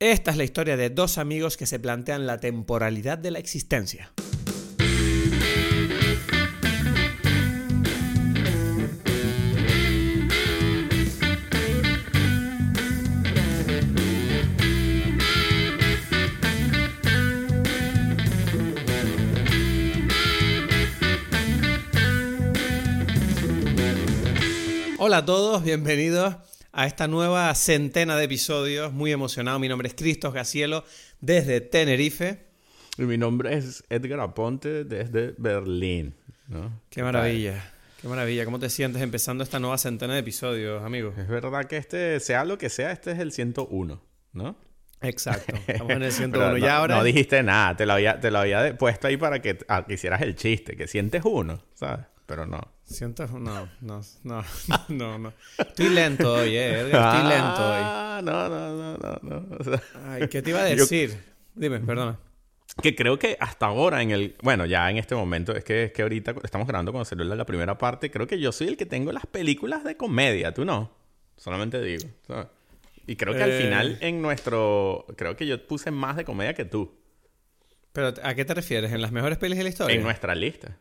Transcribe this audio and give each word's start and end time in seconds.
Esta 0.00 0.30
es 0.30 0.36
la 0.36 0.44
historia 0.44 0.76
de 0.76 0.90
dos 0.90 1.18
amigos 1.18 1.56
que 1.56 1.66
se 1.66 1.80
plantean 1.80 2.24
la 2.24 2.38
temporalidad 2.38 3.18
de 3.18 3.32
la 3.32 3.40
existencia. 3.40 4.12
Hola 25.00 25.16
a 25.16 25.24
todos, 25.24 25.64
bienvenidos 25.64 26.36
a 26.78 26.86
esta 26.86 27.08
nueva 27.08 27.52
centena 27.56 28.16
de 28.16 28.22
episodios. 28.22 28.92
Muy 28.92 29.10
emocionado. 29.10 29.58
Mi 29.58 29.66
nombre 29.66 29.88
es 29.88 29.94
Cristos 29.94 30.32
Gacielo 30.32 30.84
desde 31.20 31.60
Tenerife. 31.60 32.38
Y 32.96 33.02
mi 33.02 33.18
nombre 33.18 33.52
es 33.54 33.82
Edgar 33.90 34.20
Aponte 34.20 34.84
desde 34.84 35.34
Berlín. 35.38 36.14
¿no? 36.46 36.80
Qué 36.88 37.02
maravilla. 37.02 37.72
Qué 38.00 38.06
maravilla. 38.06 38.44
¿Cómo 38.44 38.60
te 38.60 38.70
sientes 38.70 39.02
empezando 39.02 39.42
esta 39.42 39.58
nueva 39.58 39.76
centena 39.76 40.14
de 40.14 40.20
episodios, 40.20 40.84
amigo? 40.84 41.12
Es 41.18 41.26
verdad 41.26 41.64
que 41.64 41.78
este, 41.78 42.20
sea 42.20 42.44
lo 42.44 42.58
que 42.58 42.68
sea, 42.68 42.92
este 42.92 43.10
es 43.10 43.18
el 43.18 43.32
101, 43.32 44.00
¿no? 44.34 44.56
Exacto. 45.00 45.56
Estamos 45.66 45.90
en 45.90 46.02
el 46.04 46.12
101. 46.12 46.54
Pero 46.54 46.64
no, 46.64 46.72
ahora... 46.72 46.96
no 46.98 47.02
dijiste 47.02 47.42
nada, 47.42 47.76
te 47.76 47.86
lo 47.86 47.94
había, 47.94 48.20
te 48.20 48.30
lo 48.30 48.38
había 48.38 48.78
puesto 48.78 49.08
ahí 49.08 49.16
para 49.16 49.42
que, 49.42 49.58
ah, 49.66 49.84
que 49.84 49.94
hicieras 49.94 50.22
el 50.22 50.36
chiste, 50.36 50.76
que 50.76 50.86
sientes 50.86 51.22
uno, 51.24 51.60
¿sabes? 51.74 52.06
Pero 52.26 52.46
no. 52.46 52.77
Siento, 52.88 53.26
no, 53.26 53.68
no, 53.82 54.00
no, 54.24 54.44
no, 54.88 55.18
no. 55.18 55.32
Estoy 55.58 55.90
lento 55.90 56.32
hoy, 56.32 56.56
eh, 56.56 56.80
Edgar, 56.80 57.16
estoy 57.16 57.28
lento 57.30 57.68
hoy. 57.68 57.80
Ah, 57.82 58.20
no, 58.24 58.48
no, 58.48 58.76
no, 58.76 58.96
no, 58.96 59.18
no. 59.22 59.56
O 59.58 59.64
sea, 59.64 59.82
Ay, 60.06 60.28
¿qué 60.28 60.40
te 60.40 60.50
iba 60.50 60.60
a 60.60 60.64
decir? 60.64 61.18
Dime, 61.54 61.80
perdona. 61.80 62.18
que 62.82 62.94
creo 62.96 63.18
que 63.18 63.36
hasta 63.40 63.66
ahora 63.66 64.00
en 64.00 64.10
el... 64.10 64.36
Bueno, 64.42 64.64
ya 64.64 64.88
en 64.90 64.96
este 64.96 65.14
momento, 65.14 65.54
es 65.54 65.64
que, 65.64 65.84
es 65.84 65.92
que 65.92 66.00
ahorita 66.00 66.34
estamos 66.42 66.66
grabando 66.66 66.90
cuando 66.92 67.04
salió 67.04 67.24
la 67.24 67.44
primera 67.44 67.76
parte, 67.76 68.10
creo 68.10 68.26
que 68.26 68.38
yo 68.40 68.52
soy 68.52 68.68
el 68.68 68.76
que 68.78 68.86
tengo 68.86 69.12
las 69.12 69.26
películas 69.26 69.84
de 69.84 69.96
comedia, 69.98 70.54
tú 70.54 70.64
no. 70.64 70.90
Solamente 71.36 71.82
digo. 71.82 72.04
¿sabes? 72.26 72.46
Y 73.06 73.16
creo 73.16 73.34
que 73.34 73.42
al 73.42 73.50
Eh. 73.52 73.60
final 73.62 73.98
en 74.00 74.22
nuestro... 74.22 75.04
Creo 75.16 75.36
que 75.36 75.46
yo 75.46 75.66
puse 75.66 75.90
más 75.90 76.16
de 76.16 76.24
comedia 76.24 76.54
que 76.54 76.64
tú. 76.64 76.94
Pero, 77.92 78.14
¿a 78.22 78.34
qué 78.34 78.44
te 78.46 78.54
refieres? 78.54 78.92
¿En 78.92 79.02
las 79.02 79.12
mejores 79.12 79.36
pelis 79.36 79.58
de 79.58 79.64
la 79.64 79.70
historia? 79.70 79.94
En 79.96 80.02
nuestra 80.02 80.34
lista. 80.34 80.78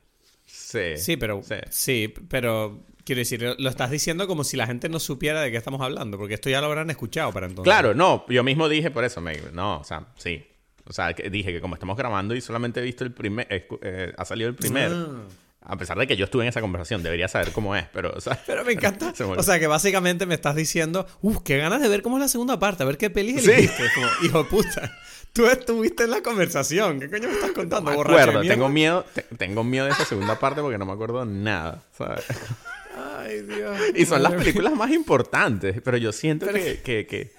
Sí. 0.48 0.98
Sí, 0.98 1.18
pero... 1.18 1.42
Sí. 1.44 1.56
Sí, 1.70 2.14
pero... 2.30 2.84
Quiero 3.04 3.20
decir, 3.20 3.56
lo 3.58 3.70
estás 3.70 3.90
diciendo 3.90 4.28
como 4.28 4.44
si 4.44 4.58
la 4.58 4.68
gente 4.68 4.90
no 4.90 5.00
supiera 5.00 5.40
de 5.42 5.50
qué 5.50 5.56
estamos 5.56 5.80
hablando, 5.80 6.18
porque 6.18 6.34
esto 6.34 6.50
ya 6.50 6.60
lo 6.60 6.68
habrán 6.68 6.90
escuchado 6.90 7.32
para 7.32 7.46
entonces. 7.46 7.64
Claro, 7.64 7.94
no, 7.94 8.26
yo 8.28 8.44
mismo 8.44 8.68
dije 8.68 8.92
por 8.92 9.06
eso, 9.06 9.22
me, 9.22 9.38
no, 9.54 9.80
o 9.80 9.84
sea, 9.86 10.08
sí. 10.18 10.44
O 10.84 10.92
sea, 10.92 11.14
que 11.14 11.30
dije 11.30 11.54
que 11.54 11.62
como 11.62 11.76
estamos 11.76 11.96
grabando 11.96 12.36
y 12.36 12.42
solamente 12.42 12.82
he 12.82 12.84
visto 12.84 13.06
el 13.06 13.14
primer, 13.14 13.48
eh, 13.50 14.14
ha 14.18 14.26
salido 14.26 14.50
el 14.50 14.56
primer, 14.56 14.92
Ah. 14.92 15.22
A 15.70 15.76
pesar 15.78 15.98
de 15.98 16.08
que 16.08 16.16
yo 16.16 16.26
estuve 16.26 16.44
en 16.44 16.50
esa 16.50 16.62
conversación, 16.62 17.04
debería 17.04 17.28
saber 17.28 17.52
cómo 17.52 17.76
es, 17.76 17.86
pero, 17.94 18.12
o 18.16 18.22
sea, 18.22 18.40
Pero 18.46 18.64
me 18.64 18.72
encanta. 18.74 19.14
Se 19.16 19.26
me. 19.26 19.34
O 19.34 19.44
sea, 19.44 19.60
que 19.60 19.68
básicamente 19.68 20.26
me 20.26 20.34
estás 20.36 20.56
diciendo, 20.56 21.06
uff, 21.22 21.40
qué 21.44 21.58
ganas 21.58 21.82
de 21.82 21.90
ver 21.90 22.02
cómo 22.02 22.18
es 22.18 22.22
la 22.22 22.28
segunda 22.30 22.58
parte, 22.58 22.84
a 22.84 22.86
ver 22.86 22.98
qué 22.98 23.10
pelis 23.10 23.44
Sí. 23.44 23.52
elegiste. 23.52 23.86
Es 23.86 23.92
Como, 23.94 24.08
hijo 24.24 24.38
de 24.44 24.50
puta, 24.50 24.92
tú 25.34 25.46
estuviste 25.46 26.04
en 26.06 26.12
la 26.12 26.22
conversación. 26.24 27.00
¿Qué 27.00 27.10
coño 27.10 27.28
me 27.28 27.34
estás 27.36 27.52
contando? 27.52 27.92
me 27.92 27.98
borracho 27.98 28.16
de 28.18 28.22
acuerdo, 28.24 28.48
tengo 28.50 28.70
miedo, 28.70 29.06
te- 29.14 29.24
tengo 29.38 29.64
miedo 29.64 29.86
de 29.86 29.92
esa 29.92 30.06
segunda 30.06 30.40
parte 30.40 30.62
porque 30.62 30.78
no 30.78 30.86
me 30.86 30.94
acuerdo 30.94 31.26
nada, 31.26 31.84
¿sabes? 31.98 32.24
Ay, 32.98 33.42
Dios. 33.42 33.78
Y 33.96 34.06
son 34.06 34.24
las 34.24 34.34
películas 34.34 34.74
más 34.76 34.92
importantes, 34.92 35.82
pero 35.84 35.98
yo 35.98 36.12
siento 36.12 36.48
que, 36.48 36.82
que, 36.84 37.06
que, 37.06 37.32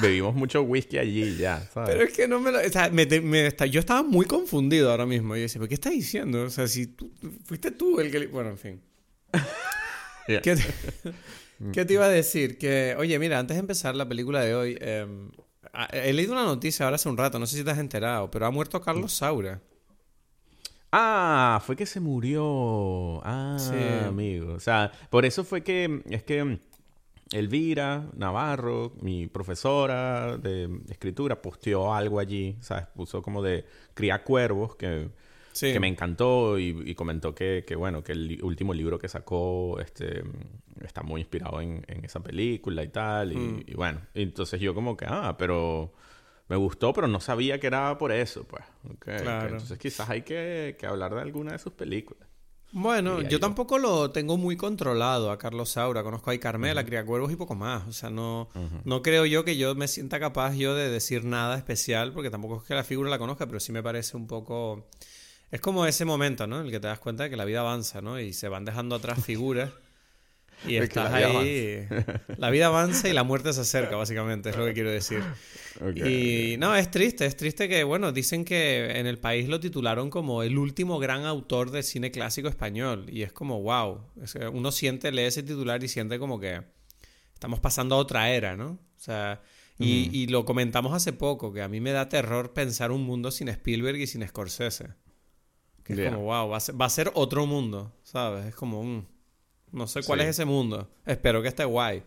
bebimos 0.00 0.34
mucho 0.34 0.62
whisky 0.62 0.98
allí 0.98 1.36
ya, 1.36 1.68
¿sabes? 1.72 1.90
Pero 1.90 2.04
es 2.04 2.12
que 2.12 2.28
no 2.28 2.38
me 2.40 2.52
lo... 2.52 2.58
O 2.60 2.68
sea, 2.68 2.90
me, 2.90 3.06
me 3.06 3.46
está- 3.46 3.66
yo 3.66 3.80
estaba 3.80 4.02
muy 4.02 4.26
confundido 4.26 4.90
ahora 4.90 5.06
mismo. 5.06 5.34
Y 5.34 5.40
yo 5.40 5.42
decía, 5.42 5.58
¿pero 5.58 5.68
qué 5.68 5.74
estás 5.74 5.92
diciendo? 5.92 6.42
O 6.42 6.50
sea, 6.50 6.68
si 6.68 6.86
tú... 6.86 7.10
Fuiste 7.44 7.70
tú 7.70 7.98
el 8.00 8.10
que... 8.10 8.26
Bueno, 8.26 8.50
en 8.50 8.58
fin. 8.58 8.80
¿Qué 10.26 10.38
te, 10.40 10.62
qué 11.72 11.84
te 11.84 11.92
iba 11.94 12.04
a 12.04 12.08
decir? 12.10 12.56
Que, 12.58 12.94
oye, 12.98 13.18
mira, 13.18 13.38
antes 13.38 13.56
de 13.56 13.60
empezar 13.60 13.96
la 13.96 14.08
película 14.08 14.42
de 14.42 14.54
hoy... 14.54 14.78
eh, 14.80 15.06
ah, 15.72 15.88
he 15.92 16.12
leído 16.12 16.32
una 16.32 16.44
noticia 16.44 16.84
ahora 16.84 16.96
hace 16.96 17.08
un 17.08 17.16
rato, 17.16 17.38
no 17.38 17.46
sé 17.46 17.56
si 17.56 17.64
te 17.64 17.70
has 17.70 17.78
enterado, 17.78 18.30
pero 18.30 18.46
ha 18.46 18.50
muerto 18.50 18.80
Carlos 18.80 19.12
Saura. 19.12 19.60
Ah, 20.92 21.60
fue 21.64 21.76
que 21.76 21.86
se 21.86 22.00
murió. 22.00 23.20
Ah, 23.24 23.56
Sí. 23.58 23.74
amigo. 24.06 24.54
O 24.54 24.60
sea, 24.60 24.90
por 25.10 25.24
eso 25.24 25.44
fue 25.44 25.62
que 25.62 26.02
es 26.10 26.22
que 26.24 26.58
Elvira 27.32 28.06
Navarro, 28.16 28.92
mi 29.00 29.28
profesora 29.28 30.36
de 30.36 30.68
escritura, 30.88 31.40
posteó 31.40 31.94
algo 31.94 32.18
allí, 32.18 32.56
¿sabes? 32.60 32.86
Puso 32.94 33.22
como 33.22 33.40
de 33.40 33.64
cría 33.94 34.24
cuervos 34.24 34.74
que, 34.74 35.08
Sí. 35.52 35.72
que 35.72 35.78
me 35.78 35.86
encantó 35.86 36.58
y, 36.58 36.82
y 36.84 36.94
comentó 36.96 37.34
que, 37.34 37.64
que, 37.66 37.76
bueno, 37.76 38.02
que 38.02 38.12
el 38.12 38.26
li- 38.26 38.40
último 38.42 38.74
libro 38.74 38.98
que 38.98 39.08
sacó 39.08 39.78
este, 39.80 40.24
está 40.80 41.02
muy 41.04 41.20
inspirado 41.20 41.60
en, 41.60 41.84
en 41.86 42.04
esa 42.04 42.20
película 42.20 42.82
y 42.82 42.88
tal. 42.88 43.32
Y, 43.32 43.36
Mm. 43.36 43.62
y 43.66 43.74
bueno, 43.74 44.00
entonces 44.14 44.60
yo 44.60 44.74
como 44.74 44.96
que, 44.96 45.04
ah, 45.08 45.36
pero 45.38 45.92
me 46.50 46.56
gustó, 46.56 46.92
pero 46.92 47.06
no 47.06 47.20
sabía 47.20 47.60
que 47.60 47.68
era 47.68 47.96
por 47.96 48.10
eso, 48.10 48.42
pues. 48.42 48.64
Ok, 48.84 48.92
ok. 48.92 49.22
Claro. 49.22 49.52
Entonces 49.52 49.78
quizás 49.78 50.10
hay 50.10 50.22
que, 50.22 50.76
que 50.76 50.84
hablar 50.84 51.14
de 51.14 51.20
alguna 51.20 51.52
de 51.52 51.60
sus 51.60 51.72
películas. 51.72 52.28
Bueno, 52.72 53.22
yo 53.22 53.28
yo. 53.28 53.40
tampoco 53.40 53.78
lo 53.78 54.10
tengo 54.10 54.36
muy 54.36 54.56
controlado 54.56 55.30
a 55.30 55.38
Carlos 55.38 55.70
Saura. 55.70 56.02
Conozco 56.02 56.32
a 56.32 56.38
Carmela, 56.38 56.84
Cría 56.84 57.06
Cuervos 57.06 57.30
y 57.30 57.36
poco 57.36 57.54
más. 57.54 57.86
O 57.86 57.92
sea, 57.92 58.10
no, 58.10 58.48
no 58.84 59.00
creo 59.00 59.26
yo 59.26 59.44
que 59.44 59.56
yo 59.56 59.76
me 59.76 59.86
sienta 59.86 60.18
capaz 60.18 60.54
yo 60.54 60.74
de 60.74 60.90
decir 60.90 61.24
nada 61.24 61.56
especial, 61.56 62.12
porque 62.12 62.30
tampoco 62.30 62.56
es 62.56 62.62
que 62.64 62.74
la 62.74 62.82
figura 62.82 63.08
la 63.10 63.18
conozca, 63.18 63.46
pero 63.46 63.60
sí 63.60 63.70
me 63.70 63.82
parece 63.82 64.16
un 64.16 64.26
poco... 64.26 64.88
Es 65.52 65.60
como 65.60 65.86
ese 65.86 66.04
momento, 66.04 66.48
¿no? 66.48 66.58
En 66.60 66.66
el 66.66 66.72
que 66.72 66.80
te 66.80 66.88
das 66.88 66.98
cuenta 66.98 67.24
de 67.24 67.30
que 67.30 67.36
la 67.36 67.44
vida 67.44 67.60
avanza, 67.60 68.00
¿no? 68.00 68.18
Y 68.18 68.32
se 68.32 68.48
van 68.48 68.64
dejando 68.64 68.96
atrás 68.96 69.24
figuras. 69.24 69.70
Y 70.66 70.76
Es 70.76 70.84
estás 70.84 71.10
la 71.10 71.16
ahí... 71.16 71.86
La 72.36 72.50
vida 72.50 72.66
avanza 72.66 73.08
y 73.08 73.12
la 73.12 73.24
muerte 73.24 73.52
se 73.52 73.62
acerca, 73.62 73.96
básicamente, 73.96 74.50
es 74.50 74.56
lo 74.56 74.66
que 74.66 74.74
quiero 74.74 74.90
decir. 74.90 75.22
Y 75.94 76.56
no, 76.58 76.74
es 76.76 76.90
triste, 76.90 77.26
es 77.26 77.36
triste 77.36 77.68
que, 77.68 77.84
bueno, 77.84 78.12
dicen 78.12 78.44
que 78.44 78.98
en 78.98 79.06
el 79.06 79.18
país 79.18 79.48
lo 79.48 79.60
titularon 79.60 80.10
como 80.10 80.42
el 80.42 80.58
último 80.58 80.98
gran 80.98 81.24
autor 81.24 81.70
del 81.70 81.84
cine 81.84 82.10
clásico 82.10 82.48
español. 82.48 83.06
Y 83.08 83.22
es 83.22 83.32
como, 83.32 83.62
wow, 83.62 84.02
uno 84.52 84.72
siente, 84.72 85.12
lee 85.12 85.22
ese 85.22 85.42
titular 85.42 85.82
y 85.82 85.88
siente 85.88 86.18
como 86.18 86.38
que 86.38 86.62
estamos 87.34 87.60
pasando 87.60 87.94
a 87.94 87.98
otra 87.98 88.30
era, 88.30 88.56
¿no? 88.56 88.72
O 88.72 89.02
sea, 89.02 89.40
y, 89.78 90.10
y 90.12 90.26
lo 90.26 90.44
comentamos 90.44 90.92
hace 90.92 91.14
poco, 91.14 91.54
que 91.54 91.62
a 91.62 91.68
mí 91.68 91.80
me 91.80 91.92
da 91.92 92.10
terror 92.10 92.52
pensar 92.52 92.92
un 92.92 93.02
mundo 93.02 93.30
sin 93.30 93.48
Spielberg 93.48 93.98
y 93.98 94.06
sin 94.06 94.26
Scorsese. 94.28 94.88
Que 95.82 95.94
es 95.94 96.12
como, 96.12 96.24
wow, 96.24 96.48
va 96.50 96.58
a, 96.58 96.60
ser, 96.60 96.78
va 96.78 96.84
a 96.84 96.90
ser 96.90 97.10
otro 97.14 97.46
mundo, 97.46 97.96
¿sabes? 98.02 98.46
Es 98.46 98.54
como, 98.54 98.84
mm, 98.84 99.06
no 99.72 99.86
sé 99.86 100.02
cuál 100.02 100.20
Sí. 100.20 100.24
es 100.24 100.30
ese 100.30 100.44
mundo. 100.44 100.90
Espero 101.06 101.42
que 101.42 101.48
esté 101.48 101.64
guay. 101.64 102.02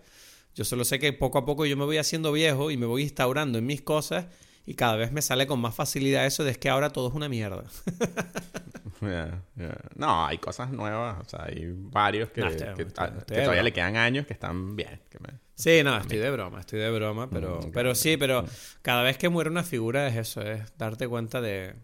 Yo 0.55 0.63
solo 0.65 0.85
sé 0.85 0.99
que 0.99 1.13
poco 1.13 1.37
a 1.39 1.45
poco 1.45 1.65
yo 1.65 1.75
me 1.77 1.85
voy 1.85 1.97
haciendo 1.97 2.31
viejo 2.31 2.69
y 2.71 2.77
me 2.77 2.85
voy 2.85 3.03
instaurando 3.03 3.57
en 3.57 3.65
mis 3.65 3.81
cosas 3.81 4.25
y 4.65 4.75
cada 4.75 4.95
vez 4.95 5.11
me 5.11 5.21
sale 5.21 5.47
con 5.47 5.59
más 5.59 5.73
facilidad 5.75 6.25
eso 6.25 6.43
de 6.43 6.51
es 6.51 6.57
que 6.57 6.69
ahora 6.69 6.91
todo 6.91 7.09
es 7.09 7.13
una 7.15 7.27
mierda. 7.29 7.63
No, 9.95 10.25
hay 10.25 10.37
cosas 10.37 10.71
nuevas. 10.71 11.17
O 11.25 11.29
sea, 11.29 11.45
hay 11.45 11.73
varios 11.75 12.29
que, 12.29 12.41
No, 12.41 12.47
estoy- 12.47 12.73
que- 12.75 12.83
estoy- 12.83 13.07
estoy 13.17 13.35
que 13.37 13.41
todavía 13.41 13.63
le 13.63 13.73
quedan 13.73 13.97
años 13.97 14.25
que 14.25 14.33
están 14.33 14.75
bien. 14.75 15.01
que 15.09 15.19
me- 15.19 15.39
Sí, 15.55 15.81
no, 15.83 15.97
estoy 15.97 16.17
de 16.17 16.31
broma, 16.31 16.61
estoy 16.61 16.79
de 16.79 16.89
broma, 16.89 17.29
pero, 17.29 17.59
Mm, 17.61 17.71
pero 17.71 17.89
ok. 17.91 17.95
sí, 17.95 18.17
pero 18.17 18.45
cada 18.81 19.03
vez 19.03 19.17
que 19.17 19.29
muere 19.29 19.49
una 19.49 19.63
figura 19.63 20.07
es 20.07 20.15
eso, 20.15 20.41
es 20.41 20.61
darte 20.77 21.07
cuenta 21.07 21.41
de, 21.41 21.75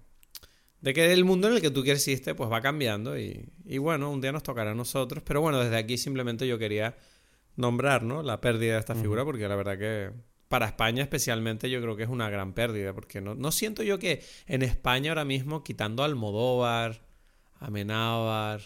de 0.82 0.94
que 0.94 1.12
el 1.12 1.26
mundo 1.26 1.48
en 1.48 1.56
el 1.56 1.62
que 1.62 1.72
tú 1.72 1.84
creciste 1.84 2.36
pues 2.36 2.52
va 2.52 2.62
cambiando 2.62 3.18
y, 3.20 3.46
y 3.66 3.78
bueno, 3.78 4.10
un 4.12 4.22
día 4.22 4.32
nos 4.32 4.44
tocará 4.44 4.72
a 4.72 4.76
nosotros, 4.76 5.24
pero 5.26 5.42
bueno, 5.42 5.60
desde 5.60 5.78
aquí 5.78 5.98
simplemente 5.98 6.48
yo 6.48 6.58
quería 6.58 6.96
nombrar, 7.56 8.04
¿no? 8.04 8.24
La 8.24 8.40
pérdida 8.40 8.74
de 8.74 8.80
esta 8.80 8.96
figura 8.96 9.26
porque 9.26 9.48
la 9.48 9.56
verdad 9.56 9.78
que 9.78 10.12
para 10.48 10.66
España 10.66 11.04
especialmente 11.04 11.70
yo 11.70 11.82
creo 11.82 11.96
que 11.96 12.04
es 12.04 12.10
una 12.10 12.30
gran 12.30 12.54
pérdida 12.54 12.94
porque 12.94 13.22
no, 13.22 13.36
no 13.36 13.52
siento 13.52 13.84
yo 13.84 14.00
que 14.00 14.24
en 14.48 14.64
España 14.64 15.12
ahora 15.12 15.26
mismo, 15.26 15.64
quitando 15.64 16.04
a 16.04 16.06
Almodóvar, 16.06 17.02
Amenábar, 17.60 18.62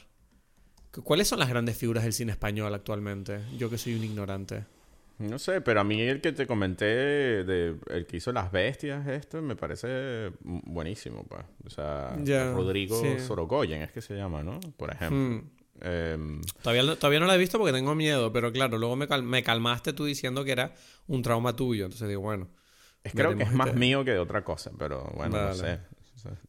¿cuáles 1.04 1.28
son 1.28 1.40
las 1.40 1.50
grandes 1.50 1.78
figuras 1.78 2.04
del 2.04 2.14
cine 2.14 2.32
español 2.32 2.74
actualmente? 2.74 3.42
Yo 3.58 3.70
que 3.70 3.78
soy 3.80 3.96
un 3.96 4.04
ignorante. 4.04 4.66
No 5.20 5.38
sé, 5.40 5.62
pero 5.62 5.80
a 5.80 5.84
mí 5.84 6.02
el 6.02 6.22
que 6.22 6.32
te 6.32 6.48
comenté, 6.48 6.86
de, 6.86 7.76
el 7.92 8.06
que 8.08 8.18
hizo 8.18 8.32
Las 8.32 8.52
Bestias, 8.52 9.08
esto 9.08 9.42
me 9.42 9.56
parece 9.56 10.32
buenísimo, 10.42 11.24
pues. 11.28 11.44
O 11.66 11.70
sea, 11.70 12.18
Rodrigo 12.54 13.00
sí. 13.00 13.20
Sorogoyen 13.20 13.82
es 13.84 13.92
que 13.92 14.02
se 14.02 14.16
llama, 14.16 14.44
¿no? 14.44 14.60
Por 14.78 14.92
ejemplo. 14.92 15.18
Hmm. 15.18 15.50
Em, 15.82 16.42
Todavía, 16.62 16.84
no- 16.84 16.96
todavía 16.96 17.20
no 17.20 17.26
la 17.28 17.36
he 17.36 17.38
visto 17.38 17.58
porque 17.58 17.74
tengo 17.74 17.94
miedo, 17.96 18.32
pero 18.34 18.52
claro, 18.52 18.78
luego 18.78 18.96
me, 18.96 19.08
cal- 19.08 19.24
me 19.24 19.44
calmaste 19.44 19.94
tú 19.94 20.06
diciendo 20.06 20.44
que 20.44 20.52
era 20.52 20.74
un 21.08 21.22
trauma 21.22 21.56
tuyo. 21.56 21.86
Entonces 21.86 22.08
digo, 22.10 22.22
bueno. 22.22 22.48
es, 23.04 23.12
creo 23.14 23.36
que 23.36 23.44
es 23.44 23.52
más 23.52 23.68
este- 23.68 23.80
mío 23.80 24.04
que 24.06 24.12
de 24.12 24.20
otra 24.20 24.44
cosa, 24.44 24.72
pero 24.78 25.12
bueno, 25.16 25.40
no 25.42 25.54
sé. 25.54 25.80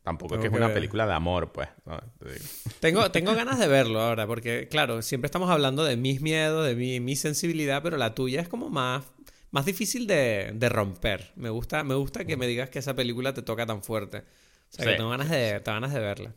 Tampoco 0.03 0.35
Tengo 0.35 0.45
es 0.45 0.51
que 0.51 0.55
es 0.55 0.59
una 0.59 0.67
ver. 0.69 0.75
película 0.75 1.07
de 1.07 1.13
amor, 1.15 1.53
pues. 1.53 1.69
¿no? 1.87 1.99
Te 2.19 2.33
digo. 2.33 2.45
Tengo, 2.81 3.11
tengo 3.13 3.35
ganas 3.35 3.59
de 3.59 3.67
verlo 3.69 4.01
ahora, 4.01 4.27
porque 4.27 4.69
claro, 4.69 5.03
siempre 5.03 5.27
estamos 5.27 5.51
hablando 5.51 5.85
de 5.85 5.97
mis 5.97 6.21
miedos, 6.21 6.67
de 6.67 6.75
mi, 6.75 7.01
mi 7.01 7.17
sensibilidad, 7.17 7.83
pero 7.83 7.97
la 7.97 8.15
tuya 8.15 8.41
es 8.41 8.49
como 8.49 8.71
más, 8.71 9.05
más 9.51 9.65
difícil 9.65 10.07
de, 10.07 10.53
de 10.55 10.69
romper. 10.69 11.33
Me 11.37 11.51
gusta, 11.51 11.85
me 11.85 11.95
gusta 11.95 12.25
que 12.25 12.37
me 12.37 12.47
digas 12.47 12.71
que 12.71 12.79
esa 12.79 12.95
película 12.95 13.35
te 13.35 13.43
toca 13.43 13.67
tan 13.67 13.83
fuerte. 13.83 14.19
O 14.19 14.77
sea, 14.77 14.87
que 14.87 14.95
tengo 14.97 15.11
ganas 15.11 15.31
de, 15.31 15.61
tengo 15.61 15.77
ganas 15.77 15.93
de 15.93 16.01
verla. 16.01 16.35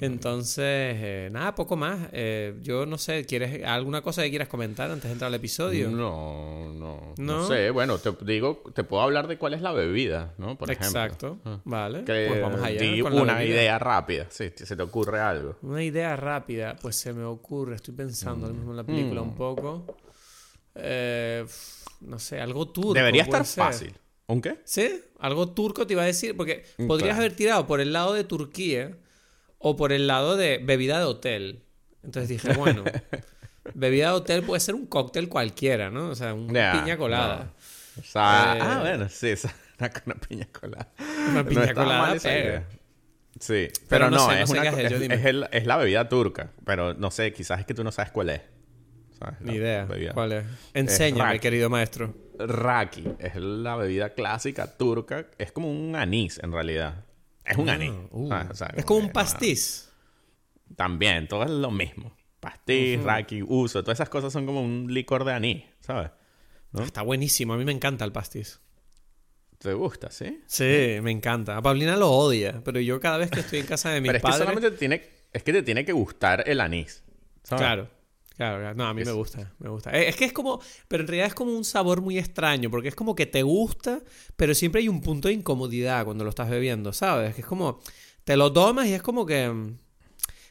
Entonces, 0.00 0.64
eh, 0.64 1.28
nada, 1.30 1.54
poco 1.54 1.76
más. 1.76 2.08
Eh, 2.12 2.54
yo 2.62 2.86
no 2.86 2.98
sé, 2.98 3.24
¿quieres 3.26 3.64
alguna 3.64 4.02
cosa 4.02 4.22
que 4.22 4.30
quieras 4.30 4.48
comentar 4.48 4.90
antes 4.90 5.04
de 5.04 5.12
entrar 5.12 5.28
al 5.28 5.34
episodio? 5.34 5.90
No, 5.90 6.72
no, 6.72 7.14
no. 7.16 7.38
¿No? 7.38 7.46
sé. 7.48 7.70
Bueno, 7.70 7.98
te 7.98 8.12
digo, 8.24 8.62
te 8.74 8.82
puedo 8.84 9.02
hablar 9.02 9.28
de 9.28 9.38
cuál 9.38 9.54
es 9.54 9.62
la 9.62 9.72
bebida, 9.72 10.34
¿no? 10.38 10.56
Por 10.58 10.70
ejemplo. 10.70 10.88
Exacto. 11.02 11.38
Ah. 11.44 11.60
Vale. 11.64 12.04
Que 12.04 12.26
pues 12.28 12.40
vamos 12.42 12.62
allá. 12.62 12.80
di 12.80 13.00
con 13.00 13.14
la 13.14 13.22
una 13.22 13.44
idea 13.44 13.78
rápida. 13.78 14.26
Sí, 14.30 14.50
se 14.56 14.76
te 14.76 14.82
ocurre 14.82 15.20
algo. 15.20 15.56
Una 15.62 15.82
idea 15.84 16.16
rápida, 16.16 16.76
pues 16.80 16.96
se 16.96 17.12
me 17.12 17.24
ocurre, 17.24 17.76
estoy 17.76 17.94
pensando 17.94 18.46
ahora 18.46 18.56
mismo 18.56 18.72
en 18.72 18.76
la 18.78 18.84
película 18.84 19.20
Mm. 19.22 19.28
un 19.28 19.34
poco. 19.34 19.86
Eh, 20.74 21.44
no 22.02 22.18
sé, 22.18 22.40
algo 22.40 22.68
turco. 22.68 22.94
Debería 22.94 23.22
estar 23.22 23.44
ser. 23.44 23.64
fácil. 23.64 23.94
¿Un 24.26 24.40
qué? 24.42 24.58
¿Sí? 24.64 25.00
Algo 25.20 25.48
turco 25.50 25.86
te 25.86 25.94
iba 25.94 26.02
a 26.02 26.06
decir, 26.06 26.36
porque 26.36 26.64
Mm, 26.76 26.86
podrías 26.86 27.08
claro. 27.14 27.20
haber 27.22 27.36
tirado 27.36 27.66
por 27.66 27.80
el 27.80 27.92
lado 27.92 28.12
de 28.12 28.24
Turquía 28.24 28.96
o 29.58 29.76
por 29.76 29.92
el 29.92 30.06
lado 30.06 30.36
de 30.36 30.58
bebida 30.58 30.98
de 30.98 31.04
hotel. 31.04 31.64
Entonces 32.02 32.28
dije, 32.28 32.52
bueno, 32.56 32.84
bebida 33.74 34.08
de 34.08 34.12
hotel 34.14 34.42
puede 34.44 34.60
ser 34.60 34.74
un 34.74 34.86
cóctel 34.86 35.28
cualquiera, 35.28 35.90
¿no? 35.90 36.10
O 36.10 36.14
sea, 36.14 36.34
un 36.34 36.48
Ya, 36.54 36.72
piña 36.72 36.96
colada. 36.96 37.52
O 37.98 38.02
sea, 38.02 38.56
Eh, 38.56 38.58
ah, 38.62 38.78
bueno, 38.80 39.08
sí, 39.08 39.34
una, 39.78 39.90
una 40.06 40.14
piña 40.16 40.48
colada. 40.52 40.92
Una 41.26 41.44
piña 41.44 41.64
estaba 41.64 41.86
colada 41.86 42.16
idea. 42.16 42.64
Sí, 43.40 43.68
Pero 43.88 43.88
pero, 43.88 44.10
no 44.10 44.16
no, 44.16 44.26
sé, 44.30 44.36
no 44.36 44.42
es, 44.42 44.50
sé 44.50 44.58
una 44.58 44.68
es, 44.68 44.90
yo 44.90 44.96
es, 44.96 45.02
es 45.10 45.24
el- 45.24 45.48
es 45.52 45.66
la 45.66 45.76
bebida 45.76 46.08
turca, 46.08 46.50
pero 46.64 46.94
no 46.94 47.10
sé, 47.10 47.32
quizás 47.32 47.60
es 47.60 47.66
que 47.66 47.74
tú 47.74 47.84
no 47.84 47.92
sabes 47.92 48.10
cuál 48.12 48.30
es. 48.30 48.42
¿sabes? 49.18 49.40
Ni 49.40 49.54
idea. 49.54 49.84
bebida. 49.84 50.12
¿Cuál 50.12 50.32
es? 50.32 50.44
Enséñame, 50.74 51.40
querido 51.40 51.70
maestro. 51.70 52.14
Raki 52.38 53.04
es 53.18 53.34
la 53.36 53.76
bebida 53.76 54.10
clásica 54.14 54.76
turca, 54.76 55.26
es 55.38 55.52
como 55.52 55.70
un 55.70 55.96
anís 55.96 56.38
en 56.42 56.52
realidad. 56.52 57.04
Es 57.48 57.56
un 57.56 57.68
anís. 57.68 57.92
Uh, 58.10 58.28
¿sabes? 58.28 58.50
O 58.50 58.54
sea, 58.54 58.72
es 58.76 58.84
como 58.84 59.00
un 59.00 59.06
que, 59.06 59.12
pastiz. 59.12 59.90
también, 60.76 61.28
todo 61.28 61.44
es 61.44 61.50
lo 61.50 61.70
mismo. 61.70 62.16
Pastiz, 62.40 63.02
raki, 63.02 63.42
uso, 63.42 63.82
todas 63.82 63.96
esas 63.96 64.08
cosas 64.08 64.32
son 64.32 64.46
como 64.46 64.62
un 64.62 64.92
licor 64.92 65.24
de 65.24 65.32
anís, 65.32 65.64
¿sabes? 65.80 66.10
¿no? 66.72 66.82
Está 66.82 67.02
buenísimo, 67.02 67.54
a 67.54 67.56
mí 67.56 67.64
me 67.64 67.72
encanta 67.72 68.04
el 68.04 68.12
pastiz. 68.12 68.60
¿Te 69.58 69.72
gusta, 69.72 70.10
sí? 70.10 70.40
Sí, 70.46 70.98
me 71.02 71.10
encanta. 71.10 71.56
A 71.56 71.62
Paulina 71.62 71.96
lo 71.96 72.12
odia, 72.12 72.62
pero 72.64 72.78
yo 72.78 73.00
cada 73.00 73.18
vez 73.18 73.30
que 73.30 73.40
estoy 73.40 73.58
en 73.58 73.66
casa 73.66 73.90
de 73.90 74.00
mis 74.00 74.08
Pero 74.08 74.18
es 74.18 74.22
que 74.22 74.28
padres... 74.28 74.38
solamente 74.38 74.70
te 74.70 74.76
tiene, 74.76 75.02
es 75.32 75.42
que 75.42 75.52
te 75.52 75.62
tiene 75.62 75.84
que 75.84 75.92
gustar 75.92 76.44
el 76.46 76.60
anís. 76.60 77.02
¿sabes? 77.42 77.62
Claro, 77.62 77.88
claro. 78.38 78.74
No, 78.74 78.86
a 78.86 78.94
mí 78.94 79.02
me 79.04 79.10
Es- 79.10 79.14
gusta, 79.14 79.52
me 79.58 79.68
gusta. 79.68 79.90
Eh, 79.90 80.08
Es 80.08 80.16
que 80.16 80.24
es 80.24 80.32
como, 80.32 80.60
pero 80.88 81.02
en 81.02 81.08
realidad 81.08 81.26
es 81.26 81.34
como 81.34 81.54
un 81.54 81.64
sabor 81.64 82.00
muy 82.00 82.16
extraño, 82.18 82.70
porque 82.70 82.88
es 82.88 82.94
como 82.94 83.14
que 83.14 83.26
te 83.26 83.42
gusta, 83.42 84.00
pero 84.36 84.54
siempre 84.54 84.80
hay 84.80 84.88
un 84.88 85.02
punto 85.02 85.28
de 85.28 85.34
incomodidad 85.34 86.06
cuando 86.06 86.24
lo 86.24 86.30
estás 86.30 86.48
bebiendo, 86.48 86.94
¿sabes? 86.94 87.34
Que 87.34 87.42
es 87.42 87.46
como, 87.46 87.80
te 88.24 88.34
lo 88.36 88.50
tomas 88.50 88.86
y 88.86 88.94
es 88.94 89.02
como 89.02 89.26
que, 89.26 89.52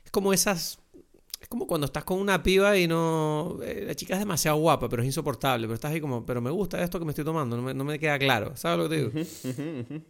es 0.06 0.12
como 0.12 0.34
esas, 0.34 0.78
es 1.42 1.48
como 1.48 1.66
cuando 1.68 1.86
estás 1.86 2.04
con 2.04 2.20
una 2.20 2.44
piba 2.44 2.78
y 2.78 2.88
no, 2.88 3.58
eh, 3.64 3.86
la 3.88 3.96
chica 3.96 4.14
es 4.14 4.20
demasiado 4.20 4.58
guapa, 4.58 4.90
pero 4.90 5.02
es 5.02 5.08
insoportable, 5.08 5.66
pero 5.68 5.76
estás 5.76 5.92
ahí 5.92 6.02
como, 6.02 6.26
pero 6.26 6.42
me 6.42 6.52
gusta 6.52 6.84
esto 6.84 7.00
que 7.00 7.06
me 7.06 7.12
estoy 7.12 7.26
tomando, 7.26 7.56
no 7.56 7.64
me, 7.64 7.74
no 7.74 7.84
me 7.84 7.98
queda 8.00 8.20
claro, 8.20 8.56
¿sabes 8.58 8.78
lo 8.80 8.90
que 8.90 8.96
te 8.96 9.02
digo? 9.02 10.08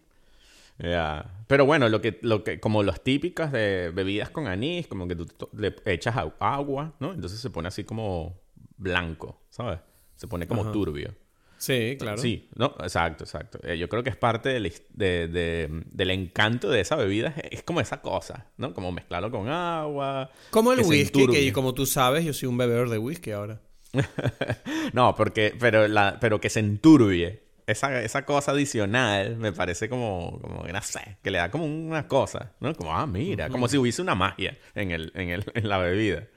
Ya. 0.80 1.44
Pero 1.48 1.66
bueno, 1.66 1.90
lo 1.90 2.02
que, 2.02 2.20
lo 2.22 2.44
que, 2.44 2.60
como 2.60 2.84
las 2.84 3.02
típicas 3.04 3.52
de 3.52 3.92
bebidas 3.94 4.30
con 4.30 4.48
anís, 4.48 4.88
como 4.88 5.08
que 5.08 5.16
tú 5.16 5.28
le 5.58 5.76
echas 5.86 6.16
agua, 6.40 6.94
¿no? 7.00 7.14
Entonces 7.14 7.40
se 7.40 7.50
pone 7.50 7.68
así 7.70 7.84
como 7.84 8.40
blanco, 8.78 9.42
¿sabes? 9.50 9.80
Se 10.16 10.28
pone 10.28 10.48
como 10.48 10.62
Ajá. 10.64 10.72
turbio. 10.72 11.16
Sí, 11.58 11.96
claro. 11.98 12.20
Sí, 12.20 12.50
no, 12.56 12.76
exacto, 12.82 13.24
exacto. 13.24 13.60
Eh, 13.64 13.80
yo 13.80 13.90
creo 13.90 14.04
que 14.04 14.12
es 14.12 14.16
parte 14.16 14.50
del, 14.50 14.72
de- 14.94 15.28
de- 15.28 15.84
del 15.92 16.12
encanto 16.12 16.70
de 16.70 16.82
esa 16.82 16.96
bebida, 16.96 17.34
es, 17.50 17.64
como 17.64 17.82
esa 17.82 18.02
cosa, 18.02 18.46
¿no? 18.58 18.76
Como 18.76 18.92
mezclarlo 18.92 19.32
con 19.32 19.48
agua. 19.50 20.30
Como 20.52 20.72
el 20.74 20.82
que 20.82 20.86
whisky, 20.88 21.26
que 21.28 21.52
como 21.54 21.74
tú 21.74 21.88
sabes, 21.88 22.24
yo 22.26 22.34
soy 22.34 22.48
un 22.50 22.58
bebedor 22.58 22.90
de 22.90 23.00
whisky 23.00 23.32
ahora. 23.32 23.62
No, 24.94 25.16
porque, 25.16 25.56
pero, 25.60 25.88
la, 25.88 26.18
pero 26.20 26.40
que 26.40 26.50
se 26.50 26.60
enturbie. 26.60 27.47
Esa, 27.68 28.02
esa 28.02 28.26
cosa 28.26 28.52
adicional 28.52 29.36
me 29.38 29.52
parece 29.52 29.90
como, 29.90 30.40
como, 30.42 30.64
no 30.66 30.82
sé, 30.82 31.18
que 31.22 31.30
le 31.30 31.38
da 31.38 31.52
como 31.52 31.66
una 31.66 32.08
cosa, 32.08 32.54
¿no? 32.62 32.74
Como, 32.74 32.96
ah, 32.96 33.06
mira, 33.06 33.50
como 33.50 33.68
si 33.68 33.78
hubiese 33.78 34.02
una 34.02 34.16
magia 34.16 34.58
en, 34.74 34.92
el, 34.92 35.12
en, 35.16 35.30
el, 35.30 35.46
en 35.54 35.68
la 35.68 35.78
bebida. 35.78 36.28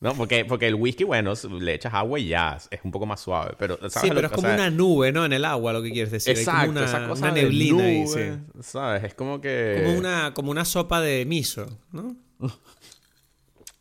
¿No? 0.00 0.14
Porque, 0.14 0.44
porque 0.44 0.66
el 0.66 0.74
whisky, 0.74 1.04
bueno, 1.04 1.32
le 1.58 1.74
echas 1.74 1.94
agua 1.94 2.20
y 2.20 2.26
ya, 2.26 2.58
es 2.70 2.80
un 2.84 2.90
poco 2.90 3.06
más 3.06 3.20
suave. 3.20 3.54
Pero, 3.58 3.78
¿sabes 3.88 3.94
Sí, 3.94 4.10
pero 4.14 4.26
es 4.26 4.32
como 4.32 4.52
una 4.52 4.68
nube, 4.68 5.10
¿no? 5.10 5.24
En 5.24 5.32
el 5.32 5.46
agua, 5.46 5.72
lo 5.72 5.82
que 5.82 5.90
quieres 5.90 6.12
decir. 6.12 6.36
Hay 6.36 6.42
Exacto, 6.42 6.66
como 6.66 6.78
una, 6.78 6.84
esa 6.84 7.08
cosa 7.08 7.24
una 7.24 7.34
neblina 7.34 7.84
ahí, 7.84 8.06
sí. 8.06 8.20
¿Sabes? 8.60 9.04
Es 9.04 9.14
como 9.14 9.40
que... 9.40 9.80
Como 9.82 9.96
una, 9.96 10.34
como 10.34 10.50
una 10.50 10.66
sopa 10.66 11.00
de 11.00 11.24
miso, 11.24 11.66
¿no? 11.92 12.14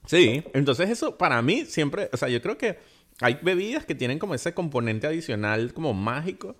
Sí, 0.05 0.43
entonces 0.53 0.89
eso 0.89 1.17
para 1.17 1.41
mí 1.41 1.65
siempre, 1.65 2.09
o 2.11 2.17
sea, 2.17 2.27
yo 2.27 2.41
creo 2.41 2.57
que 2.57 2.77
hay 3.21 3.39
bebidas 3.41 3.85
que 3.85 3.95
tienen 3.95 4.19
como 4.19 4.35
ese 4.35 4.53
componente 4.53 5.07
adicional 5.07 5.73
como 5.73 5.93
mágico, 5.93 6.55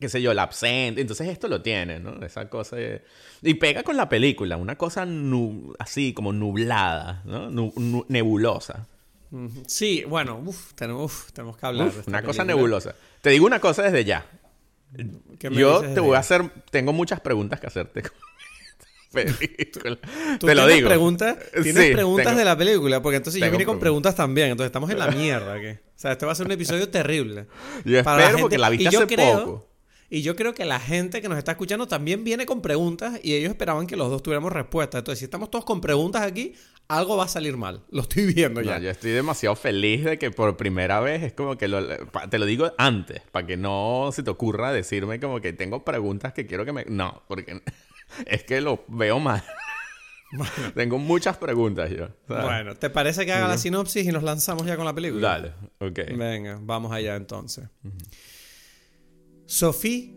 qué 0.00 0.08
sé 0.08 0.20
yo, 0.22 0.30
el 0.32 0.38
absente, 0.38 1.00
entonces 1.00 1.28
esto 1.28 1.48
lo 1.48 1.62
tiene, 1.62 1.98
¿no? 2.00 2.24
Esa 2.24 2.48
cosa 2.50 2.76
de- 2.76 3.02
y 3.42 3.54
pega 3.54 3.82
con 3.82 3.96
la 3.96 4.08
película, 4.08 4.56
una 4.56 4.76
cosa 4.76 5.06
nu- 5.06 5.74
así 5.78 6.12
como 6.12 6.32
nublada, 6.32 7.22
¿no? 7.24 7.50
Nu- 7.50 7.72
nu- 7.76 8.04
nebulosa. 8.08 8.86
Sí, 9.66 10.04
bueno, 10.08 10.40
uf, 10.44 10.72
tenemos, 10.74 11.04
uf, 11.04 11.32
tenemos 11.32 11.56
que 11.56 11.66
hablar. 11.66 11.88
Uf, 11.88 11.94
de 11.94 12.00
esta 12.00 12.10
una 12.10 12.22
cosa 12.22 12.44
nebulosa. 12.44 12.94
Te 13.20 13.30
digo 13.30 13.44
una 13.46 13.58
cosa 13.60 13.82
desde 13.82 14.04
ya. 14.04 14.24
¿Qué 15.38 15.50
Yo 15.50 15.80
te 15.80 16.00
voy 16.00 16.16
a 16.16 16.20
hacer, 16.20 16.48
tengo 16.70 16.92
muchas 16.92 17.20
preguntas 17.20 17.58
que 17.60 17.66
hacerte 17.66 18.02
película. 19.12 19.98
¿Tú 20.38 20.46
Te 20.46 20.54
lo 20.54 20.66
digo. 20.66 20.88
Preguntas, 20.88 21.36
¿Tienes 21.62 21.86
Sí, 21.86 21.92
preguntas 21.92 22.26
tengo- 22.26 22.38
de 22.38 22.44
la 22.44 22.56
película? 22.56 23.02
Porque 23.02 23.16
entonces 23.16 23.40
yo 23.42 23.50
vine 23.50 23.64
con 23.64 23.78
preguntas. 23.78 24.14
también. 24.14 24.48
Entonces 24.50 24.66
estamos 24.68 24.90
en 24.90 24.98
la 24.98 25.08
mierda 25.08 25.54
aquí. 25.54 25.68
O 25.68 25.98
sea, 25.98 26.12
este 26.12 26.26
va 26.26 26.32
a 26.32 26.34
ser 26.34 26.46
un 26.46 26.52
episodio 26.52 26.88
terrible. 26.90 27.46
Yo 27.84 28.02
Para 28.04 28.22
espero 28.24 28.40
porque 28.42 28.58
la 28.58 28.68
viste 28.70 28.88
hace 28.88 29.06
creo- 29.06 29.38
poco. 29.44 29.65
Y 30.08 30.22
yo 30.22 30.36
creo 30.36 30.54
que 30.54 30.64
la 30.64 30.78
gente 30.78 31.20
que 31.20 31.28
nos 31.28 31.36
está 31.38 31.52
escuchando 31.52 31.88
también 31.88 32.22
viene 32.22 32.46
con 32.46 32.62
preguntas 32.62 33.18
y 33.22 33.34
ellos 33.34 33.50
esperaban 33.50 33.86
que 33.86 33.96
los 33.96 34.08
dos 34.10 34.22
tuviéramos 34.22 34.52
respuestas. 34.52 35.00
Entonces, 35.00 35.18
si 35.18 35.24
estamos 35.24 35.50
todos 35.50 35.64
con 35.64 35.80
preguntas 35.80 36.22
aquí, 36.22 36.54
algo 36.88 37.16
va 37.16 37.24
a 37.24 37.28
salir 37.28 37.56
mal. 37.56 37.82
Lo 37.90 38.02
estoy 38.02 38.32
viendo 38.32 38.60
No, 38.62 38.66
ya. 38.66 38.78
yo 38.78 38.90
estoy 38.90 39.10
demasiado 39.10 39.56
feliz 39.56 40.04
de 40.04 40.18
que 40.18 40.30
por 40.30 40.56
primera 40.56 41.00
vez 41.00 41.24
es 41.24 41.32
como 41.32 41.56
que 41.58 41.66
lo, 41.66 41.84
te 42.30 42.38
lo 42.38 42.46
digo 42.46 42.72
antes, 42.78 43.22
para 43.32 43.46
que 43.46 43.56
no 43.56 44.10
se 44.12 44.22
te 44.22 44.30
ocurra 44.30 44.72
decirme 44.72 45.18
como 45.18 45.40
que 45.40 45.52
tengo 45.52 45.84
preguntas 45.84 46.32
que 46.32 46.46
quiero 46.46 46.64
que 46.64 46.72
me... 46.72 46.84
No, 46.84 47.22
porque 47.26 47.62
es 48.26 48.44
que 48.44 48.60
lo 48.60 48.84
veo 48.86 49.18
mal. 49.18 49.42
tengo 50.74 50.98
muchas 50.98 51.36
preguntas 51.36 51.90
yo. 51.90 52.08
¿sabes? 52.28 52.44
Bueno, 52.44 52.74
¿te 52.76 52.90
parece 52.90 53.26
que 53.26 53.32
haga 53.32 53.48
la 53.48 53.58
sinopsis 53.58 54.06
y 54.06 54.12
nos 54.12 54.22
lanzamos 54.22 54.66
ya 54.66 54.76
con 54.76 54.84
la 54.84 54.94
película? 54.94 55.28
Dale, 55.28 55.52
ok. 55.80 56.16
Venga, 56.16 56.58
vamos 56.60 56.92
allá 56.92 57.16
entonces. 57.16 57.68
Sophie 59.46 60.14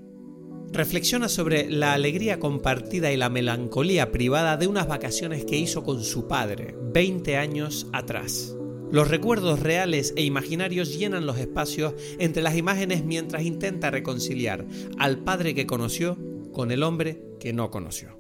reflexiona 0.72 1.30
sobre 1.30 1.70
la 1.70 1.94
alegría 1.94 2.40
compartida 2.40 3.12
y 3.12 3.18
la 3.18 3.30
melancolía 3.30 4.12
privada 4.12 4.58
de 4.58 4.68
unas 4.68 4.88
vacaciones 4.88 5.46
que 5.46 5.58
hizo 5.58 5.84
con 5.84 6.04
su 6.04 6.28
padre 6.28 6.76
20 6.94 7.38
años 7.38 7.88
atrás. 7.94 8.56
Los 8.92 9.08
recuerdos 9.08 9.60
reales 9.60 10.14
e 10.18 10.24
imaginarios 10.24 10.98
llenan 10.98 11.28
los 11.28 11.38
espacios 11.38 11.94
entre 12.18 12.42
las 12.42 12.56
imágenes 12.58 13.04
mientras 13.06 13.44
intenta 13.44 13.92
reconciliar 13.92 14.66
al 14.98 15.20
padre 15.20 15.54
que 15.54 15.68
conoció 15.68 16.18
con 16.54 16.72
el 16.72 16.82
hombre 16.82 17.22
que 17.40 17.54
no 17.54 17.70
conoció. 17.70 18.18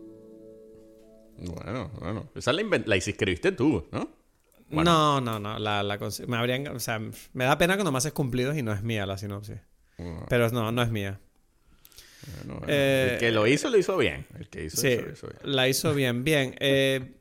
Bueno, 1.37 1.89
bueno. 1.99 2.29
Esa 2.35 2.53
la, 2.53 2.63
la 2.85 2.95
escribiste 2.95 3.51
tú, 3.51 3.85
¿no? 3.91 4.09
No, 4.69 5.19
no, 5.21 5.39
no. 5.39 5.57
La, 5.57 5.81
la 5.81 5.99
cons- 5.99 6.27
me, 6.27 6.37
habrían, 6.37 6.67
o 6.67 6.79
sea, 6.79 6.99
me 6.99 7.43
da 7.45 7.57
pena 7.57 7.75
cuando 7.75 7.91
me 7.91 7.97
haces 7.97 8.13
cumplidos 8.13 8.55
y 8.55 8.61
no 8.61 8.71
es 8.71 8.83
mía 8.83 9.07
la 9.07 9.17
sinopsis. 9.17 9.57
Pero 10.29 10.49
no, 10.49 10.71
no 10.71 10.81
es 10.81 10.89
mía. 10.91 11.19
Eh, 12.67 13.11
el 13.13 13.19
que 13.19 13.31
lo 13.31 13.47
hizo, 13.47 13.69
lo 13.69 13.77
hizo 13.77 13.97
bien. 13.97 14.25
El 14.37 14.49
que 14.49 14.65
hizo 14.65 14.77
Sí, 14.77 14.89
hizo 15.13 15.27
bien. 15.27 15.39
la 15.43 15.67
hizo 15.67 15.93
bien. 15.93 16.23
Bien. 16.23 16.55
eh, 16.59 17.13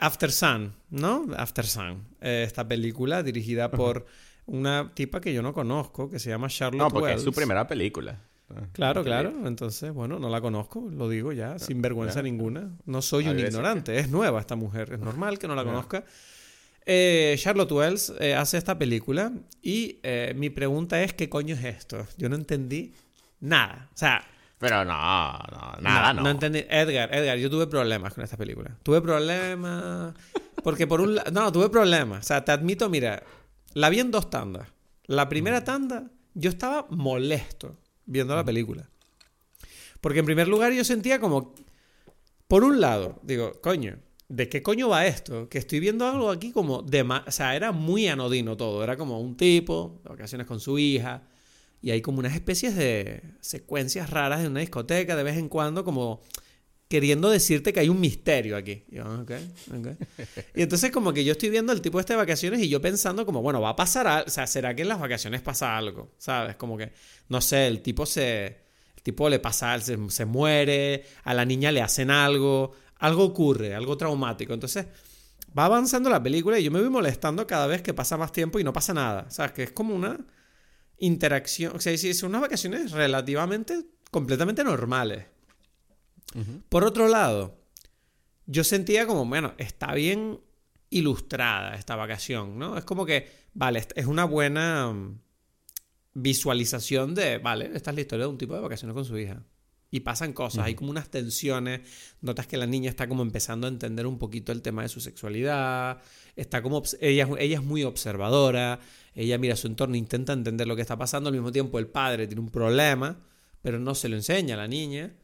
After 0.00 0.32
Sun, 0.32 0.74
¿no? 0.90 1.26
After 1.36 1.64
Sun. 1.66 2.04
Eh, 2.20 2.44
esta 2.46 2.66
película 2.66 3.22
dirigida 3.22 3.70
por 3.70 4.06
una 4.46 4.90
tipa 4.94 5.20
que 5.20 5.32
yo 5.32 5.42
no 5.42 5.52
conozco, 5.52 6.10
que 6.10 6.18
se 6.18 6.30
llama 6.30 6.48
Charlotte 6.48 6.78
No, 6.78 6.88
porque 6.90 7.14
es 7.14 7.22
su 7.22 7.32
primera 7.32 7.66
película. 7.66 8.18
Claro, 8.72 9.02
claro. 9.02 9.32
Entonces, 9.46 9.92
bueno, 9.92 10.18
no 10.18 10.28
la 10.28 10.40
conozco, 10.40 10.86
lo 10.90 11.08
digo 11.08 11.32
ya, 11.32 11.58
sin 11.58 11.80
vergüenza 11.80 12.20
ninguna. 12.22 12.70
No 12.84 13.00
soy 13.00 13.28
un 13.28 13.38
ignorante, 13.38 13.98
es 13.98 14.08
nueva 14.10 14.40
esta 14.40 14.56
mujer, 14.56 14.92
es 14.92 14.98
normal 15.00 15.38
que 15.38 15.48
no 15.48 15.54
la 15.54 15.64
conozca. 15.64 16.04
Eh, 16.84 17.36
Charlotte 17.38 17.72
Wells 17.72 18.12
eh, 18.18 18.34
hace 18.34 18.58
esta 18.58 18.76
película 18.76 19.32
y 19.62 20.00
eh, 20.02 20.32
mi 20.36 20.50
pregunta 20.50 21.00
es, 21.02 21.12
¿qué 21.14 21.28
coño 21.28 21.54
es 21.54 21.64
esto? 21.64 22.06
Yo 22.18 22.28
no 22.28 22.34
entendí 22.36 22.92
nada. 23.40 23.88
O 23.94 23.96
sea, 23.96 24.24
Pero 24.58 24.84
no, 24.84 24.92
no, 24.92 25.76
nada, 25.80 26.12
no. 26.12 26.22
no 26.22 26.30
entendí. 26.30 26.64
Edgar, 26.68 27.14
Edgar, 27.14 27.38
yo 27.38 27.48
tuve 27.50 27.66
problemas 27.66 28.14
con 28.14 28.24
esta 28.24 28.36
película. 28.36 28.76
Tuve 28.82 29.00
problemas. 29.00 30.14
Porque 30.62 30.86
por 30.86 31.00
un 31.00 31.14
lado. 31.14 31.30
No, 31.30 31.52
tuve 31.52 31.68
problemas. 31.68 32.24
O 32.24 32.26
sea, 32.26 32.44
te 32.44 32.52
admito, 32.52 32.88
mira, 32.88 33.22
la 33.74 33.88
vi 33.88 34.00
en 34.00 34.10
dos 34.10 34.30
tandas. 34.30 34.68
La 35.06 35.28
primera 35.28 35.64
tanda 35.64 36.10
yo 36.34 36.50
estaba 36.50 36.86
molesto 36.90 37.76
viendo 38.06 38.34
la 38.34 38.44
película. 38.44 38.88
Porque 40.00 40.18
en 40.18 40.26
primer 40.26 40.48
lugar 40.48 40.72
yo 40.72 40.84
sentía 40.84 41.20
como, 41.20 41.54
por 42.48 42.64
un 42.64 42.80
lado, 42.80 43.20
digo, 43.22 43.52
coño, 43.60 43.98
¿de 44.32 44.48
qué 44.48 44.62
coño 44.62 44.88
va 44.88 45.06
esto? 45.06 45.48
Que 45.50 45.58
estoy 45.58 45.78
viendo 45.78 46.06
algo 46.06 46.30
aquí 46.30 46.52
como 46.52 46.80
de... 46.80 47.02
O 47.02 47.30
sea, 47.30 47.54
era 47.54 47.70
muy 47.70 48.08
anodino 48.08 48.56
todo. 48.56 48.82
Era 48.82 48.96
como 48.96 49.20
un 49.20 49.36
tipo, 49.36 50.00
de 50.02 50.08
vacaciones 50.08 50.46
con 50.46 50.58
su 50.58 50.78
hija, 50.78 51.24
y 51.82 51.90
hay 51.90 52.00
como 52.00 52.18
unas 52.20 52.34
especies 52.34 52.74
de 52.74 53.22
secuencias 53.40 54.08
raras 54.08 54.40
en 54.40 54.52
una 54.52 54.60
discoteca 54.60 55.16
de 55.16 55.22
vez 55.22 55.36
en 55.36 55.50
cuando, 55.50 55.84
como 55.84 56.22
queriendo 56.88 57.28
decirte 57.28 57.74
que 57.74 57.80
hay 57.80 57.90
un 57.90 58.00
misterio 58.00 58.56
aquí. 58.56 58.84
Y, 58.90 58.96
y 60.58 60.62
entonces 60.62 60.90
como 60.90 61.12
que 61.12 61.24
yo 61.24 61.32
estoy 61.32 61.50
viendo 61.50 61.72
el 61.72 61.82
tipo 61.82 62.00
este 62.00 62.14
de 62.14 62.18
vacaciones 62.18 62.60
y 62.62 62.70
yo 62.70 62.80
pensando 62.80 63.26
como, 63.26 63.42
bueno, 63.42 63.60
va 63.60 63.70
a 63.70 63.76
pasar 63.76 64.06
algo, 64.06 64.26
o 64.28 64.30
sea, 64.30 64.46
¿será 64.46 64.74
que 64.74 64.82
en 64.82 64.88
las 64.88 65.00
vacaciones 65.00 65.42
pasa 65.42 65.76
algo? 65.76 66.14
¿Sabes? 66.16 66.56
Como 66.56 66.78
que, 66.78 66.92
no 67.28 67.42
sé, 67.42 67.66
el 67.66 67.82
tipo 67.82 68.06
se, 68.06 68.46
el 68.96 69.02
tipo 69.02 69.28
le 69.28 69.40
pasa, 69.40 69.78
se, 69.80 69.98
se 70.08 70.24
muere, 70.24 71.04
a 71.24 71.34
la 71.34 71.44
niña 71.44 71.70
le 71.70 71.82
hacen 71.82 72.10
algo, 72.10 72.72
algo 73.02 73.24
ocurre, 73.24 73.74
algo 73.74 73.96
traumático. 73.96 74.54
Entonces 74.54 74.86
va 75.58 75.64
avanzando 75.64 76.08
la 76.08 76.22
película 76.22 76.58
y 76.58 76.64
yo 76.64 76.70
me 76.70 76.80
voy 76.80 76.88
molestando 76.88 77.46
cada 77.48 77.66
vez 77.66 77.82
que 77.82 77.92
pasa 77.92 78.16
más 78.16 78.30
tiempo 78.30 78.60
y 78.60 78.64
no 78.64 78.72
pasa 78.72 78.94
nada. 78.94 79.28
¿Sabes? 79.28 79.52
Que 79.52 79.64
es 79.64 79.72
como 79.72 79.94
una 79.94 80.24
interacción, 80.98 81.74
o 81.74 81.80
sea, 81.80 81.96
son 82.14 82.28
unas 82.30 82.42
vacaciones 82.42 82.92
relativamente, 82.92 83.84
completamente 84.10 84.62
normales. 84.62 85.26
Por 86.68 86.84
otro 86.84 87.08
lado, 87.08 87.58
yo 88.46 88.64
sentía 88.64 89.06
como, 89.06 89.26
bueno, 89.26 89.52
está 89.58 89.92
bien 89.92 90.40
ilustrada 90.88 91.74
esta 91.74 91.96
vacación, 91.96 92.58
¿no? 92.58 92.78
Es 92.78 92.84
como 92.84 93.04
que, 93.04 93.28
vale, 93.52 93.84
es 93.96 94.06
una 94.06 94.24
buena 94.24 94.92
mm, 94.92 95.20
visualización 96.14 97.14
de, 97.14 97.38
vale, 97.38 97.70
esta 97.74 97.90
es 97.90 97.96
la 97.96 98.00
historia 98.00 98.26
de 98.26 98.30
un 98.30 98.38
tipo 98.38 98.54
de 98.54 98.60
vacaciones 98.60 98.94
con 98.94 99.04
su 99.04 99.18
hija. 99.18 99.42
Y 99.94 100.00
pasan 100.00 100.32
cosas, 100.32 100.64
hay 100.64 100.74
como 100.74 100.90
unas 100.90 101.10
tensiones, 101.10 101.82
notas 102.22 102.46
que 102.46 102.56
la 102.56 102.66
niña 102.66 102.88
está 102.88 103.06
como 103.06 103.22
empezando 103.22 103.66
a 103.66 103.70
entender 103.70 104.06
un 104.06 104.18
poquito 104.18 104.50
el 104.50 104.62
tema 104.62 104.80
de 104.80 104.88
su 104.88 105.02
sexualidad, 105.02 106.00
está 106.34 106.62
como, 106.62 106.82
ella, 107.00 107.28
ella 107.38 107.58
es 107.58 107.62
muy 107.62 107.84
observadora, 107.84 108.80
ella 109.14 109.36
mira 109.36 109.54
su 109.54 109.66
entorno, 109.66 109.94
intenta 109.94 110.32
entender 110.32 110.66
lo 110.66 110.76
que 110.76 110.82
está 110.82 110.96
pasando, 110.96 111.28
al 111.28 111.34
mismo 111.34 111.52
tiempo 111.52 111.78
el 111.78 111.88
padre 111.88 112.26
tiene 112.26 112.40
un 112.40 112.48
problema, 112.48 113.20
pero 113.60 113.78
no 113.78 113.94
se 113.94 114.08
lo 114.08 114.16
enseña 114.16 114.54
a 114.54 114.58
la 114.58 114.66
niña. 114.66 115.14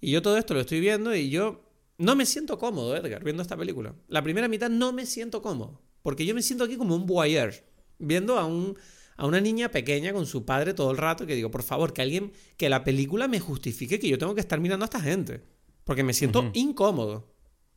Y 0.00 0.12
yo 0.12 0.22
todo 0.22 0.38
esto 0.38 0.54
lo 0.54 0.60
estoy 0.60 0.78
viendo 0.78 1.12
y 1.12 1.30
yo 1.30 1.68
no 1.98 2.14
me 2.14 2.24
siento 2.24 2.56
cómodo, 2.56 2.96
Edgar, 2.96 3.24
viendo 3.24 3.42
esta 3.42 3.56
película. 3.56 3.96
La 4.06 4.22
primera 4.22 4.46
mitad 4.46 4.70
no 4.70 4.92
me 4.92 5.06
siento 5.06 5.42
cómodo, 5.42 5.82
porque 6.02 6.24
yo 6.24 6.36
me 6.36 6.42
siento 6.42 6.62
aquí 6.62 6.76
como 6.76 6.94
un 6.94 7.06
voyeur, 7.06 7.52
viendo 7.98 8.38
a 8.38 8.44
un 8.44 8.76
a 9.16 9.26
una 9.26 9.40
niña 9.40 9.70
pequeña 9.70 10.12
con 10.12 10.26
su 10.26 10.44
padre 10.44 10.74
todo 10.74 10.90
el 10.90 10.96
rato 10.96 11.26
que 11.26 11.34
digo, 11.34 11.50
por 11.50 11.62
favor, 11.62 11.92
que 11.92 12.02
alguien, 12.02 12.32
que 12.56 12.68
la 12.68 12.84
película 12.84 13.28
me 13.28 13.40
justifique 13.40 13.98
que 13.98 14.08
yo 14.08 14.18
tengo 14.18 14.34
que 14.34 14.40
estar 14.40 14.60
mirando 14.60 14.84
a 14.84 14.86
esta 14.86 15.00
gente. 15.00 15.42
Porque 15.84 16.02
me 16.02 16.14
siento 16.14 16.50
incómodo. 16.54 17.30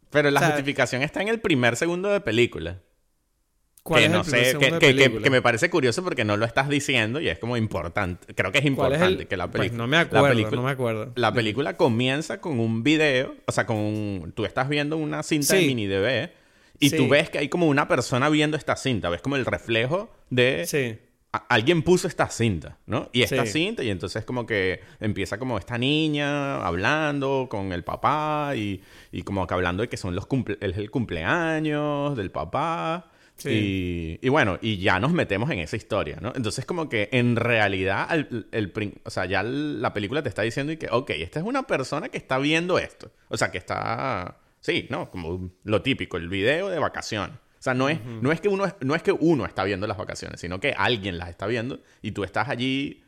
Pero 0.10 0.32
la 0.32 0.46
justificación 0.46 1.02
está 1.02 1.22
en 1.22 1.28
el 1.28 1.42
primer 1.42 1.76
segundo 1.76 2.10
de 2.10 2.22
película. 2.22 2.82
¿Cuál 3.84 4.04
que 4.04 4.10
no 4.10 4.24
sé, 4.26 4.58
que, 4.60 5.30
me 5.30 5.42
parece 5.42 5.70
curioso 5.70 6.04
porque 6.04 6.26
no 6.26 6.36
lo 6.36 6.46
estás 6.46 6.68
diciendo 6.68 7.22
y 7.22 7.30
es 7.30 7.40
como 7.40 7.56
importante. 7.56 8.34
Creo 8.34 8.52
que 8.52 8.58
es 8.58 8.66
importante 8.66 9.28
que 9.28 9.38
la 9.38 9.50
película. 9.50 9.70
Pues 9.70 9.72
no 9.74 9.88
me 9.88 9.98
acuerdo, 9.98 10.52
no 10.52 10.64
me 10.64 10.72
acuerdo. 10.72 11.14
La 11.16 11.32
película 11.32 11.78
comienza 11.78 12.42
con 12.42 12.60
un 12.60 12.84
video, 12.84 13.36
o 13.46 13.52
sea, 13.52 13.66
con 13.66 14.34
tú 14.36 14.44
estás 14.44 14.68
viendo 14.68 14.98
una 14.98 15.24
cinta 15.24 15.56
de 15.56 15.68
mini 15.68 15.88
DV 15.88 16.30
y 16.80 16.90
tú 16.90 17.08
ves 17.08 17.30
que 17.30 17.40
hay 17.40 17.48
como 17.48 17.68
una 17.68 17.88
persona 17.88 18.28
viendo 18.30 18.58
esta 18.58 18.76
cinta, 18.76 19.10
ves 19.10 19.22
como 19.22 19.38
el 19.38 19.46
reflejo 19.46 20.12
de 20.30 20.66
sí 20.68 21.07
alguien 21.32 21.82
puso 21.84 22.08
esta 22.08 22.30
cinta, 22.30 22.78
¿no? 22.86 23.10
Y 23.14 23.22
esta 23.22 23.46
cinta, 23.46 23.84
y 23.84 23.90
entonces 23.90 24.26
como 24.26 24.46
que 24.46 24.82
empieza 25.00 25.38
como 25.38 25.58
esta 25.58 25.78
niña 25.78 26.66
hablando 26.66 27.48
con 27.50 27.72
el 27.74 27.84
papá 27.84 28.54
y, 28.56 28.82
y 29.12 29.22
como 29.24 29.46
que 29.46 29.54
hablando 29.54 29.82
de 29.82 29.90
que 29.90 29.98
son 29.98 30.16
los 30.16 30.26
cumple 30.26 30.58
es 30.62 30.78
el 30.78 30.90
cumpleaños 30.90 32.16
del 32.16 32.32
papá. 32.32 33.12
Y, 33.46 34.18
y, 34.20 34.30
bueno, 34.30 34.58
y 34.64 34.78
ya 34.78 35.00
nos 35.00 35.12
metemos 35.12 35.52
en 35.52 35.60
esa 35.60 35.76
historia, 35.76 36.18
¿no? 36.20 36.34
Entonces 36.36 36.66
como 36.66 36.90
que 36.90 37.10
en 37.12 37.36
realidad, 37.36 38.08
el, 38.52 38.74
o 39.04 39.10
sea, 39.12 39.26
ya 39.26 39.44
la 39.44 39.94
película 39.94 40.24
te 40.24 40.30
está 40.30 40.42
diciendo 40.42 40.74
y 40.74 40.78
que, 40.78 40.88
ok, 40.90 41.12
esta 41.12 41.40
es 41.40 41.46
una 41.46 41.68
persona 41.68 42.10
que 42.10 42.18
está 42.18 42.40
viendo 42.40 42.80
esto. 42.80 43.12
O 43.30 43.38
sea, 43.38 43.52
que 43.52 43.60
está, 43.60 44.40
sí, 44.60 44.88
¿no? 44.90 45.12
Como 45.12 45.52
lo 45.64 45.84
típico, 45.84 46.18
el 46.18 46.30
video 46.30 46.70
de 46.70 46.80
vacaciones. 46.80 47.38
O 47.60 47.62
sea, 47.62 47.74
no 47.74 47.90
es, 47.90 48.00
no, 48.04 48.32
es 48.32 48.40
que 48.40 48.50
uno, 48.50 48.66
no 48.82 48.96
es 48.96 49.02
que 49.02 49.12
uno 49.12 49.46
está 49.46 49.64
viendo 49.64 49.88
las 49.88 49.98
vacaciones, 49.98 50.40
sino 50.40 50.60
que 50.60 50.74
alguien 50.78 51.18
las 51.18 51.30
está 51.30 51.48
viendo 51.48 51.80
y 52.02 52.12
tú 52.12 52.24
estás 52.24 52.50
allí 52.50 53.04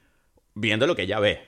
viendo 0.56 0.88
lo 0.88 0.96
que 0.96 1.04
ella 1.04 1.20
ve. 1.20 1.40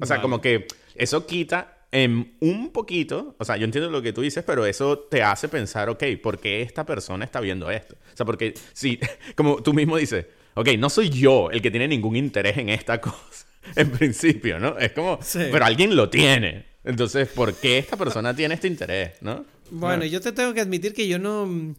O 0.00 0.06
sea, 0.06 0.22
como 0.22 0.40
que 0.40 0.66
eso 0.94 1.26
quita 1.26 1.78
en 1.90 2.36
un 2.40 2.70
poquito, 2.70 3.34
o 3.38 3.44
sea, 3.44 3.56
yo 3.56 3.64
entiendo 3.64 3.90
lo 3.90 4.02
que 4.02 4.12
tú 4.12 4.20
dices, 4.20 4.44
pero 4.44 4.66
eso 4.66 4.98
te 4.98 5.22
hace 5.22 5.48
pensar, 5.48 5.88
ok, 5.88 6.04
¿por 6.22 6.38
qué 6.38 6.62
esta 6.62 6.84
persona 6.84 7.24
está 7.24 7.40
viendo 7.40 7.70
esto? 7.70 7.94
O 8.12 8.16
sea, 8.16 8.26
porque 8.26 8.54
si, 8.72 9.00
como 9.34 9.62
tú 9.62 9.72
mismo 9.72 9.96
dices, 9.96 10.26
ok, 10.54 10.68
no 10.78 10.90
soy 10.90 11.10
yo 11.10 11.50
el 11.50 11.62
que 11.62 11.70
tiene 11.70 11.88
ningún 11.88 12.16
interés 12.16 12.58
en 12.58 12.68
esta 12.68 13.00
cosa, 13.00 13.46
en 13.74 13.90
principio, 13.90 14.58
¿no? 14.58 14.78
Es 14.78 14.92
como, 14.92 15.18
pero 15.34 15.64
alguien 15.64 15.96
lo 15.96 16.08
tiene. 16.08 16.66
Entonces, 16.84 17.28
¿por 17.28 17.54
qué 17.54 17.78
esta 17.78 17.96
persona 17.96 18.34
tiene 18.34 18.54
este 18.54 18.68
interés, 18.68 19.20
no? 19.20 19.44
Bueno, 19.70 20.04
yo 20.04 20.20
te 20.20 20.32
tengo 20.32 20.54
que 20.54 20.60
admitir 20.60 20.94
que 20.94 21.06
yo 21.06 21.18
no 21.18 21.74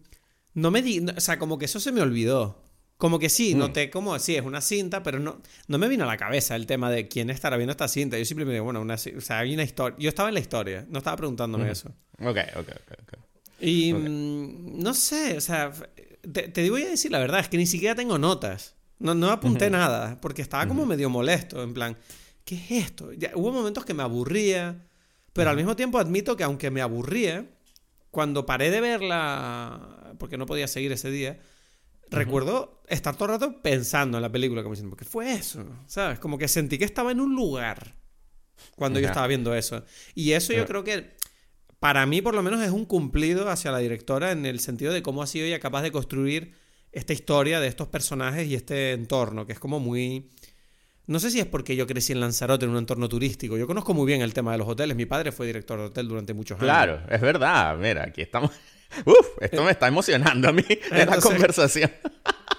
no 0.53 0.71
me 0.71 0.81
di, 0.81 0.99
o 0.99 1.19
sea, 1.19 1.39
como 1.39 1.57
que 1.57 1.65
eso 1.65 1.79
se 1.79 1.91
me 1.91 2.01
olvidó. 2.01 2.63
Como 2.97 3.17
que 3.17 3.29
sí, 3.29 3.55
mm. 3.55 3.57
noté 3.57 3.89
como, 3.89 4.19
sí, 4.19 4.35
es 4.35 4.43
una 4.43 4.59
cinta, 4.59 5.03
pero 5.03 5.19
no, 5.19 5.41
no 5.67 5.77
me 5.77 5.87
vino 5.87 6.03
a 6.03 6.07
la 6.07 6.17
cabeza 6.17 6.57
el 6.57 6.65
tema 6.65 6.91
de 6.91 7.07
quién 7.07 7.29
estará 7.29 7.55
viendo 7.55 7.71
esta 7.71 7.87
cinta. 7.87 8.17
Yo 8.17 8.25
simplemente 8.25 8.55
digo, 8.55 8.65
bueno, 8.65 8.81
una, 8.81 8.95
o 8.95 9.21
sea, 9.21 9.39
hay 9.39 9.53
una 9.53 9.63
historia. 9.63 9.95
Yo 9.99 10.09
estaba 10.09 10.27
en 10.27 10.33
la 10.35 10.41
historia, 10.41 10.85
no 10.89 10.97
estaba 10.97 11.15
preguntándome 11.15 11.65
mm. 11.65 11.71
eso. 11.71 11.89
Ok, 12.19 12.37
ok, 12.57 12.69
ok. 13.03 13.19
Y 13.61 13.93
mm, 13.93 14.81
no 14.81 14.93
sé, 14.93 15.37
o 15.37 15.41
sea, 15.41 15.71
te, 16.31 16.49
te, 16.49 16.69
voy 16.69 16.83
a 16.83 16.89
decir 16.89 17.11
la 17.11 17.19
verdad, 17.19 17.39
es 17.39 17.47
que 17.47 17.57
ni 17.57 17.65
siquiera 17.65 17.95
tengo 17.95 18.17
notas. 18.17 18.75
No, 18.99 19.15
no 19.15 19.29
apunté 19.31 19.69
nada, 19.69 20.19
porque 20.19 20.41
estaba 20.41 20.67
como 20.67 20.85
medio 20.85 21.09
molesto, 21.09 21.63
en 21.63 21.73
plan, 21.73 21.97
¿qué 22.43 22.55
es 22.55 22.71
esto? 22.85 23.13
Ya, 23.13 23.31
hubo 23.33 23.53
momentos 23.53 23.85
que 23.85 23.93
me 23.93 24.03
aburría, 24.03 24.85
pero 25.31 25.51
al 25.51 25.55
mismo 25.55 25.77
tiempo 25.77 25.99
admito 25.99 26.35
que 26.35 26.43
aunque 26.43 26.69
me 26.69 26.81
aburría, 26.81 27.45
cuando 28.11 28.45
paré 28.45 28.71
de 28.71 28.81
verla, 28.81 30.15
porque 30.17 30.37
no 30.37 30.45
podía 30.45 30.67
seguir 30.67 30.91
ese 30.91 31.11
día, 31.11 31.39
recuerdo 32.09 32.81
estar 32.87 33.15
todo 33.15 33.25
el 33.25 33.31
rato 33.31 33.61
pensando 33.61 34.17
en 34.17 34.23
la 34.23 34.31
película, 34.31 34.63
como 34.63 34.73
diciendo, 34.73 34.95
¿qué 34.95 35.05
fue 35.05 35.33
eso? 35.33 35.65
¿Sabes? 35.85 36.19
Como 36.19 36.37
que 36.37 36.47
sentí 36.47 36.77
que 36.77 36.85
estaba 36.85 37.11
en 37.11 37.19
un 37.19 37.35
lugar 37.35 37.95
cuando 38.75 38.99
yo 38.99 39.07
estaba 39.07 39.27
viendo 39.27 39.53
eso. 39.55 39.83
Y 40.15 40.31
eso 40.31 40.53
yo 40.53 40.65
creo 40.65 40.83
que, 40.83 41.15
para 41.79 42.05
mí 42.05 42.21
por 42.21 42.35
lo 42.35 42.43
menos, 42.43 42.61
es 42.61 42.71
un 42.71 42.85
cumplido 42.85 43.49
hacia 43.49 43.71
la 43.71 43.79
directora 43.79 44.31
en 44.31 44.45
el 44.45 44.59
sentido 44.59 44.91
de 44.91 45.03
cómo 45.03 45.21
ha 45.21 45.27
sido 45.27 45.45
ella 45.45 45.59
capaz 45.59 45.81
de 45.83 45.91
construir 45.91 46.55
esta 46.91 47.13
historia 47.13 47.59
de 47.59 47.67
estos 47.67 47.87
personajes 47.87 48.47
y 48.47 48.55
este 48.55 48.93
entorno, 48.93 49.45
que 49.45 49.53
es 49.53 49.59
como 49.59 49.79
muy 49.79 50.31
no 51.09 51.19
sé 51.19 51.31
si 51.31 51.39
es 51.39 51.47
porque 51.47 51.75
yo 51.75 51.87
crecí 51.87 52.13
en 52.13 52.19
Lanzarote, 52.19 52.65
en 52.65 52.71
un 52.71 52.77
entorno 52.77 53.09
turístico. 53.09 53.57
Yo 53.57 53.65
conozco 53.65 53.95
muy 53.95 54.05
bien 54.05 54.21
el 54.21 54.31
tema 54.31 54.51
de 54.51 54.59
los 54.59 54.67
hoteles. 54.67 54.95
Mi 54.95 55.07
padre 55.07 55.31
fue 55.31 55.47
director 55.47 55.79
de 55.79 55.85
hotel 55.85 56.07
durante 56.07 56.35
muchos 56.35 56.59
años. 56.59 56.65
Claro, 56.65 57.01
es 57.09 57.19
verdad. 57.19 57.75
Mira, 57.77 58.03
aquí 58.03 58.21
estamos. 58.21 58.51
Uf, 59.05 59.27
esto 59.41 59.63
me 59.63 59.71
está 59.71 59.87
emocionando 59.87 60.49
a 60.49 60.51
mí 60.51 60.63
en 60.91 61.09
la 61.09 61.19
conversación. 61.19 61.91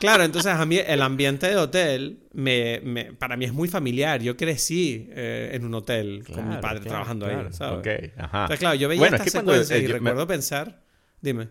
Claro, 0.00 0.24
entonces 0.24 0.50
a 0.50 0.64
mí 0.64 0.78
el 0.78 1.02
ambiente 1.02 1.46
de 1.46 1.58
hotel 1.58 2.20
me, 2.32 3.12
para 3.18 3.36
mí 3.36 3.44
es 3.44 3.52
muy 3.52 3.68
familiar. 3.68 4.22
Yo 4.22 4.34
crecí 4.34 5.10
eh, 5.10 5.50
en 5.52 5.62
un 5.62 5.74
hotel 5.74 6.24
con 6.26 6.48
mi 6.48 6.56
padre 6.56 6.80
trabajando 6.80 7.26
ahí, 7.26 7.36
¿sabes? 7.50 7.80
Ok, 7.80 8.14
ajá. 8.16 8.38
Entonces, 8.44 8.58
claro, 8.60 8.76
yo 8.76 8.88
veía 8.88 9.08
esta 9.08 9.24
secuencia 9.26 9.76
y 9.76 9.86
recuerdo 9.86 10.26
pensar... 10.26 10.80
Dime. 11.20 11.48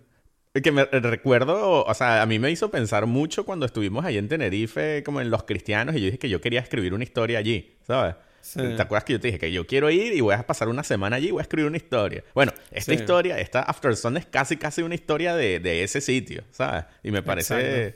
Que 0.52 0.72
me 0.72 0.84
recuerdo, 0.86 1.86
o 1.86 1.94
sea, 1.94 2.24
a 2.24 2.26
mí 2.26 2.40
me 2.40 2.50
hizo 2.50 2.72
pensar 2.72 3.06
mucho 3.06 3.46
cuando 3.46 3.68
estuvimos 3.68 4.04
ahí 4.04 4.18
en 4.18 4.28
Tenerife, 4.28 5.04
como 5.04 5.22
en 5.22 5.30
Los 5.30 5.44
Cristianos, 5.44 5.96
y 5.96 6.00
yo 6.00 6.06
dije 6.06 6.18
que 6.18 6.30
yo 6.30 6.42
quería 6.42 6.60
escribir 6.60 6.96
una 6.96 7.04
historia 7.04 7.38
allí, 7.38 7.76
¿sabes? 7.86 8.16
¿Te 8.54 8.82
acuerdas 8.82 9.04
que 9.04 9.14
yo 9.14 9.20
te 9.20 9.28
dije 9.28 9.38
que 9.38 9.52
yo 9.52 9.68
quiero 9.68 9.92
ir 9.92 10.14
y 10.14 10.22
voy 10.22 10.34
a 10.34 10.42
pasar 10.48 10.70
una 10.70 10.84
semana 10.84 11.18
allí 11.18 11.28
y 11.28 11.32
voy 11.32 11.42
a 11.42 11.44
escribir 11.44 11.68
una 11.68 11.78
historia? 11.78 12.24
Bueno, 12.34 12.52
esta 12.72 12.96
historia, 12.96 13.40
esta 13.40 13.62
After 13.62 13.96
Sun 13.96 14.18
es 14.18 14.26
casi, 14.26 14.58
casi 14.58 14.82
una 14.82 14.96
historia 14.96 15.36
de, 15.36 15.60
de 15.60 15.84
ese 15.84 16.02
sitio, 16.02 16.44
¿sabes? 16.52 16.86
Y 17.04 17.12
me 17.12 17.22
parece 17.22 17.96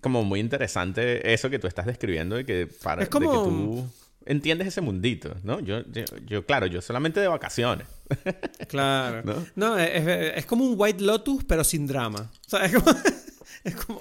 como 0.00 0.24
muy 0.24 0.40
interesante 0.40 1.32
eso 1.32 1.50
que 1.50 1.58
tú 1.58 1.66
estás 1.66 1.84
describiendo 1.84 2.40
y 2.40 2.44
que 2.44 2.68
para 2.82 3.02
es 3.02 3.08
como... 3.10 3.30
que 3.30 3.36
tú 3.36 3.92
entiendes 4.26 4.68
ese 4.68 4.80
mundito, 4.80 5.36
¿no? 5.42 5.60
Yo, 5.60 5.82
yo, 6.26 6.44
claro, 6.46 6.66
yo 6.66 6.80
solamente 6.80 7.20
de 7.20 7.28
vacaciones. 7.28 7.86
Claro. 8.68 9.22
¿No? 9.54 9.78
es, 9.78 10.44
como 10.46 10.64
un 10.64 10.74
White 10.78 11.02
Lotus, 11.02 11.44
pero 11.44 11.64
sin 11.64 11.86
drama. 11.86 12.30
O 12.46 12.50
sea, 12.50 12.64
es 12.64 12.74
como, 12.74 12.90
es 13.64 13.74
como, 13.74 14.00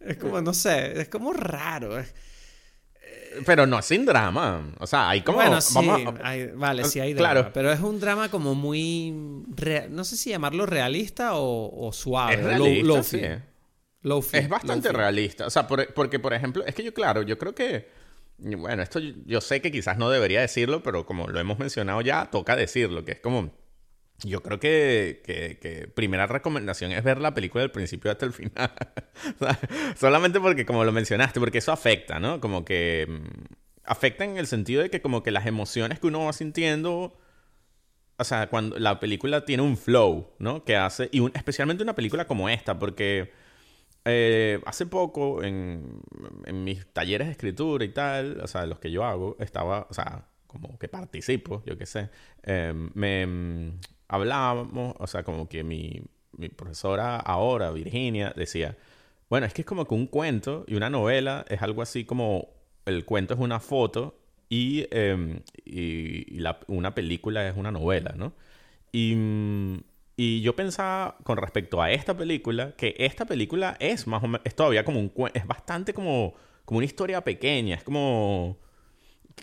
es 0.00 0.16
como 0.16 0.40
no 0.40 0.52
sé, 0.52 1.00
es 1.00 1.08
como 1.08 1.32
raro. 1.32 2.02
Pero 3.46 3.66
no 3.66 3.82
sin 3.82 4.04
drama. 4.04 4.72
O 4.78 4.86
sea, 4.86 5.08
hay 5.08 5.22
como. 5.22 5.38
Bueno, 5.38 5.60
sí, 5.60 5.78
vale, 6.54 6.84
sí 6.84 7.00
hay 7.00 7.14
drama. 7.14 7.32
Claro. 7.32 7.50
Pero 7.52 7.72
es 7.72 7.80
un 7.80 8.00
drama 8.00 8.28
como 8.30 8.54
muy. 8.54 9.10
no 9.90 10.04
sé 10.04 10.16
si 10.16 10.30
llamarlo 10.30 10.66
realista 10.66 11.30
o, 11.34 11.90
suave. 11.92 12.34
Es 12.34 12.42
realista, 12.42 13.02
sí. 13.02 13.20
es 14.32 14.48
bastante 14.48 14.92
realista. 14.92 15.46
O 15.46 15.50
sea, 15.50 15.66
porque, 15.66 16.18
por 16.18 16.34
ejemplo, 16.34 16.64
es 16.64 16.74
que 16.74 16.84
yo, 16.84 16.94
claro, 16.94 17.22
yo 17.22 17.38
creo 17.38 17.54
que 17.54 18.03
bueno, 18.58 18.82
esto 18.82 19.00
yo 19.00 19.40
sé 19.40 19.60
que 19.60 19.72
quizás 19.72 19.98
no 19.98 20.10
debería 20.10 20.40
decirlo, 20.40 20.82
pero 20.82 21.06
como 21.06 21.28
lo 21.28 21.40
hemos 21.40 21.58
mencionado 21.58 22.00
ya, 22.02 22.30
toca 22.30 22.56
decirlo, 22.56 23.04
que 23.04 23.12
es 23.12 23.20
como 23.20 23.52
yo 24.22 24.42
creo 24.42 24.60
que, 24.60 25.22
que, 25.24 25.88
primera 25.88 26.26
recomendación 26.26 26.92
es 26.92 27.02
ver 27.02 27.18
la 27.18 27.34
película 27.34 27.62
del 27.62 27.70
principio 27.70 28.10
hasta 28.10 28.26
el 28.26 28.32
final. 28.32 28.72
Solamente 29.96 30.40
porque, 30.40 30.64
como 30.64 30.84
lo 30.84 30.92
mencionaste, 30.92 31.40
porque 31.40 31.58
eso 31.58 31.72
afecta, 31.72 32.20
¿no? 32.20 32.40
Como 32.40 32.64
que 32.64 33.06
mm, 33.08 33.54
afecta 33.84 34.24
en 34.24 34.36
el 34.36 34.46
sentido 34.46 34.82
de 34.82 34.90
que 34.90 35.02
como 35.02 35.22
que 35.22 35.30
las 35.30 35.46
emociones 35.46 35.98
que 35.98 36.06
uno 36.06 36.24
va 36.24 36.32
sintiendo, 36.32 37.18
o 38.16 38.24
sea, 38.24 38.48
cuando 38.48 38.78
la 38.78 39.00
película 39.00 39.44
tiene 39.44 39.62
un 39.62 39.76
flow, 39.76 40.34
¿no? 40.38 40.64
Que 40.64 40.76
hace, 40.76 41.08
y 41.12 41.24
especialmente 41.34 41.82
una 41.82 41.94
película 41.94 42.26
como 42.26 42.48
esta, 42.48 42.78
porque 42.78 43.32
eh, 44.04 44.60
hace 44.66 44.86
poco 44.86 45.42
en, 45.42 46.00
en 46.44 46.64
mis 46.64 46.86
talleres 46.92 47.28
de 47.28 47.32
escritura 47.32 47.84
y 47.84 47.88
tal, 47.88 48.40
o 48.42 48.46
sea, 48.46 48.66
los 48.66 48.78
que 48.78 48.90
yo 48.90 49.04
hago, 49.04 49.36
estaba, 49.40 49.86
o 49.90 49.94
sea, 49.94 50.28
como 50.46 50.78
que 50.78 50.88
participo, 50.88 51.62
yo 51.66 51.76
qué 51.78 51.86
sé, 51.86 52.10
eh, 52.42 52.72
me 52.94 53.26
mm, 53.26 53.80
hablábamos, 54.08 54.94
o 54.98 55.06
sea, 55.06 55.22
como 55.24 55.48
que 55.48 55.64
mi, 55.64 56.02
mi 56.36 56.48
profesora 56.48 57.16
ahora, 57.16 57.70
Virginia, 57.70 58.32
decía, 58.36 58.76
bueno, 59.28 59.46
es 59.46 59.54
que 59.54 59.62
es 59.62 59.66
como 59.66 59.86
que 59.86 59.94
un 59.94 60.06
cuento 60.06 60.64
y 60.68 60.74
una 60.74 60.90
novela 60.90 61.44
es 61.48 61.62
algo 61.62 61.82
así 61.82 62.04
como 62.04 62.48
el 62.86 63.04
cuento 63.04 63.34
es 63.34 63.40
una 63.40 63.60
foto 63.60 64.18
y, 64.48 64.86
em, 64.90 65.40
y, 65.64 66.40
una 66.68 66.94
película 66.94 67.48
es 67.48 67.56
una 67.56 67.70
novela, 67.72 68.14
¿no? 68.16 68.34
Y, 68.92 69.16
y, 70.16 70.40
yo 70.42 70.56
pensaba 70.56 71.16
con 71.24 71.38
respecto 71.38 71.82
a 71.82 71.90
esta 71.92 72.16
película 72.16 72.74
que 72.76 72.94
esta 72.98 73.24
película 73.24 73.76
es 73.80 74.06
más 74.06 74.22
o 74.22 74.26
menos, 74.26 74.42
es 74.44 74.54
todavía 74.54 74.84
como 74.84 75.00
un 75.00 75.12
es 75.34 75.46
bastante 75.46 75.94
como, 75.94 76.34
como 76.64 76.78
una 76.78 76.86
historia 76.86 77.22
pequeña, 77.22 77.76
es 77.76 77.82
como, 77.82 78.58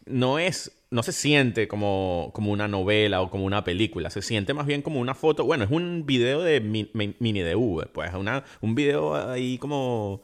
no 0.06 0.40
es 0.40 0.82
no 0.92 1.04
se 1.04 1.14
siente 1.14 1.70
como, 1.70 2.32
como 2.34 2.52
una 2.52 2.68
novela 2.68 3.22
o 3.22 3.30
como 3.30 3.46
una 3.46 3.64
película, 3.64 4.10
se 4.10 4.22
siente 4.22 4.54
más 4.54 4.66
bien 4.66 4.82
como 4.82 5.00
una 5.00 5.16
foto, 5.16 5.46
bueno, 5.46 5.64
es 5.64 5.72
un 5.72 6.06
video 6.06 6.42
de 6.42 6.60
mini 6.60 7.42
DV, 7.42 7.88
pues, 7.94 8.14
una, 8.14 8.44
un 8.60 8.76
video 8.76 9.16
ahí 9.16 9.58
como 9.58 10.22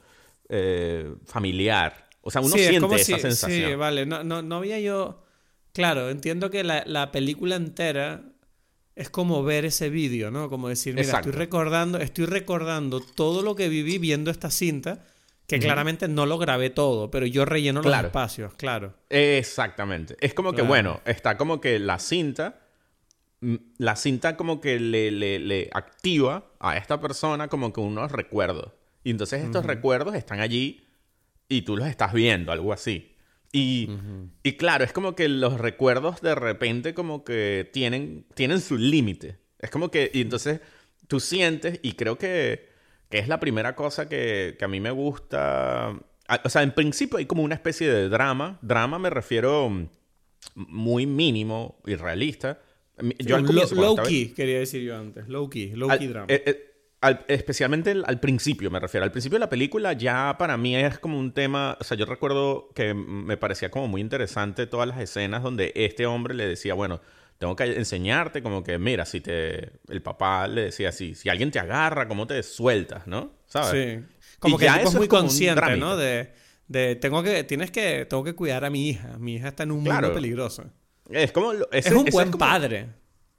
eh, 0.50 1.16
familiar. 1.26 2.10
O 2.22 2.30
sea, 2.30 2.42
uno 2.42 2.58
siente 2.58 2.96
esa 2.96 3.18
sensación. 3.18 3.70
Sí, 3.70 3.76
vale, 3.76 4.06
no, 4.06 4.26
no, 4.26 4.42
no, 4.42 4.58
había 4.58 4.80
yo... 4.82 5.24
Claro, 5.72 6.10
entiendo 6.10 6.50
que 6.50 6.66
la, 6.66 6.84
la 6.86 7.12
película 7.12 7.56
entera 7.56 8.24
es 8.98 9.10
como 9.10 9.44
ver 9.44 9.64
ese 9.66 9.90
vídeo, 9.90 10.32
¿no? 10.32 10.50
Como 10.50 10.70
decir, 10.70 10.96
mira, 10.96 11.18
estoy 11.18 11.32
recordando, 11.32 12.00
estoy 12.00 12.26
recordando 12.26 13.00
todo 13.00 13.44
lo 13.44 13.56
que 13.56 13.70
viví 13.70 14.00
viendo 14.00 14.32
esta 14.32 14.50
cinta 14.50 15.06
que 15.46 15.60
claramente 15.60 16.10
no 16.10 16.26
lo 16.26 16.38
grabé 16.38 16.70
todo, 16.70 17.10
pero 17.10 17.26
yo 17.26 17.46
relleno 17.46 17.82
los 17.82 17.98
espacios, 17.98 18.54
claro. 18.56 18.94
Exactamente. 19.10 20.18
Es 20.20 20.34
como 20.34 20.52
que, 20.52 20.62
bueno, 20.62 21.00
está 21.06 21.38
como 21.38 21.62
que 21.62 21.80
la 21.80 22.00
cinta, 22.00 22.60
mm, 23.40 23.56
la 23.78 23.96
cinta 23.96 24.36
como 24.36 24.60
que 24.60 24.78
le, 24.80 25.10
le, 25.10 25.70
activa 25.72 26.52
a 26.60 26.76
esta 26.76 27.00
persona 27.00 27.48
como 27.48 27.72
que 27.72 27.80
unos 27.80 28.12
recuerdos. 28.12 28.74
Y 29.06 29.12
entonces 29.12 29.42
estos 29.42 29.66
recuerdos 29.66 30.16
están 30.16 30.42
allí 30.42 30.86
y 31.48 31.62
tú 31.62 31.78
los 31.78 31.88
estás 31.88 32.12
viendo, 32.12 32.52
algo 32.52 32.74
así. 32.74 33.16
Y, 33.52 33.90
y, 34.44 34.54
claro, 34.54 34.84
es 34.84 34.92
como 34.92 35.16
que 35.16 35.30
los 35.30 35.60
recuerdos 35.60 36.22
de 36.22 36.36
repente 36.36 36.94
como 36.94 37.24
que 37.24 37.70
tienen, 37.72 38.26
tienen 38.36 38.62
su 38.62 38.78
límite. 38.78 39.40
Es 39.60 39.70
como 39.70 39.90
que, 39.90 40.12
y 40.14 40.22
entonces 40.22 40.62
tú 41.08 41.20
sientes, 41.20 41.80
y 41.82 41.94
creo 41.94 42.18
que 42.18 42.68
que 43.10 43.20
es 43.20 43.28
la 43.28 43.40
primera 43.40 43.76
cosa 43.76 44.10
que, 44.10 44.58
a 44.60 44.68
mí 44.68 44.80
me 44.80 44.92
gusta. 44.92 45.98
O 46.44 46.50
sea, 46.50 46.64
en 46.64 46.74
principio 46.74 47.18
hay 47.18 47.26
como 47.26 47.44
una 47.44 47.56
especie 47.56 47.90
de 47.90 48.10
drama. 48.10 48.60
Drama 48.62 49.00
me 49.00 49.10
refiero 49.10 49.70
mm, 49.70 49.88
muy 50.56 51.06
mínimo 51.06 51.80
y 51.86 51.96
realista. 51.96 52.62
Yo 53.20 53.38
low, 53.38 53.96
key, 54.08 54.34
quería 54.34 54.60
decir 54.60 54.82
yo 54.82 54.98
antes. 54.98 55.28
Low 55.28 55.50
key, 55.50 55.72
low 55.76 55.90
key 55.98 56.08
drama. 56.08 56.26
Eh, 56.30 56.44
eh, 56.46 56.77
especialmente 57.28 57.96
al, 58.06 58.20
principio, 58.20 58.72
me 58.72 58.80
refiero. 58.80 59.04
Al 59.04 59.12
principio 59.12 59.36
de 59.36 59.42
la 59.42 59.50
película 59.50 59.94
ya 59.94 60.36
para 60.38 60.58
mí 60.58 60.76
es 60.76 61.00
como 61.00 61.20
un 61.20 61.32
tema... 61.32 61.78
O 61.80 61.84
sea, 61.84 61.96
yo 61.96 62.06
recuerdo 62.06 62.70
que 62.74 62.94
me 62.94 63.38
parecía 63.38 63.70
como 63.70 63.88
muy 63.88 64.02
interesante 64.02 64.66
todas 64.66 64.88
las 64.88 65.00
escenas 65.00 65.44
donde 65.44 65.72
este 65.76 66.06
hombre 66.06 66.34
le 66.34 66.48
decía, 66.48 66.74
bueno, 66.74 67.02
tengo 67.38 67.56
que 67.56 67.66
enseñarte 67.66 68.42
como 68.42 68.64
que, 68.64 68.80
mira, 68.80 69.06
si 69.06 69.22
te... 69.22 69.74
El 69.88 70.02
papá 70.02 70.48
le 70.48 70.64
decía 70.64 70.90
así, 70.90 71.14
si 71.14 71.30
alguien 71.30 71.52
te 71.52 71.60
agarra, 71.60 72.08
¿cómo 72.08 72.26
te 72.26 72.42
sueltas, 72.42 73.06
no? 73.06 73.32
¿Sabes? 73.46 74.00
Sí. 74.00 74.06
Como 74.40 74.58
que 74.58 74.66
ya 74.66 74.82
es 74.82 74.94
muy 74.96 75.08
consciente, 75.08 75.78
¿no? 75.78 75.96
De, 75.98 76.34
de, 76.68 76.96
tengo 76.96 77.22
que, 77.22 77.44
tienes 77.44 77.70
que, 77.70 78.06
tengo 78.06 78.24
que 78.24 78.34
cuidar 78.34 78.66
a 78.66 78.72
mi 78.72 78.90
hija. 78.90 79.18
Mi 79.20 79.36
hija 79.36 79.50
está 79.50 79.64
en 79.64 79.72
un 79.72 79.84
mundo 79.84 80.14
peligroso. 80.14 80.66
Es 81.12 81.32
como... 81.32 81.54
es 81.72 81.92
un 81.92 82.06
buen 82.06 82.32
padre. 82.32 82.90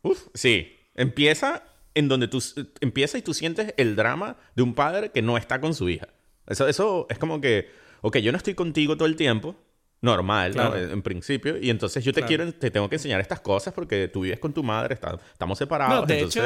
Uf, 0.03 0.29
sí. 0.33 0.77
Empieza 0.94 1.64
en 1.99 2.09
donde 2.09 2.29
tú... 2.29 2.43
Empieza 2.81 3.19
y 3.19 3.23
tú 3.23 3.35
sientes 3.35 3.75
el 3.77 3.97
drama 3.97 4.37
de 4.55 4.63
un 4.63 4.75
padre 4.75 5.11
que 5.11 5.23
no 5.23 5.37
está 5.37 5.61
con 5.61 5.75
su 5.75 5.89
hija. 5.89 6.09
Eso, 6.47 6.69
eso 6.69 7.07
es 7.11 7.19
como 7.19 7.41
que... 7.41 7.71
Ok, 8.01 8.19
yo 8.19 8.33
no 8.33 8.39
estoy 8.39 8.55
contigo 8.55 8.97
todo 8.97 9.09
el 9.09 9.17
tiempo, 9.17 9.57
normal, 10.01 10.55
¿no? 10.55 10.77
En 10.77 11.03
principio. 11.03 11.59
Y 11.61 11.71
entonces 11.71 12.05
yo 12.05 12.13
te 12.13 12.23
quiero, 12.23 12.53
te 12.55 12.71
tengo 12.71 12.89
que 12.89 12.97
enseñar 12.97 13.21
estas 13.21 13.41
cosas 13.41 13.75
porque 13.75 14.09
tú 14.09 14.21
vives 14.21 14.39
con 14.39 14.53
tu 14.53 14.63
madre, 14.63 14.95
estamos 14.95 15.59
separados. 15.59 16.07
de, 16.07 16.21
hecho, 16.21 16.43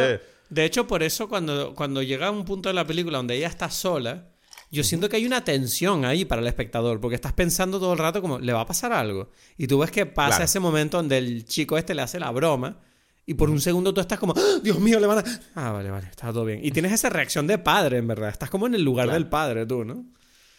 de 0.49 0.65
hecho, 0.65 0.87
por 0.87 1.03
eso 1.03 1.29
cuando, 1.29 1.75
cuando 1.75 2.03
llega 2.03 2.31
un 2.31 2.45
punto 2.45 2.69
de 2.69 2.75
la 2.75 2.87
película 2.87 3.19
donde 3.19 3.37
ella 3.37 3.49
está 3.49 3.71
sola, 3.71 4.29
yo 4.71 4.83
siento 4.83 5.11
que 5.11 5.17
hay 5.17 5.27
una 5.27 5.45
tensión 5.45 6.07
ahí 6.07 6.25
para 6.25 6.41
el 6.41 6.49
espectador, 6.49 6.99
porque 6.99 7.15
estás 7.15 7.35
pensando 7.35 7.79
todo 7.79 7.93
el 7.93 7.99
rato 7.99 8.23
como, 8.23 8.39
¿le 8.39 8.55
va 8.55 8.63
a 8.63 8.67
pasar 8.67 8.93
algo? 8.93 9.31
Y 9.59 9.67
tú 9.67 9.79
ves 9.79 9.91
que 9.91 10.07
pasa 10.07 10.45
ese 10.45 10.61
momento 10.61 10.97
donde 10.97 11.19
el 11.19 11.45
chico 11.45 11.77
este 11.77 11.95
le 11.95 12.01
hace 12.01 12.19
la 12.19 12.31
broma. 12.31 12.79
Y 13.25 13.35
por 13.35 13.51
un 13.51 13.61
segundo 13.61 13.95
tú 13.95 14.01
estás 14.01 14.19
como, 14.19 14.35
¡Ah, 14.37 14.59
Dios 14.63 14.79
mío, 14.81 14.99
le 14.99 15.07
van 15.07 15.19
a... 15.19 15.25
Ah, 15.55 15.71
vale, 15.71 15.91
vale, 15.91 16.09
está 16.09 16.33
todo 16.33 16.45
bien. 16.45 16.61
Y 16.63 16.71
tienes 16.73 16.93
esa 16.93 17.09
reacción 17.09 17.47
de 17.47 17.59
padre, 17.59 17.99
en 17.99 18.07
verdad. 18.07 18.31
Estás 18.31 18.51
como 18.51 18.67
en 18.67 18.75
el 18.75 18.83
lugar 18.83 19.11
del 19.11 19.29
padre, 19.29 19.65
tú, 19.65 19.85
¿no? 19.85 20.05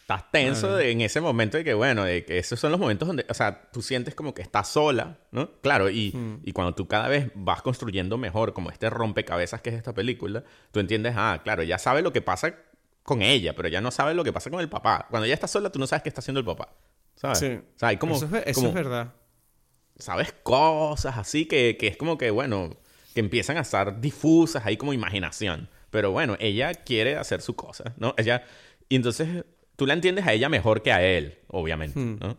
Estás 0.01 0.31
tenso 0.31 0.79
en 0.79 0.99
ese 0.99 1.21
momento 1.21 1.57
de 1.57 1.63
que, 1.63 1.73
bueno, 1.73 2.03
de 2.03 2.25
que 2.25 2.37
esos 2.37 2.59
son 2.59 2.71
los 2.71 2.79
momentos 2.79 3.07
donde, 3.07 3.25
o 3.29 3.33
sea, 3.33 3.69
tú 3.71 3.81
sientes 3.81 4.13
como 4.13 4.33
que 4.33 4.41
estás 4.41 4.67
sola, 4.67 5.17
¿no? 5.31 5.49
Claro, 5.61 5.89
y, 5.89 6.11
hmm. 6.11 6.41
y 6.43 6.51
cuando 6.51 6.75
tú 6.75 6.89
cada 6.89 7.07
vez 7.07 7.31
vas 7.35 7.61
construyendo 7.61 8.17
mejor, 8.17 8.53
como 8.53 8.69
este 8.69 8.89
rompecabezas 8.89 9.61
que 9.61 9.69
es 9.69 9.75
esta 9.75 9.93
película, 9.93 10.43
tú 10.71 10.81
entiendes, 10.81 11.13
ah, 11.15 11.39
claro, 11.41 11.63
ya 11.63 11.77
sabes 11.77 12.03
lo 12.03 12.11
que 12.11 12.21
pasa 12.21 12.53
con 13.03 13.21
ella, 13.21 13.55
pero 13.55 13.69
ya 13.69 13.79
no 13.79 13.91
sabes 13.91 14.13
lo 14.15 14.25
que 14.25 14.33
pasa 14.33 14.49
con 14.49 14.59
el 14.59 14.67
papá. 14.67 15.07
Cuando 15.09 15.25
ella 15.25 15.35
está 15.35 15.47
sola, 15.47 15.71
tú 15.71 15.79
no 15.79 15.87
sabes 15.87 16.03
qué 16.03 16.09
está 16.09 16.19
haciendo 16.19 16.39
el 16.41 16.45
papá, 16.45 16.73
¿sabes? 17.15 17.39
Sí. 17.39 17.47
O 17.47 17.79
sea, 17.79 17.89
hay 17.89 17.97
como, 17.97 18.15
eso, 18.15 18.25
es, 18.25 18.43
eso 18.45 18.67
es 18.67 18.73
verdad. 18.73 19.13
¿Sabes? 19.97 20.33
Cosas 20.43 21.17
así 21.17 21.45
que, 21.45 21.77
que 21.77 21.87
es 21.87 21.97
como 21.97 22.17
que, 22.17 22.31
bueno, 22.31 22.75
que 23.13 23.19
empiezan 23.19 23.57
a 23.57 23.61
estar 23.61 24.01
difusas, 24.01 24.65
ahí 24.65 24.77
como 24.77 24.93
imaginación. 24.93 25.69
Pero 25.89 26.11
bueno, 26.11 26.35
ella 26.39 26.73
quiere 26.73 27.15
hacer 27.15 27.41
su 27.41 27.55
cosa, 27.55 27.93
¿no? 27.97 28.15
Ella... 28.17 28.43
Y 28.89 28.95
entonces 28.95 29.45
tú 29.75 29.85
la 29.85 29.93
entiendes 29.93 30.25
a 30.27 30.33
ella 30.33 30.49
mejor 30.49 30.81
que 30.81 30.91
a 30.91 31.03
él, 31.03 31.37
obviamente. 31.47 31.99
Hmm. 31.99 32.19
¿no? 32.19 32.37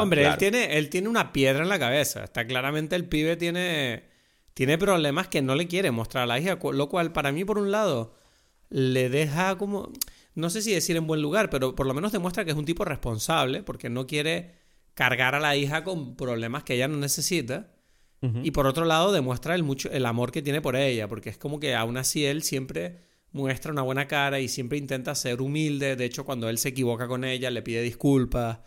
Hombre, 0.00 0.26
él, 0.26 0.36
tiene, 0.36 0.78
él 0.78 0.88
tiene 0.88 1.08
una 1.08 1.32
piedra 1.32 1.62
en 1.62 1.68
la 1.68 1.78
cabeza. 1.78 2.24
Está 2.24 2.46
claramente 2.46 2.96
el 2.96 3.04
pibe 3.04 3.36
tiene, 3.36 4.04
tiene 4.54 4.78
problemas 4.78 5.28
que 5.28 5.42
no 5.42 5.54
le 5.54 5.66
quiere 5.66 5.90
mostrar 5.90 6.24
a 6.24 6.26
la 6.26 6.38
hija, 6.38 6.58
lo 6.72 6.88
cual 6.88 7.12
para 7.12 7.32
mí, 7.32 7.44
por 7.44 7.58
un 7.58 7.70
lado, 7.70 8.14
le 8.70 9.08
deja 9.08 9.56
como, 9.56 9.92
no 10.34 10.50
sé 10.50 10.62
si 10.62 10.72
decir 10.72 10.96
en 10.96 11.06
buen 11.06 11.22
lugar, 11.22 11.50
pero 11.50 11.74
por 11.74 11.86
lo 11.86 11.94
menos 11.94 12.12
demuestra 12.12 12.44
que 12.44 12.50
es 12.50 12.56
un 12.56 12.64
tipo 12.64 12.84
responsable, 12.84 13.62
porque 13.62 13.88
no 13.88 14.06
quiere 14.06 14.54
cargar 14.96 15.34
a 15.34 15.40
la 15.40 15.54
hija 15.56 15.84
con 15.84 16.16
problemas 16.16 16.64
que 16.64 16.74
ella 16.74 16.88
no 16.88 16.96
necesita. 16.96 17.70
Y 18.42 18.50
por 18.50 18.66
otro 18.66 18.86
lado, 18.86 19.12
demuestra 19.12 19.54
el, 19.54 19.62
mucho, 19.62 19.88
el 19.92 20.04
amor 20.04 20.32
que 20.32 20.42
tiene 20.42 20.60
por 20.60 20.74
ella, 20.74 21.06
porque 21.06 21.30
es 21.30 21.38
como 21.38 21.60
que 21.60 21.76
aún 21.76 21.96
así 21.96 22.26
él 22.26 22.42
siempre 22.42 22.98
muestra 23.30 23.70
una 23.70 23.82
buena 23.82 24.08
cara 24.08 24.40
y 24.40 24.48
siempre 24.48 24.78
intenta 24.78 25.14
ser 25.14 25.40
humilde. 25.40 25.94
De 25.94 26.04
hecho, 26.04 26.24
cuando 26.24 26.48
él 26.48 26.58
se 26.58 26.70
equivoca 26.70 27.06
con 27.06 27.22
ella, 27.22 27.52
le 27.52 27.62
pide 27.62 27.82
disculpas, 27.82 28.58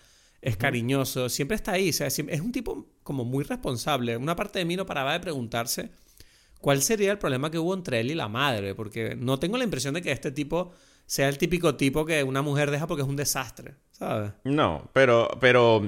es 0.42 0.56
cariñoso, 0.56 1.28
siempre 1.28 1.56
está 1.56 1.74
ahí. 1.74 1.89
es 1.89 2.20
un 2.42 2.54
tipo 2.54 2.88
como 3.04 3.26
muy 3.26 3.44
responsable. 3.44 4.15
Una 4.15 4.38
parte 4.38 4.60
de 4.60 4.65
mí 4.65 4.78
no 4.78 4.86
paraba 4.86 5.12
de 5.12 5.20
preguntarse 5.20 5.89
cuál 6.62 6.82
sería 6.82 7.12
el 7.12 7.18
problema 7.18 7.52
que 7.52 7.60
hubo 7.60 7.74
entre 7.74 8.00
él 8.00 8.12
y 8.12 8.15
la 8.15 8.30
madre, 8.30 8.76
porque 8.76 9.18
no 9.18 9.39
tengo 9.39 9.58
la 9.58 9.65
impresión 9.65 9.94
de 9.94 10.02
que 10.02 10.13
este 10.13 10.32
tipo 10.32 10.72
sea 11.06 11.28
el 11.28 11.38
típico 11.38 11.76
tipo 11.76 12.06
que 12.06 12.24
una 12.24 12.44
mujer 12.44 12.72
deja 12.72 12.88
porque 12.88 13.02
es 13.02 13.10
un 13.10 13.18
desastre, 13.18 13.76
¿sabes? 13.92 14.32
No, 14.46 14.89
pero, 14.94 15.28
pero 15.42 15.82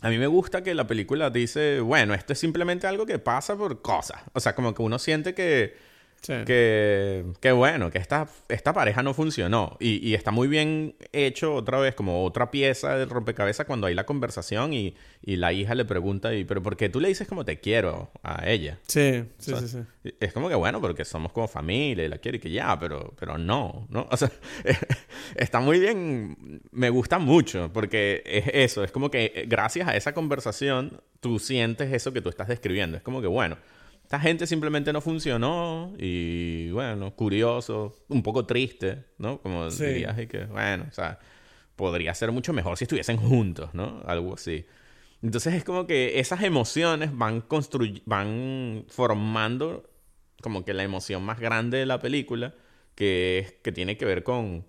a 0.00 0.10
mí 0.10 0.18
me 0.18 0.26
gusta 0.26 0.62
que 0.62 0.74
la 0.74 0.86
película 0.86 1.30
dice, 1.30 1.80
bueno, 1.80 2.14
esto 2.14 2.34
es 2.34 2.38
simplemente 2.38 2.86
algo 2.86 3.06
que 3.06 3.18
pasa 3.18 3.56
por 3.56 3.80
cosas. 3.80 4.20
O 4.34 4.40
sea, 4.40 4.54
como 4.54 4.74
que 4.74 4.82
uno 4.82 4.98
siente 4.98 5.34
que 5.34 5.76
que, 6.22 7.24
que, 7.40 7.52
bueno, 7.52 7.90
que 7.90 7.98
esta, 7.98 8.28
esta 8.48 8.72
pareja 8.72 9.02
no 9.02 9.14
funcionó. 9.14 9.76
Y, 9.80 10.06
y, 10.06 10.14
está 10.14 10.30
muy 10.30 10.48
bien 10.48 10.96
hecho 11.12 11.54
otra 11.54 11.78
vez, 11.78 11.94
como 11.94 12.24
otra 12.24 12.50
pieza 12.50 12.96
de 12.96 13.06
rompecabezas 13.06 13.66
cuando 13.66 13.86
hay 13.86 13.94
la 13.94 14.04
conversación 14.04 14.72
y, 14.72 14.96
y, 15.22 15.36
la 15.36 15.52
hija 15.52 15.74
le 15.74 15.84
pregunta, 15.84 16.34
y, 16.34 16.44
pero 16.44 16.62
¿por 16.62 16.76
qué 16.76 16.88
tú 16.88 17.00
le 17.00 17.08
dices 17.08 17.28
como 17.28 17.44
te 17.44 17.60
quiero 17.60 18.10
a 18.22 18.48
ella? 18.48 18.78
Sí, 18.86 19.24
sí, 19.38 19.54
sí, 19.58 19.68
sí, 19.68 20.14
Es 20.20 20.32
como 20.32 20.48
que 20.48 20.54
bueno, 20.54 20.80
porque 20.80 21.04
somos 21.04 21.32
como 21.32 21.48
familia 21.48 22.04
y 22.04 22.08
la 22.08 22.18
quiero 22.18 22.36
y 22.36 22.40
que 22.40 22.50
ya, 22.50 22.78
pero, 22.78 23.14
pero 23.18 23.38
no, 23.38 23.86
¿no? 23.90 24.08
O 24.10 24.16
sea, 24.16 24.30
está 25.36 25.60
muy 25.60 25.78
bien, 25.78 26.60
me 26.72 26.90
gusta 26.90 27.18
mucho, 27.18 27.70
porque 27.72 28.22
es 28.24 28.44
eso, 28.52 28.82
es 28.82 28.90
como 28.90 29.10
que 29.10 29.44
gracias 29.48 29.88
a 29.88 29.96
esa 29.96 30.12
conversación 30.12 31.00
tú 31.20 31.38
sientes 31.38 31.92
eso 31.92 32.12
que 32.12 32.20
tú 32.20 32.28
estás 32.28 32.48
describiendo. 32.48 32.96
Es 32.96 33.02
como 33.02 33.20
que 33.20 33.26
bueno 33.26 33.56
esta 34.06 34.20
gente 34.20 34.46
simplemente 34.46 34.92
no 34.92 35.00
funcionó 35.00 35.92
y 35.98 36.70
bueno, 36.70 37.12
curioso, 37.16 37.92
un 38.06 38.22
poco 38.22 38.46
triste, 38.46 39.02
¿no? 39.18 39.40
Como 39.42 39.68
dirías, 39.68 40.16
y 40.16 40.28
que 40.28 40.44
bueno, 40.44 40.86
o 40.88 40.92
sea, 40.92 41.18
podría 41.74 42.14
ser 42.14 42.30
mucho 42.30 42.52
mejor 42.52 42.78
si 42.78 42.84
estuviesen 42.84 43.16
juntos, 43.16 43.74
¿no? 43.74 44.04
Algo 44.06 44.34
así. 44.34 44.64
Entonces 45.22 45.54
es 45.54 45.64
como 45.64 45.88
que 45.88 46.20
esas 46.20 46.44
emociones 46.44 47.18
van 47.18 47.44
van 48.04 48.84
formando 48.86 49.90
como 50.40 50.64
que 50.64 50.72
la 50.72 50.84
emoción 50.84 51.24
más 51.24 51.40
grande 51.40 51.78
de 51.78 51.86
la 51.86 51.98
película, 51.98 52.54
que 52.94 53.40
es 53.40 53.52
que 53.54 53.72
tiene 53.72 53.96
que 53.96 54.04
ver 54.04 54.22
con 54.22 54.66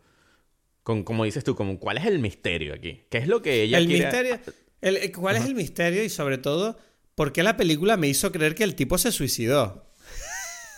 con 0.81 1.03
como 1.03 1.25
dices 1.25 1.43
tú, 1.43 1.53
como 1.53 1.77
cuál 1.77 1.99
es 1.99 2.07
el 2.07 2.17
misterio 2.17 2.73
aquí, 2.73 3.03
qué 3.11 3.19
es 3.19 3.27
lo 3.27 3.43
que 3.43 3.61
ella 3.61 3.77
el 3.77 3.85
quiere... 3.85 4.05
misterio, 4.05 4.39
el, 4.81 5.11
¿cuál 5.11 5.35
es 5.35 5.45
el 5.45 5.53
misterio 5.53 6.03
y 6.03 6.09
sobre 6.09 6.39
todo 6.39 6.79
¿por 7.17 7.33
qué 7.33 7.41
la 7.41 7.57
película 7.57 7.97
me 7.97 8.07
hizo 8.07 8.31
creer 8.31 8.53
que 8.53 8.63
el 8.63 8.75
tipo 8.75 8.99
se 8.99 9.11
suicidó? 9.11 9.91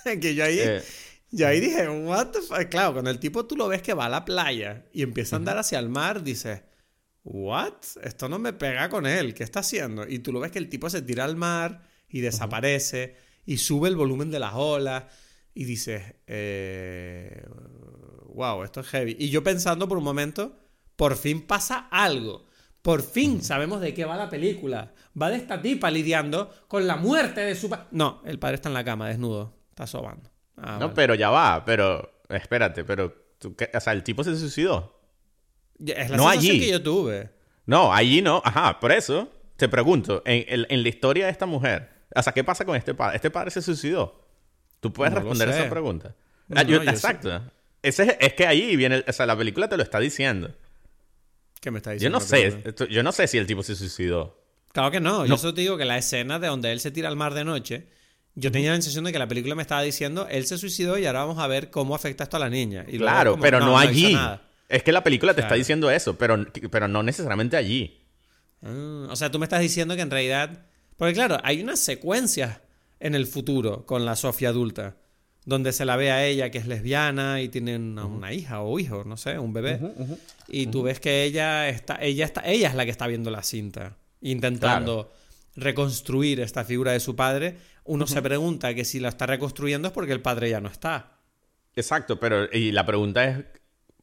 que 0.22 0.34
yo 0.34 0.46
ahí, 0.46 0.58
eh. 0.58 0.82
ahí 1.46 1.60
dije, 1.60 1.90
what 1.90 2.28
the 2.28 2.42
fuck? 2.42 2.70
Claro, 2.70 2.94
cuando 2.94 3.12
el 3.12 3.20
tipo 3.20 3.46
tú 3.46 3.58
lo 3.58 3.68
ves 3.68 3.82
que 3.82 3.94
va 3.94 4.06
a 4.06 4.10
la 4.10 4.24
playa 4.24 4.86
y 4.94 5.02
empieza 5.02 5.36
a 5.36 5.40
andar 5.40 5.58
hacia 5.58 5.80
el 5.80 5.90
mar, 5.90 6.24
dices, 6.24 6.62
what? 7.26 7.74
Esto 8.02 8.30
no 8.30 8.40
me 8.40 8.54
pega 8.54 8.88
con 8.88 9.06
él, 9.06 9.34
¿qué 9.34 9.44
está 9.44 9.60
haciendo? 9.60 10.08
Y 10.08 10.20
tú 10.20 10.32
lo 10.32 10.40
ves 10.40 10.52
que 10.52 10.60
el 10.60 10.70
tipo 10.70 10.90
se 10.90 11.02
tira 11.02 11.26
al 11.26 11.36
mar 11.36 11.84
y 12.08 12.22
desaparece 12.22 13.18
y 13.46 13.58
sube 13.58 13.90
el 13.90 13.98
volumen 13.98 14.32
de 14.32 14.40
las 14.40 14.54
olas 14.54 15.04
y 15.54 15.66
dices, 15.66 16.02
eh, 16.26 17.44
wow, 18.34 18.64
esto 18.64 18.80
es 18.80 18.88
heavy. 18.88 19.18
Y 19.20 19.30
yo 19.30 19.44
pensando 19.44 19.90
por 19.90 19.98
un 19.98 20.06
momento, 20.06 20.58
por 20.96 21.18
fin 21.18 21.42
pasa 21.42 21.90
algo. 21.92 22.48
Por 22.82 23.04
fin 23.04 23.42
sabemos 23.44 23.82
de 23.82 23.94
qué 23.94 24.06
va 24.06 24.16
la 24.16 24.30
película. 24.30 24.94
Va 25.20 25.30
de 25.30 25.38
esta 25.38 25.62
tipa 25.62 25.92
lidiando 25.92 26.50
con 26.68 26.88
la 26.88 26.96
muerte 26.96 27.42
de 27.42 27.56
su 27.56 27.70
padre. 27.70 27.86
No, 27.92 28.22
el 28.26 28.40
padre 28.40 28.56
está 28.56 28.70
en 28.70 28.74
la 28.74 28.84
cama, 28.84 29.08
desnudo. 29.08 29.54
Está 29.70 29.86
sobando. 29.86 30.30
Ah, 30.58 30.78
no, 30.80 30.94
pero 30.94 31.16
ya 31.16 31.30
va. 31.30 31.64
Pero, 31.66 32.24
espérate, 32.30 32.84
pero... 32.86 33.14
o 33.46 33.80
sea, 33.80 33.94
el 33.94 34.04
tipo 34.04 34.24
se 34.24 34.38
suicidó. 34.38 35.00
Es 35.86 36.10
la 36.10 36.18
no 36.18 36.30
allí. 36.30 36.60
que 36.60 36.70
yo 36.70 36.82
tuve. 36.82 37.30
No, 37.66 37.94
allí 37.94 38.22
no. 38.22 38.42
Ajá, 38.44 38.80
por 38.80 38.92
eso 38.92 39.30
te 39.56 39.68
pregunto. 39.68 40.22
En, 40.26 40.84
la 40.84 40.90
historia 40.90 41.26
de 41.26 41.32
esta 41.32 41.46
mujer, 41.46 41.90
o 42.16 42.24
sea, 42.24 42.34
¿qué 42.34 42.44
pasa 42.44 42.66
con 42.66 42.76
este 42.76 42.94
padre? 42.94 43.18
¿Este 43.18 43.30
padre 43.30 43.52
se 43.52 43.62
suicidó? 43.62 44.26
¿Tú 44.80 44.94
puedes 44.94 45.14
responder 45.14 45.50
esa 45.50 45.70
pregunta? 45.70 46.16
Ah, 46.56 46.62
exacto. 46.62 47.42
Ese, 47.82 48.18
es 48.20 48.34
que 48.34 48.48
ahí 48.48 48.76
viene... 48.76 49.04
O 49.08 49.14
sea, 49.14 49.26
la 49.26 49.38
película 49.38 49.70
te 49.70 49.78
lo 49.78 49.84
está 49.84 50.00
diciendo. 50.00 50.54
¿Qué 51.60 51.72
me 51.72 51.78
está 51.80 51.92
diciendo? 51.92 52.20
Yo 52.20 52.24
no 52.24 52.26
sé, 52.26 52.74
yo 52.90 53.04
no 53.04 53.12
sé 53.12 53.28
si 53.28 53.38
el 53.38 53.46
tipo 53.46 53.64
se 53.64 53.76
suicidó. 53.76 54.40
Claro 54.72 54.92
que 54.92 55.00
no. 55.00 55.26
Yo 55.26 55.38
solo 55.38 55.54
te 55.54 55.62
digo 55.62 55.78
que 55.78 55.86
la 55.86 55.98
escena 55.98 56.40
de 56.40 56.48
donde 56.48 56.72
él 56.72 56.80
se 56.80 56.92
tira 56.92 57.10
al 57.10 57.16
mar 57.16 57.34
de 57.34 57.44
noche, 57.44 57.88
yo 58.36 58.52
tenía 58.52 58.70
la 58.70 58.76
sensación 58.76 59.04
de 59.04 59.12
que 59.12 59.20
la 59.20 59.28
película 59.28 59.56
me 59.56 59.62
estaba 59.62 59.82
diciendo, 59.82 60.28
él 60.30 60.46
se 60.46 60.58
suicidó 60.58 60.98
y 60.98 61.06
ahora 61.06 61.22
vamos 61.22 61.40
a 61.40 61.48
ver 61.48 61.70
cómo 61.70 61.96
afecta 61.96 62.24
esto 62.24 62.38
a 62.38 62.40
la 62.40 62.50
niña. 62.50 62.86
Y 62.88 62.98
claro, 62.98 63.38
pero 63.40 63.60
no, 63.60 63.78
allí. 63.78 64.18
es 64.70 64.84
que 64.84 64.92
la 64.92 65.04
película 65.04 65.34
te 65.34 65.42
está 65.42 65.56
diciendo 65.56 65.90
eso, 65.92 66.18
pero, 66.18 66.46
pero 66.72 66.88
no 66.88 67.04
necesariamente 67.04 67.58
allí. 67.58 68.06
Ah, 68.62 69.08
o 69.10 69.16
sea, 69.16 69.32
tú 69.32 69.40
me 69.40 69.46
estás 69.46 69.62
diciendo 69.62 69.96
que 69.96 70.02
en 70.02 70.12
realidad... 70.12 70.66
Porque 70.96 71.14
claro, 71.14 71.38
hay 71.44 71.62
unas 71.62 71.80
secuencias 71.80 72.60
en 73.00 73.16
el 73.16 73.26
futuro 73.26 73.86
con 73.86 74.06
la 74.06 74.16
Sofía 74.16 74.50
adulta 74.50 74.98
donde 75.50 75.74
se 75.74 75.84
la 75.84 75.98
ve 75.98 76.12
a 76.12 76.26
ella 76.26 76.52
que 76.52 76.60
es 76.60 76.68
lesbiana 76.68 77.42
y 77.42 77.50
tiene 77.50 77.76
una, 77.76 78.32
hija 78.32 78.62
o 78.62 78.80
hijo, 78.80 79.04
no 79.04 79.18
sé, 79.18 79.38
un 79.40 79.52
bebé. 79.52 79.80
y 80.48 80.68
tú 80.68 80.84
ves 80.84 81.00
que 81.00 81.24
ella 81.24 81.68
está, 81.68 81.98
ella 82.02 82.26
está, 82.26 82.42
ella 82.46 82.70
es 82.70 82.76
la 82.76 82.86
que 82.86 82.92
está 82.92 83.08
viendo 83.08 83.32
la 83.32 83.44
cinta, 83.44 83.98
intentando 84.22 85.12
reconstruir 85.56 86.40
esta 86.40 86.64
figura 86.64 86.94
de 86.94 87.00
su 87.00 87.16
padre. 87.16 87.58
Uno 87.84 88.08
se 88.08 88.22
pregunta 88.22 88.74
que 88.74 88.86
si 88.86 89.00
la 89.00 89.10
está 89.10 89.26
reconstruyendo 89.26 89.88
es 89.88 89.94
porque 89.94 90.14
el 90.14 90.22
padre 90.22 90.50
ya 90.50 90.62
no 90.62 90.70
está. 90.70 91.18
Exacto, 91.76 92.20
pero 92.20 92.50
y 92.52 92.72
la 92.72 92.86
pregunta 92.86 93.26
es 93.26 93.44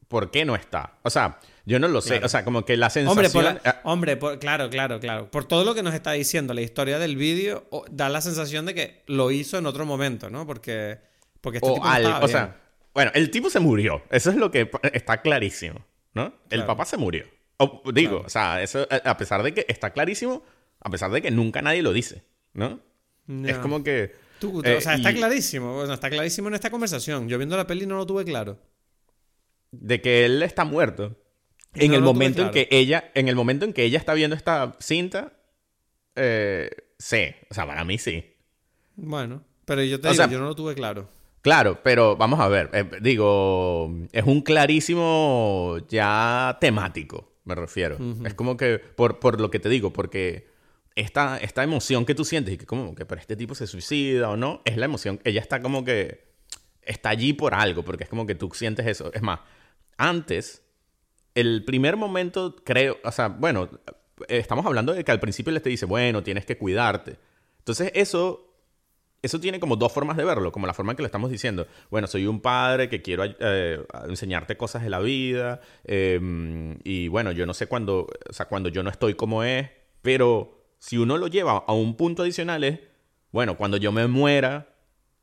¿por 0.07 0.31
qué 0.31 0.45
no 0.45 0.55
está? 0.55 0.97
O 1.03 1.09
sea, 1.09 1.39
yo 1.65 1.79
no 1.79 1.87
lo 1.87 2.01
sé. 2.01 2.19
O 2.23 2.29
sea, 2.29 2.43
como 2.43 2.65
que 2.65 2.77
la 2.77 2.89
sensación. 2.89 3.59
Hombre, 3.83 4.17
claro, 4.39 4.69
claro, 4.69 4.99
claro. 4.99 5.31
Por 5.31 5.45
todo 5.45 5.63
lo 5.63 5.75
que 5.75 5.83
nos 5.83 5.93
está 5.93 6.13
diciendo 6.13 6.53
la 6.53 6.61
historia 6.61 6.99
del 6.99 7.15
vídeo, 7.15 7.67
da 7.91 8.09
la 8.09 8.21
sensación 8.21 8.65
de 8.65 8.73
que 8.73 9.03
lo 9.07 9.31
hizo 9.31 9.57
en 9.57 9.65
otro 9.65 9.85
momento, 9.85 10.29
¿no? 10.29 10.45
Porque 10.45 10.99
porque 11.41 11.57
este 11.57 11.69
o, 11.69 11.79
o 12.21 12.27
sea, 12.27 12.61
bueno, 12.93 13.11
el 13.13 13.29
tipo 13.29 13.49
se 13.49 13.59
murió. 13.59 14.01
Eso 14.09 14.31
es 14.31 14.37
lo 14.37 14.49
que 14.49 14.71
está 14.93 15.21
clarísimo, 15.21 15.85
¿no? 16.13 16.33
El 16.49 16.65
papá 16.65 16.85
se 16.85 16.97
murió. 16.97 17.25
O, 17.57 17.83
digo, 17.93 18.23
o 18.25 18.29
sea, 18.29 18.61
eso 18.61 18.87
a 18.89 19.17
pesar 19.17 19.43
de 19.43 19.53
que 19.53 19.65
está 19.67 19.91
clarísimo, 19.91 20.43
a 20.79 20.89
pesar 20.89 21.11
de 21.11 21.21
que 21.21 21.31
nunca 21.31 21.61
nadie 21.61 21.81
lo 21.81 21.93
dice, 21.93 22.23
¿no? 22.53 22.79
Es 23.45 23.57
como 23.57 23.83
que... 23.83 24.15
o 24.41 24.81
sea, 24.81 24.95
está 24.95 25.13
clarísimo. 25.13 25.75
Bueno, 25.75 25.93
está 25.93 26.09
clarísimo 26.09 26.47
en 26.47 26.55
esta 26.55 26.69
conversación. 26.69 27.27
Yo 27.27 27.37
viendo 27.37 27.57
la 27.57 27.67
peli 27.67 27.85
no 27.85 27.97
lo 27.97 28.05
tuve 28.05 28.25
claro. 28.25 28.57
De 29.71 30.01
que 30.01 30.25
él 30.25 30.41
está 30.43 30.65
muerto. 30.65 31.15
en 31.73 31.93
el 31.93 32.01
momento 32.01 32.41
en 32.41 32.51
que 32.51 32.67
ella, 32.71 33.11
en 33.13 33.27
el 33.27 33.35
momento 33.35 33.65
en 33.65 33.73
que 33.73 33.83
ella 33.83 33.99
está 33.99 34.13
viendo 34.13 34.35
esta 34.35 34.75
cinta, 34.79 35.33
eh, 36.15 36.69
sí. 36.97 37.27
O 37.49 37.53
sea, 37.53 37.67
para 37.67 37.83
mí 37.83 37.97
sí. 37.97 38.33
Bueno, 38.95 39.43
pero 39.65 39.83
yo 39.83 39.99
te 39.99 40.09
digo, 40.09 40.27
yo 40.27 40.39
no 40.39 40.45
lo 40.45 40.55
tuve 40.55 40.73
claro. 40.73 41.09
Claro, 41.47 41.79
pero 41.81 42.17
vamos 42.17 42.41
a 42.41 42.49
ver, 42.49 42.69
eh, 42.73 42.83
digo, 42.99 43.89
es 44.11 44.25
un 44.25 44.41
clarísimo 44.41 45.77
ya 45.87 46.57
temático, 46.59 47.31
me 47.45 47.55
refiero. 47.55 47.97
Es 48.25 48.33
como 48.33 48.57
que, 48.57 48.79
por, 48.79 49.21
por, 49.21 49.39
lo 49.39 49.49
que 49.49 49.57
te 49.57 49.69
digo, 49.69 49.93
porque 49.93 50.49
esta, 50.95 51.37
esta 51.37 51.63
emoción 51.63 52.03
que 52.05 52.15
tú 52.15 52.25
sientes 52.25 52.53
y 52.53 52.57
que 52.57 52.65
como 52.65 52.93
que 52.95 53.05
para 53.05 53.21
este 53.21 53.37
tipo 53.37 53.55
se 53.55 53.65
suicida 53.65 54.29
o 54.29 54.35
no, 54.35 54.61
es 54.65 54.75
la 54.75 54.83
emoción, 54.83 55.21
ella 55.23 55.39
está 55.39 55.61
como 55.61 55.85
que, 55.85 56.33
está 56.81 57.11
allí 57.11 57.31
por 57.31 57.53
algo, 57.53 57.85
porque 57.85 58.03
es 58.03 58.09
como 58.09 58.25
que 58.25 58.35
tú 58.35 58.51
sientes 58.53 58.85
eso. 58.85 59.13
Es 59.13 59.21
más, 59.21 59.39
antes, 59.95 60.63
el 61.33 61.63
primer 61.63 61.95
momento, 61.95 62.57
creo, 62.65 62.97
o 63.05 63.11
sea, 63.13 63.29
bueno, 63.29 63.69
estamos 64.27 64.65
hablando 64.65 64.93
de 64.93 65.05
que 65.05 65.13
al 65.13 65.21
principio 65.21 65.53
le 65.53 65.61
te 65.61 65.69
dice, 65.69 65.85
bueno, 65.85 66.23
tienes 66.23 66.45
que 66.45 66.57
cuidarte. 66.57 67.17
Entonces 67.59 67.89
eso 67.95 68.46
eso 69.21 69.39
tiene 69.39 69.59
como 69.59 69.75
dos 69.75 69.91
formas 69.91 70.17
de 70.17 70.23
verlo, 70.23 70.51
como 70.51 70.67
la 70.67 70.73
forma 70.73 70.91
en 70.91 70.97
que 70.97 71.01
lo 71.01 71.07
estamos 71.07 71.31
diciendo. 71.31 71.67
Bueno, 71.89 72.07
soy 72.07 72.27
un 72.27 72.39
padre 72.39 72.89
que 72.89 73.01
quiero 73.01 73.23
eh, 73.25 73.83
enseñarte 74.07 74.57
cosas 74.57 74.83
de 74.83 74.89
la 74.89 74.99
vida 74.99 75.61
em, 75.83 76.77
y 76.83 77.07
bueno, 77.07 77.31
yo 77.31 77.45
no 77.45 77.53
sé 77.53 77.67
cuándo, 77.67 78.07
o 78.29 78.33
sea, 78.33 78.47
cuando 78.47 78.69
yo 78.69 78.83
no 78.83 78.89
estoy 78.89 79.15
como 79.15 79.43
es, 79.43 79.69
pero 80.01 80.57
si 80.79 80.97
uno 80.97 81.17
lo 81.17 81.27
lleva 81.27 81.63
a 81.65 81.73
un 81.73 81.95
punto 81.95 82.23
adicional 82.23 82.63
es, 82.63 82.79
bueno, 83.31 83.57
cuando 83.57 83.77
yo 83.77 83.91
me 83.91 84.07
muera, 84.07 84.69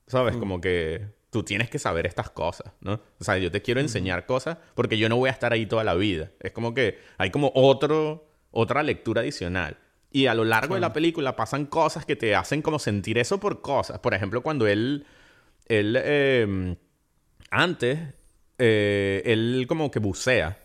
¿sabes? 0.06 0.36
Mm. 0.36 0.38
Como 0.40 0.60
que 0.60 1.06
tú 1.30 1.42
tienes 1.42 1.70
que 1.70 1.78
saber 1.78 2.06
estas 2.06 2.30
cosas, 2.30 2.72
¿no? 2.80 3.00
O 3.18 3.24
sea, 3.24 3.38
yo 3.38 3.50
te 3.50 3.62
quiero 3.62 3.80
enseñar 3.80 4.26
cosas 4.26 4.58
porque 4.74 4.98
yo 4.98 5.08
no 5.08 5.16
voy 5.16 5.28
a 5.28 5.32
estar 5.32 5.52
ahí 5.52 5.66
toda 5.66 5.84
la 5.84 5.94
vida. 5.94 6.30
Es 6.40 6.52
como 6.52 6.74
que 6.74 6.98
hay 7.18 7.30
como 7.30 7.50
otro, 7.54 8.28
otra 8.50 8.82
lectura 8.82 9.22
adicional. 9.22 9.78
Y 10.14 10.28
a 10.28 10.34
lo 10.34 10.44
largo 10.44 10.76
de 10.76 10.80
la 10.80 10.92
película 10.92 11.34
pasan 11.34 11.66
cosas 11.66 12.06
que 12.06 12.14
te 12.14 12.36
hacen 12.36 12.62
como 12.62 12.78
sentir 12.78 13.18
eso 13.18 13.40
por 13.40 13.62
cosas. 13.62 13.98
Por 13.98 14.14
ejemplo, 14.14 14.44
cuando 14.44 14.68
él, 14.68 15.04
él, 15.66 15.96
em, 15.96 16.76
antes, 17.50 17.98
eh, 18.56 19.22
él 19.24 19.64
como 19.66 19.90
que 19.90 19.98
bucea 19.98 20.56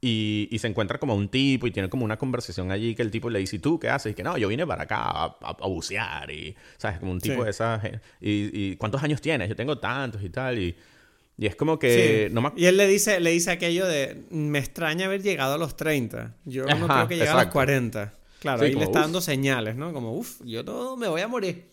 y, 0.00 0.48
se 0.58 0.66
encuentra 0.66 0.98
como 0.98 1.14
un 1.14 1.28
tipo 1.28 1.68
y 1.68 1.70
tiene 1.70 1.88
como 1.88 2.04
una 2.04 2.16
conversación 2.16 2.72
allí 2.72 2.96
que 2.96 3.02
el 3.02 3.12
tipo 3.12 3.30
le 3.30 3.38
dice, 3.38 3.54
¿y 3.54 3.58
tú 3.60 3.78
qué 3.78 3.88
haces? 3.88 4.10
Y 4.10 4.14
que 4.16 4.24
no, 4.24 4.36
yo 4.36 4.48
vine 4.48 4.66
para 4.66 4.82
acá 4.82 4.96
a, 4.98 5.56
bucear 5.68 6.28
y, 6.32 6.56
¿sabes? 6.76 6.98
Como 6.98 7.12
un 7.12 7.20
tipo 7.20 7.44
de 7.44 7.50
esa... 7.50 7.80
Y, 8.20 8.50
y, 8.52 8.76
¿cuántos 8.78 9.00
años 9.04 9.20
tienes? 9.20 9.48
Yo 9.48 9.54
tengo 9.54 9.78
tantos 9.78 10.24
y 10.24 10.30
tal 10.30 10.58
y... 10.58 10.76
Y 11.40 11.46
es 11.46 11.54
como 11.54 11.78
que... 11.78 12.32
Y 12.56 12.66
él 12.66 12.76
le 12.76 12.88
dice, 12.88 13.20
le 13.20 13.30
dice 13.30 13.52
aquello 13.52 13.86
de, 13.86 14.24
me 14.30 14.58
extraña 14.58 15.06
haber 15.06 15.22
llegado 15.22 15.54
a 15.54 15.58
los 15.58 15.76
30. 15.76 16.34
Yo 16.46 16.66
no 16.66 16.88
creo 16.88 17.06
que 17.06 17.14
llegue 17.14 17.28
a 17.28 17.44
los 17.44 17.52
40. 17.52 18.17
Claro, 18.40 18.62
ahí 18.62 18.74
le 18.74 18.84
está 18.84 19.00
dando 19.00 19.20
señales, 19.20 19.76
¿no? 19.76 19.92
Como, 19.92 20.14
uff, 20.14 20.40
yo 20.44 20.62
no 20.62 20.96
me 20.96 21.08
voy 21.08 21.20
a 21.20 21.28
morir. 21.28 21.72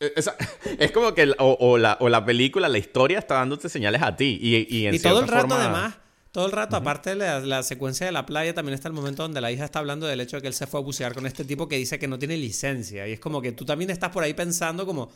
Eh, 0.00 0.12
es, 0.78 0.90
como 0.90 1.14
que 1.14 1.32
o, 1.38 1.78
la, 1.78 1.96
o, 2.00 2.08
la, 2.08 2.24
película, 2.24 2.68
la 2.68 2.78
historia 2.78 3.18
está 3.18 3.36
dándote 3.36 3.68
señales 3.68 4.02
a 4.02 4.16
ti. 4.16 4.38
Y, 4.40 4.66
y, 4.76 4.86
en 4.86 4.94
y 4.94 4.98
todo 4.98 5.20
el 5.20 5.28
rato, 5.28 5.54
además, 5.54 5.94
todo 6.32 6.46
el 6.46 6.52
rato, 6.52 6.76
aparte 6.76 7.10
de 7.10 7.16
la, 7.16 7.40
la, 7.40 7.62
secuencia 7.62 8.04
de 8.06 8.12
la 8.12 8.26
playa, 8.26 8.52
también 8.52 8.74
está 8.74 8.88
el 8.88 8.94
momento 8.94 9.22
donde 9.22 9.40
la 9.40 9.52
hija 9.52 9.64
está 9.64 9.78
hablando 9.78 10.06
del 10.06 10.20
hecho 10.20 10.36
de 10.36 10.42
que 10.42 10.48
él 10.48 10.54
se 10.54 10.66
fue 10.66 10.80
a 10.80 10.82
bucear 10.82 11.14
con 11.14 11.24
este 11.26 11.44
tipo 11.44 11.68
que 11.68 11.76
dice 11.76 11.98
que 11.98 12.08
no 12.08 12.18
tiene 12.18 12.36
licencia. 12.36 13.06
Y 13.06 13.12
es 13.12 13.20
como 13.20 13.40
que 13.40 13.52
tú 13.52 13.64
también 13.64 13.90
estás 13.90 14.10
por 14.10 14.24
ahí 14.24 14.34
pensando 14.34 14.84
como, 14.84 15.12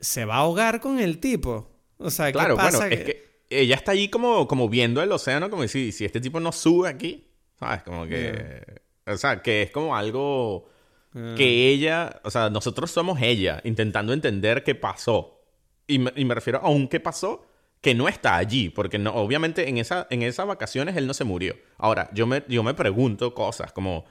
¿se 0.00 0.24
va 0.24 0.36
a 0.36 0.38
ahogar 0.38 0.80
con 0.80 0.98
el 0.98 1.18
tipo? 1.18 1.70
O 1.98 2.10
sea, 2.10 2.26
¿qué 2.26 2.32
Claro, 2.32 2.56
pasa? 2.56 2.78
bueno, 2.78 2.94
es 2.94 3.04
que 3.04 3.32
ella 3.50 3.76
está 3.76 3.92
allí 3.92 4.08
como, 4.08 4.48
como 4.48 4.68
viendo 4.68 5.00
el 5.00 5.12
océano, 5.12 5.48
como 5.48 5.68
si, 5.68 5.92
si 5.92 6.04
este 6.04 6.20
tipo 6.20 6.40
no 6.40 6.50
sube 6.50 6.88
aquí, 6.88 7.28
¿sabes? 7.58 7.84
Como 7.84 8.06
que... 8.06 8.82
O 9.14 9.18
sea, 9.18 9.42
que 9.42 9.62
es 9.62 9.70
como 9.70 9.96
algo 9.96 10.68
Ah. 11.14 11.34
que 11.36 11.68
ella... 11.68 12.20
O 12.24 12.30
sea, 12.30 12.48
nosotros 12.48 12.90
somos 12.90 13.20
ella, 13.20 13.60
intentando 13.64 14.14
entender 14.14 14.64
qué 14.64 14.74
pasó. 14.74 15.42
Y 15.86 15.98
me, 15.98 16.10
y 16.16 16.24
me 16.24 16.34
refiero 16.34 16.60
a 16.62 16.70
un 16.70 16.88
qué 16.88 17.00
pasó 17.00 17.44
que 17.82 17.94
no 17.94 18.08
está 18.08 18.36
allí, 18.36 18.70
porque 18.70 18.98
no, 18.98 19.12
obviamente 19.14 19.68
en, 19.68 19.76
esa, 19.76 20.06
en 20.08 20.22
esas 20.22 20.46
vacaciones 20.46 20.96
él 20.96 21.06
no 21.06 21.12
se 21.12 21.24
murió. 21.24 21.54
Ahora, 21.76 22.08
yo 22.14 22.26
me, 22.26 22.44
yo 22.48 22.62
me 22.62 22.72
pregunto 22.74 23.34
cosas 23.34 23.72
como, 23.74 24.06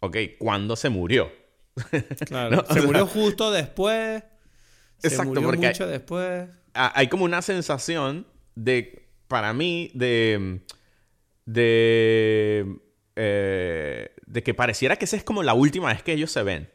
ok, 0.00 0.16
¿cuándo 0.38 0.76
se 0.76 0.90
murió? 0.90 1.32
Claro, 2.26 2.56
No, 2.56 2.64
se 2.66 2.74
sea- 2.74 2.82
murió 2.82 3.06
justo 3.06 3.50
después. 3.50 4.22
Se 4.98 5.08
Exacto, 5.08 5.28
murió 5.32 5.48
porque- 5.48 5.66
mucho 5.68 5.86
después. 5.86 6.48
Ah, 6.74 6.92
hay 6.94 7.06
como 7.08 7.24
una 7.24 7.40
sensación 7.42 8.26
de, 8.56 9.08
para 9.28 9.52
mí, 9.54 9.90
de, 9.94 10.60
de, 11.46 12.66
eh, 13.16 14.14
de 14.26 14.42
que 14.42 14.54
pareciera 14.54 14.96
que 14.96 15.04
esa 15.04 15.16
es 15.16 15.24
como 15.24 15.42
la 15.42 15.54
última 15.54 15.88
vez 15.88 16.02
que 16.02 16.12
ellos 16.12 16.30
se 16.30 16.42
ven. 16.42 16.70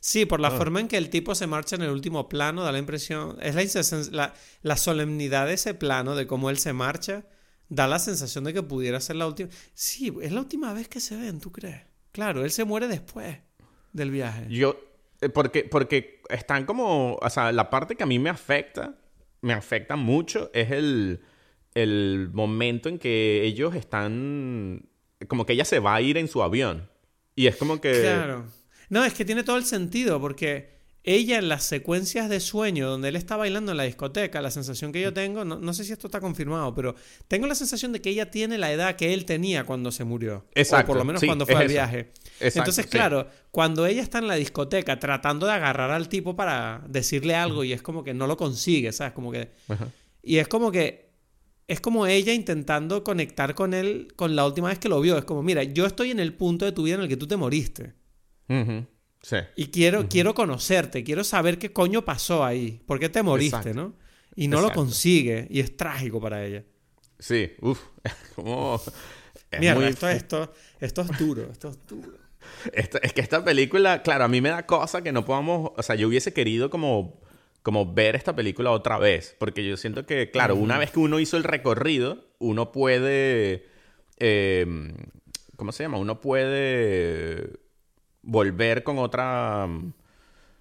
Sí, 0.00 0.26
por 0.26 0.40
la 0.40 0.48
Ah. 0.48 0.52
forma 0.52 0.80
en 0.80 0.88
que 0.88 0.96
el 0.96 1.10
tipo 1.10 1.34
se 1.34 1.46
marcha 1.46 1.76
en 1.76 1.82
el 1.82 1.90
último 1.90 2.28
plano, 2.28 2.62
da 2.64 2.72
la 2.72 2.78
impresión. 2.78 3.36
Es 3.40 3.54
la, 3.54 4.10
la, 4.10 4.34
la 4.62 4.76
solemnidad 4.76 5.46
de 5.46 5.54
ese 5.54 5.74
plano, 5.74 6.16
de 6.16 6.26
cómo 6.26 6.50
él 6.50 6.58
se 6.58 6.72
marcha, 6.72 7.24
da 7.68 7.86
la 7.86 7.98
sensación 8.00 8.44
de 8.44 8.52
que 8.52 8.62
pudiera 8.62 9.00
ser 9.00 9.16
la 9.16 9.26
última. 9.28 9.48
Sí, 9.74 10.12
es 10.20 10.32
la 10.32 10.40
última 10.40 10.72
vez 10.72 10.88
que 10.88 10.98
se 11.00 11.16
ven, 11.16 11.40
¿tú 11.40 11.52
crees? 11.52 11.82
Claro, 12.10 12.44
él 12.44 12.50
se 12.50 12.64
muere 12.64 12.88
después 12.88 13.38
del 13.92 14.10
viaje. 14.10 14.46
Yo, 14.50 14.76
eh, 15.20 15.28
porque, 15.28 15.64
porque 15.64 16.20
están 16.30 16.66
como, 16.66 17.14
o 17.14 17.30
sea, 17.30 17.52
la 17.52 17.70
parte 17.70 17.94
que 17.94 18.02
a 18.02 18.06
mí 18.06 18.18
me 18.18 18.28
afecta, 18.30 18.98
me 19.40 19.52
afecta 19.52 19.94
mucho, 19.96 20.50
es 20.52 20.72
el, 20.72 21.22
el 21.74 22.30
momento 22.32 22.88
en 22.88 22.98
que 22.98 23.44
ellos 23.44 23.74
están, 23.74 24.88
como 25.28 25.46
que 25.46 25.54
ella 25.54 25.64
se 25.64 25.78
va 25.78 25.94
a 25.94 26.00
ir 26.00 26.16
en 26.18 26.28
su 26.28 26.42
avión. 26.42 26.88
Y 27.34 27.46
es 27.46 27.56
como 27.56 27.80
que... 27.80 28.00
Claro. 28.00 28.44
No, 28.90 29.04
es 29.04 29.14
que 29.14 29.24
tiene 29.24 29.42
todo 29.42 29.56
el 29.56 29.64
sentido, 29.64 30.20
porque 30.20 30.72
ella 31.04 31.38
en 31.38 31.48
las 31.48 31.64
secuencias 31.64 32.28
de 32.28 32.38
sueño 32.38 32.88
donde 32.88 33.08
él 33.08 33.16
está 33.16 33.36
bailando 33.36 33.72
en 33.72 33.78
la 33.78 33.84
discoteca, 33.84 34.40
la 34.40 34.50
sensación 34.50 34.92
que 34.92 35.00
yo 35.00 35.12
tengo, 35.12 35.44
no, 35.44 35.58
no 35.58 35.72
sé 35.72 35.84
si 35.84 35.92
esto 35.92 36.06
está 36.06 36.20
confirmado, 36.20 36.74
pero 36.74 36.94
tengo 37.26 37.46
la 37.46 37.54
sensación 37.54 37.92
de 37.92 38.00
que 38.00 38.10
ella 38.10 38.30
tiene 38.30 38.58
la 38.58 38.70
edad 38.70 38.94
que 38.94 39.12
él 39.14 39.24
tenía 39.24 39.64
cuando 39.64 39.90
se 39.90 40.04
murió. 40.04 40.44
Exacto, 40.54 40.84
O 40.84 40.86
por 40.88 40.96
lo 40.98 41.04
menos 41.04 41.20
sí, 41.20 41.26
cuando 41.26 41.46
fue 41.46 41.56
al 41.56 41.62
eso. 41.62 41.72
viaje. 41.72 42.12
Exacto, 42.38 42.58
Entonces, 42.60 42.84
sí. 42.84 42.90
claro, 42.90 43.26
cuando 43.50 43.86
ella 43.86 44.02
está 44.02 44.18
en 44.18 44.28
la 44.28 44.34
discoteca 44.34 45.00
tratando 45.00 45.46
de 45.46 45.52
agarrar 45.52 45.90
al 45.90 46.08
tipo 46.08 46.36
para 46.36 46.84
decirle 46.86 47.34
algo 47.34 47.64
y 47.64 47.72
es 47.72 47.82
como 47.82 48.04
que 48.04 48.14
no 48.14 48.26
lo 48.26 48.36
consigue, 48.36 48.92
¿sabes? 48.92 49.12
Como 49.12 49.32
que... 49.32 49.50
Ajá. 49.68 49.88
Y 50.22 50.36
es 50.36 50.46
como 50.48 50.70
que... 50.70 51.11
Es 51.68 51.80
como 51.80 52.06
ella 52.06 52.34
intentando 52.34 53.02
conectar 53.04 53.54
con 53.54 53.72
él 53.72 54.08
con 54.16 54.36
la 54.36 54.44
última 54.46 54.68
vez 54.68 54.78
que 54.78 54.88
lo 54.88 55.00
vio. 55.00 55.16
Es 55.16 55.24
como, 55.24 55.42
mira, 55.42 55.62
yo 55.62 55.86
estoy 55.86 56.10
en 56.10 56.20
el 56.20 56.34
punto 56.34 56.64
de 56.64 56.72
tu 56.72 56.82
vida 56.82 56.96
en 56.96 57.02
el 57.02 57.08
que 57.08 57.16
tú 57.16 57.26
te 57.26 57.36
moriste. 57.36 57.94
Sí. 59.22 59.36
Y 59.56 59.66
quiero, 59.66 60.08
quiero 60.08 60.34
conocerte, 60.34 61.04
quiero 61.04 61.22
saber 61.24 61.58
qué 61.58 61.72
coño 61.72 62.04
pasó 62.04 62.44
ahí, 62.44 62.82
por 62.86 62.98
qué 62.98 63.08
te 63.08 63.22
moriste, 63.22 63.56
Exacto. 63.56 63.74
¿no? 63.80 63.96
Y 64.34 64.48
no 64.48 64.60
lo 64.60 64.72
consigue, 64.72 65.46
y 65.50 65.60
es 65.60 65.76
trágico 65.76 66.20
para 66.20 66.44
ella. 66.44 66.64
Sí, 67.18 67.52
uff, 67.60 67.80
como... 68.34 68.80
es 69.50 69.60
Mierda, 69.60 69.80
muy 69.80 69.88
esto, 69.88 70.08
esto, 70.08 70.52
esto 70.80 71.02
es 71.02 71.18
duro, 71.18 71.48
esto 71.52 71.68
es 71.68 71.78
duro. 71.86 72.18
Esta- 72.72 72.98
es 72.98 73.12
que 73.12 73.20
esta 73.20 73.44
película, 73.44 74.02
claro, 74.02 74.24
a 74.24 74.28
mí 74.28 74.40
me 74.40 74.48
da 74.48 74.66
cosa 74.66 75.02
que 75.02 75.12
no 75.12 75.24
podamos, 75.24 75.70
o 75.76 75.82
sea, 75.82 75.94
yo 75.94 76.08
hubiese 76.08 76.32
querido 76.32 76.68
como, 76.68 77.21
como 77.62 77.92
ver 77.94 78.16
esta 78.16 78.34
película 78.34 78.70
otra 78.72 78.98
vez, 78.98 79.36
porque 79.38 79.64
yo 79.66 79.76
siento 79.76 80.04
que, 80.06 80.30
claro, 80.30 80.56
una 80.56 80.78
vez 80.78 80.90
que 80.90 80.98
uno 80.98 81.20
hizo 81.20 81.36
el 81.36 81.44
recorrido, 81.44 82.24
uno 82.38 82.72
puede, 82.72 83.66
eh, 84.18 84.66
¿cómo 85.56 85.70
se 85.72 85.84
llama? 85.84 85.98
Uno 85.98 86.20
puede 86.20 87.50
volver 88.22 88.82
con 88.82 88.98
otra... 88.98 89.68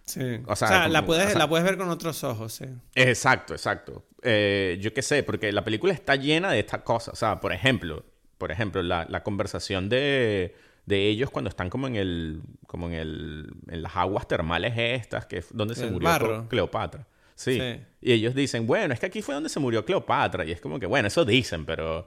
Sí. 0.05 0.19
O 0.45 0.51
O 0.51 0.55
sea, 0.55 0.67
sea, 0.67 0.81
como- 0.83 0.93
la, 0.93 1.05
puedes, 1.05 1.25
o 1.25 1.29
sea- 1.29 1.39
la 1.39 1.47
puedes 1.49 1.63
ver 1.65 1.77
con 1.77 1.89
otros 1.89 2.23
ojos, 2.23 2.53
sí. 2.53 2.65
Exacto, 2.95 3.53
exacto. 3.53 4.03
Eh, 4.23 4.77
yo 4.81 4.93
qué 4.93 5.01
sé, 5.01 5.23
porque 5.23 5.51
la 5.51 5.63
película 5.63 5.93
está 5.93 6.15
llena 6.15 6.51
de 6.51 6.59
estas 6.59 6.81
cosas. 6.81 7.13
O 7.13 7.17
sea, 7.17 7.39
por 7.39 7.53
ejemplo, 7.53 8.03
por 8.37 8.51
ejemplo, 8.51 8.81
la, 8.83 9.05
la 9.09 9.23
conversación 9.23 9.89
de, 9.89 10.55
de 10.85 11.07
ellos 11.07 11.29
cuando 11.29 11.49
están 11.49 11.69
como 11.69 11.87
en 11.87 11.95
el, 11.95 12.41
como 12.67 12.87
en 12.87 12.93
el, 12.93 13.49
en 13.69 13.81
las 13.81 13.95
aguas 13.95 14.27
termales 14.27 14.73
estas, 14.77 15.25
que 15.25 15.37
es 15.37 15.47
donde 15.51 15.75
se 15.75 15.85
El 15.85 15.91
murió 15.91 16.09
barro. 16.09 16.47
Cleopatra. 16.49 17.07
Sí. 17.35 17.59
Sí. 17.59 17.79
Y 18.01 18.11
ellos 18.11 18.35
dicen, 18.35 18.67
bueno, 18.67 18.93
es 18.93 18.99
que 18.99 19.05
aquí 19.07 19.21
fue 19.21 19.33
donde 19.33 19.49
se 19.49 19.59
murió 19.59 19.85
Cleopatra. 19.85 20.45
Y 20.45 20.51
es 20.51 20.61
como 20.61 20.79
que, 20.79 20.85
bueno, 20.85 21.07
eso 21.07 21.23
dicen, 21.25 21.65
pero, 21.65 21.99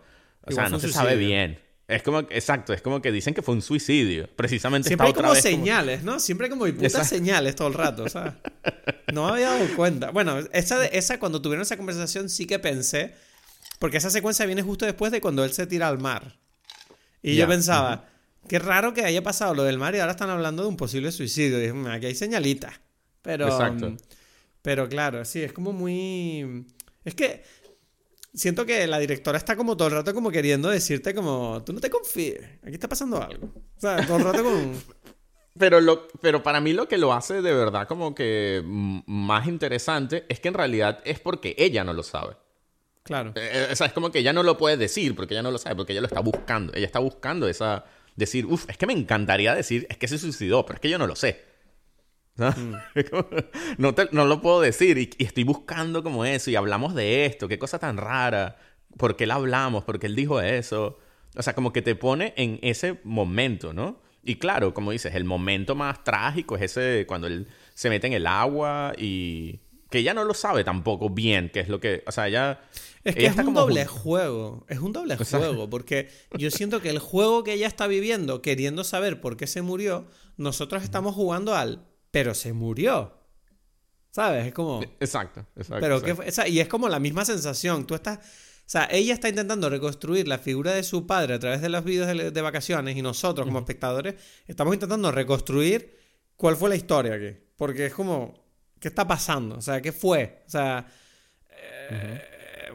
o 0.43 0.51
Igual 0.51 0.67
sea, 0.67 0.69
no 0.71 0.79
se 0.81 0.91
sabe 0.93 1.17
bien. 1.17 1.59
Es 1.87 2.03
como, 2.03 2.21
exacto, 2.21 2.73
es 2.73 2.81
como 2.81 3.03
que 3.03 3.13
dicen 3.13 3.35
que 3.35 3.43
fue 3.43 3.55
un 3.55 3.61
suicidio. 3.63 4.29
Precisamente 4.37 4.89
Siempre 4.89 5.07
hay 5.07 5.11
otra 5.11 5.23
como 5.25 5.35
vez 5.35 5.43
como- 5.45 5.57
señales, 5.57 6.03
¿no? 6.03 6.19
Siempre 6.19 6.47
hay 6.47 6.51
como 6.51 6.65
putas 6.65 6.83
Exacto. 6.83 7.09
señales 7.09 7.55
todo 7.57 7.69
el 7.69 7.75
rato, 7.75 8.09
¿sabes? 8.09 8.33
No 9.13 9.27
me 9.27 9.33
había 9.33 9.51
dado 9.51 9.67
cuenta. 9.77 10.11
Bueno, 10.11 10.39
esa, 10.53 10.85
esa 10.87 11.19
cuando 11.21 11.43
tuvieron 11.43 11.63
esa 11.63 11.77
conversación 11.77 12.29
sí 12.31 12.47
que 12.47 12.59
pensé, 12.59 13.15
porque 13.79 13.99
esa 13.99 14.09
secuencia 14.11 14.47
viene 14.47 14.63
justo 14.63 14.87
después 14.87 15.13
de 15.13 15.21
cuando 15.21 15.45
él 15.45 15.53
se 15.53 15.67
tira 15.67 15.89
al 15.89 15.99
mar. 15.99 16.37
Y 17.23 17.35
yo 17.37 17.47
pensaba, 17.49 18.07
qué 18.49 18.59
raro 18.59 18.95
que 18.95 19.05
haya 19.05 19.23
pasado 19.23 19.55
lo 19.55 19.63
del 19.65 19.79
mar 19.79 19.95
y 19.95 19.99
ahora 19.99 20.13
están 20.13 20.31
hablando 20.31 20.63
de 20.63 20.69
un 20.69 20.77
posible 20.77 21.13
suicidio. 21.13 21.75
"Mm, 21.75 21.87
aquí 21.87 22.07
hay 22.07 22.15
señalitas. 22.15 22.81
Pero, 23.23 23.47
Exacto. 23.47 23.91
mm, 23.91 23.97
pero 24.63 24.89
claro, 24.89 25.25
sí, 25.25 25.43
es 25.43 25.53
como 25.53 25.73
muy... 25.73 26.67
Es 27.05 27.15
que 27.15 27.43
siento 28.35 28.67
que 28.67 28.87
la 28.87 28.99
directora 28.99 29.39
está 29.39 29.57
como 29.57 29.77
todo 29.77 29.89
el 29.89 29.95
rato 29.95 30.13
como 30.15 30.31
queriendo 30.31 30.69
decirte 30.69 31.15
como, 31.15 31.63
tú 31.65 31.73
no 31.73 31.81
te 31.81 31.91
confíes, 31.91 32.43
aquí 32.63 32.75
está 32.75 32.89
pasando 32.89 33.23
algo. 33.23 33.47
O 33.77 33.81
sea, 33.81 34.05
todo 34.07 34.19
el 34.19 34.25
rato 34.25 34.43
con... 34.45 34.73
Pero, 35.57 35.81
lo, 35.81 36.09
pero 36.21 36.43
para 36.43 36.61
mí 36.61 36.73
lo 36.73 36.89
que 36.89 36.99
lo 36.99 37.13
hace 37.13 37.41
de 37.41 37.55
verdad 37.55 37.87
como 37.87 38.13
que 38.13 38.61
mm, 38.65 39.03
más 39.07 39.47
interesante 39.47 40.25
es 40.29 40.41
que 40.41 40.49
en 40.49 40.55
realidad 40.55 41.01
es 41.05 41.21
porque 41.21 41.55
ella 41.57 41.85
no 41.85 41.93
lo 41.93 42.03
sabe. 42.03 42.35
Claro. 43.05 43.33
Eh, 43.37 43.69
o 43.71 43.77
sea, 43.77 43.87
es 43.87 43.93
como 43.93 44.11
que 44.11 44.19
ella 44.19 44.33
no 44.33 44.43
lo 44.43 44.59
puede 44.59 44.77
decir 44.77 45.15
porque 45.15 45.35
ella 45.35 45.45
no 45.45 45.53
lo 45.53 45.59
sabe, 45.59 45.77
porque 45.77 45.93
ella 45.93 46.01
lo 46.01 46.09
está 46.09 46.19
buscando. 46.19 46.73
Ella 46.75 46.87
está 46.87 46.99
buscando 46.99 47.47
esa... 47.47 47.85
Decir, 48.17 48.47
uff, 48.47 48.67
es 48.69 48.77
que 48.79 48.87
me 48.87 48.93
encantaría 48.93 49.55
decir, 49.55 49.87
es 49.91 49.97
que 49.99 50.09
se 50.09 50.19
suicidó, 50.19 50.65
pero 50.67 50.77
es 50.77 50.81
que 50.81 50.91
yo 50.91 50.99
no 50.99 51.07
lo 51.07 51.17
sé. 51.17 51.43
¿No? 52.37 52.53
No, 53.79 53.95
te- 53.95 54.09
no 54.13 54.25
lo 54.27 54.41
puedo 54.41 54.61
decir 54.61 54.99
y, 54.99 55.11
y 55.19 55.25
estoy 55.25 55.45
buscando 55.45 56.03
como 56.03 56.25
eso 56.25 56.51
y 56.51 56.57
hablamos 56.57 56.95
de 56.95 57.27
esto, 57.27 57.49
qué 57.49 57.59
cosa 57.59 57.79
tan 57.79 57.97
rara, 57.97 58.57
por 58.97 59.17
qué 59.17 59.27
la 59.27 59.35
hablamos, 59.37 59.85
por 59.85 59.99
qué 59.99 60.07
él 60.07 60.17
dijo 60.17 60.41
eso. 60.41 60.99
O 61.37 61.43
sea, 61.43 61.55
como 61.55 61.73
que 61.73 61.83
te 61.83 61.95
pone 61.97 62.33
en 62.37 62.59
ese 62.63 63.01
momento, 63.05 63.73
¿no? 63.73 64.01
Y 64.23 64.37
claro, 64.37 64.73
como 64.75 64.93
dices, 64.93 65.15
el 65.15 65.25
momento 65.25 65.75
más 65.75 66.03
trágico 66.05 66.57
es 66.57 66.63
ese 66.63 67.05
cuando 67.07 67.27
él 67.27 67.49
se 67.75 67.91
mete 67.91 68.07
en 68.07 68.13
el 68.15 68.27
agua 68.27 68.93
y 68.97 69.61
que 69.95 70.01
ella 70.01 70.13
no 70.13 70.25
lo 70.25 70.35
sabe 70.35 70.65
tampoco 70.65 71.09
bien 71.09 71.51
qué 71.55 71.61
es 71.61 71.69
lo 71.69 71.79
que, 71.79 72.03
o 72.07 72.11
sea, 72.11 72.27
ella 72.27 72.61
Es 73.05 73.15
que 73.15 73.21
ella 73.23 73.31
es 73.31 73.47
un 73.47 73.55
doble 73.55 73.87
juego. 73.87 74.67
Es 74.69 74.81
un 74.81 74.93
doble 74.93 75.17
sea- 75.25 75.39
juego. 75.39 75.71
Porque 75.71 76.09
yo 76.37 76.51
siento 76.51 76.83
que 76.83 76.91
el 76.91 76.99
juego 76.99 77.45
que 77.45 77.53
ella 77.53 77.69
está 77.69 77.87
viviendo, 77.87 78.43
queriendo 78.43 78.83
saber 78.83 79.21
por 79.21 79.37
qué 79.37 79.47
se 79.47 79.63
murió, 79.63 80.07
nosotros 80.37 80.83
estamos 80.83 81.15
jugando 81.15 81.55
al. 81.55 81.87
Pero 82.11 82.35
se 82.35 82.53
murió. 82.53 83.13
¿Sabes? 84.11 84.47
Es 84.47 84.53
como. 84.53 84.83
Exacto, 85.01 85.47
exacto. 85.57 85.81
Pero 85.81 85.95
exacto. 85.97 86.07
qué 86.07 86.15
fue- 86.17 86.29
o 86.29 86.33
sea, 86.33 86.49
y 86.49 86.59
es 86.61 86.69
como 86.69 86.89
la 86.89 86.99
misma 86.99 87.25
sensación. 87.25 87.87
Tú 87.87 87.95
estás. 87.95 88.19
O 88.19 88.69
sea, 88.71 88.89
ella 88.91 89.15
está 89.15 89.29
intentando 89.29 89.69
reconstruir 89.71 90.27
la 90.27 90.39
figura 90.39 90.73
de 90.73 90.83
su 90.83 91.07
padre 91.07 91.35
a 91.35 91.39
través 91.39 91.61
de 91.61 91.69
los 91.69 91.85
vídeos 91.85 92.07
de, 92.09 92.31
de 92.31 92.41
vacaciones 92.43 92.97
y 92.97 93.03
nosotros, 93.03 93.47
como 93.47 93.59
espectadores, 93.61 94.15
estamos 94.47 94.75
intentando 94.75 95.13
reconstruir 95.13 95.97
cuál 96.37 96.57
fue 96.57 96.69
la 96.71 96.77
historia 96.77 97.15
aquí. 97.15 97.37
Porque 97.57 97.87
es 97.87 97.95
como. 97.95 98.44
¿Qué 98.85 98.89
está 98.89 99.07
pasando? 99.09 99.57
O 99.57 99.63
sea, 99.63 99.81
¿qué 99.81 99.93
fue? 99.93 100.43
O 100.47 100.51
sea. 100.51 100.87
eh, 101.51 102.21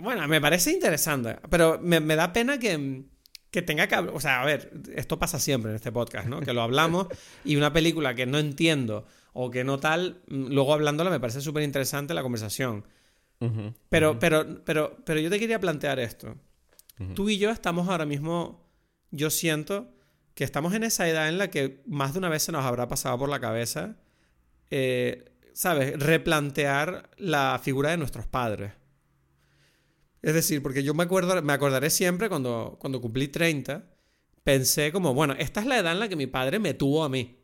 Bueno, 0.02 0.28
me 0.28 0.42
parece 0.42 0.72
interesante. 0.72 1.36
Pero 1.52 1.78
me, 1.80 2.00
me 2.00 2.16
da 2.16 2.34
pena 2.34 2.58
que. 2.58 3.04
Que 3.52 3.62
tenga 3.62 3.86
que 3.88 3.94
hablar. 3.94 4.16
O 4.16 4.20
sea, 4.20 4.42
a 4.42 4.46
ver, 4.46 4.72
esto 4.96 5.20
pasa 5.20 5.38
siempre 5.38 5.70
en 5.70 5.76
este 5.76 5.92
podcast, 5.92 6.28
¿no? 6.28 6.40
Que 6.42 6.52
lo 6.52 6.64
hablamos 6.64 7.06
y 7.46 7.58
una 7.58 7.72
película 7.72 8.16
que 8.16 8.26
no 8.26 8.40
entiendo 8.40 9.06
o 9.34 9.52
que 9.52 9.64
no 9.64 9.80
tal, 9.80 10.24
mm, 10.30 10.48
luego 10.52 10.74
hablándola 10.74 11.12
me 11.12 11.20
parece 11.20 11.42
súper 11.42 11.62
interesante 11.62 12.16
la 12.16 12.24
conversación. 12.24 12.86
Pero, 13.90 14.18
pero, 14.18 14.64
pero, 14.66 14.98
pero 15.06 15.20
yo 15.20 15.30
te 15.30 15.38
quería 15.38 15.60
plantear 15.60 16.00
esto. 16.00 16.36
Tú 17.14 17.30
y 17.30 17.38
yo 17.38 17.52
estamos 17.52 17.88
ahora 17.88 18.06
mismo, 18.08 18.68
yo 19.12 19.30
siento 19.30 19.94
que 20.34 20.44
estamos 20.44 20.74
en 20.74 20.84
esa 20.84 21.08
edad 21.08 21.30
en 21.30 21.38
la 21.38 21.50
que 21.52 21.84
más 21.86 22.14
de 22.14 22.20
una 22.20 22.30
vez 22.30 22.42
se 22.44 22.52
nos 22.52 22.66
habrá 22.66 22.88
pasado 22.88 23.18
por 23.20 23.30
la 23.30 23.40
cabeza, 23.40 23.96
eh, 24.72 25.26
¿sabes? 25.54 26.00
Replantear 26.00 27.10
la 27.18 27.60
figura 27.64 27.92
de 27.92 27.98
nuestros 27.98 28.28
padres. 28.28 28.74
Es 30.22 30.34
decir, 30.34 30.62
porque 30.62 30.84
yo 30.84 30.94
me, 30.94 31.04
acuerdo, 31.04 31.42
me 31.42 31.54
acordaré 31.54 31.90
siempre 31.90 32.30
cuando, 32.30 32.78
cuando 32.80 33.00
cumplí 33.00 33.30
30, 33.30 33.86
pensé 34.44 34.92
como, 34.92 35.14
bueno, 35.14 35.34
esta 35.38 35.62
es 35.62 35.66
la 35.66 35.78
edad 35.78 35.94
en 35.94 36.00
la 36.00 36.10
que 36.10 36.16
mi 36.16 36.28
padre 36.28 36.60
me 36.60 36.74
tuvo 36.74 37.04
a 37.04 37.10
mí. 37.10 37.40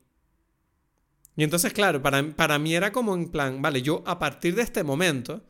Y 1.37 1.43
entonces, 1.43 1.73
claro, 1.73 2.01
para, 2.01 2.23
para 2.35 2.59
mí 2.59 2.75
era 2.75 2.91
como 2.91 3.13
en 3.13 3.29
plan, 3.29 3.61
vale, 3.61 3.81
yo 3.81 4.03
a 4.05 4.19
partir 4.19 4.55
de 4.55 4.61
este 4.61 4.83
momento 4.83 5.43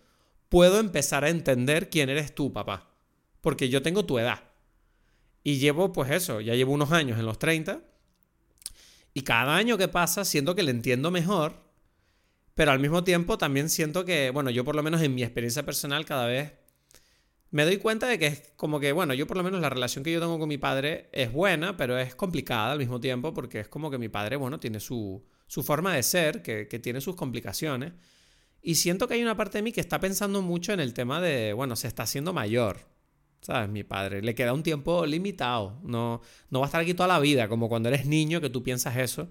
puedo 0.50 0.80
empezar 0.80 1.24
a 1.24 1.30
entender 1.30 1.90
quién 1.90 2.10
eres 2.10 2.34
tú, 2.34 2.54
papá. 2.54 2.92
Porque 3.42 3.70
yo 3.70 3.82
tengo 3.82 4.06
tu 4.06 4.18
edad. 4.18 4.44
Y 5.44 5.58
llevo, 5.58 5.92
pues 5.92 6.10
eso, 6.12 6.42
ya 6.42 6.56
llevo 6.56 6.74
unos 6.74 6.92
años 6.92 7.20
en 7.20 7.26
los 7.26 7.38
30. 7.38 7.82
Y 9.14 9.22
cada 9.22 9.56
año 9.56 9.78
que 9.78 9.88
pasa 9.88 10.26
siento 10.26 10.56
que 10.56 10.64
le 10.64 10.72
entiendo 10.72 11.12
mejor. 11.12 11.65
Pero 12.56 12.72
al 12.72 12.80
mismo 12.80 13.04
tiempo 13.04 13.38
también 13.38 13.70
siento 13.70 14.06
que, 14.06 14.32
bueno, 14.32 14.50
yo 14.50 14.64
por 14.64 14.76
lo 14.76 14.82
menos 14.82 15.02
en 15.02 15.14
mi 15.14 15.24
experiencia 15.24 15.64
personal 15.64 16.06
cada 16.06 16.26
vez 16.26 16.54
me 17.52 17.64
doy 17.64 17.78
cuenta 17.78 18.08
de 18.08 18.18
que 18.18 18.28
es 18.28 18.54
como 18.56 18.80
que, 18.80 18.92
bueno, 18.92 19.14
yo 19.14 19.28
por 19.28 19.38
lo 19.38 19.44
menos 19.44 19.62
la 19.62 19.70
relación 19.70 20.04
que 20.04 20.12
yo 20.12 20.20
tengo 20.20 20.40
con 20.40 20.50
mi 20.50 20.58
padre 20.58 21.10
es 21.14 21.32
buena, 21.32 21.78
pero 21.78 21.98
es 21.98 22.16
complicada 22.16 22.72
al 22.72 22.80
mismo 22.80 23.00
tiempo 23.00 23.34
porque 23.34 23.62
es 23.62 23.68
como 23.68 23.92
que 23.92 23.98
mi 23.98 24.10
padre, 24.10 24.36
bueno, 24.38 24.60
tiene 24.60 24.80
su, 24.80 25.24
su 25.48 25.64
forma 25.64 25.94
de 25.94 26.04
ser, 26.04 26.42
que, 26.42 26.68
que 26.68 26.80
tiene 26.80 27.02
sus 27.02 27.16
complicaciones. 27.16 27.94
Y 28.62 28.76
siento 28.76 29.08
que 29.08 29.14
hay 29.14 29.22
una 29.22 29.38
parte 29.38 29.60
de 29.60 29.62
mí 29.62 29.72
que 29.72 29.82
está 29.82 30.00
pensando 30.00 30.42
mucho 30.42 30.74
en 30.74 30.80
el 30.80 30.94
tema 30.94 31.22
de, 31.22 31.54
bueno, 31.54 31.76
se 31.76 31.88
está 31.88 32.04
haciendo 32.04 32.34
mayor. 32.34 32.80
¿Sabes? 33.42 33.70
Mi 33.70 33.84
padre. 33.84 34.24
Le 34.24 34.34
queda 34.34 34.54
un 34.54 34.64
tiempo 34.64 35.06
limitado. 35.06 35.80
No, 35.84 36.22
no 36.50 36.60
va 36.60 36.66
a 36.66 36.68
estar 36.68 36.82
aquí 36.82 36.96
toda 36.96 37.08
la 37.08 37.20
vida, 37.20 37.48
como 37.48 37.70
cuando 37.70 37.90
eres 37.90 38.08
niño 38.08 38.42
que 38.42 38.50
tú 38.50 38.64
piensas 38.64 38.98
eso. 38.98 39.30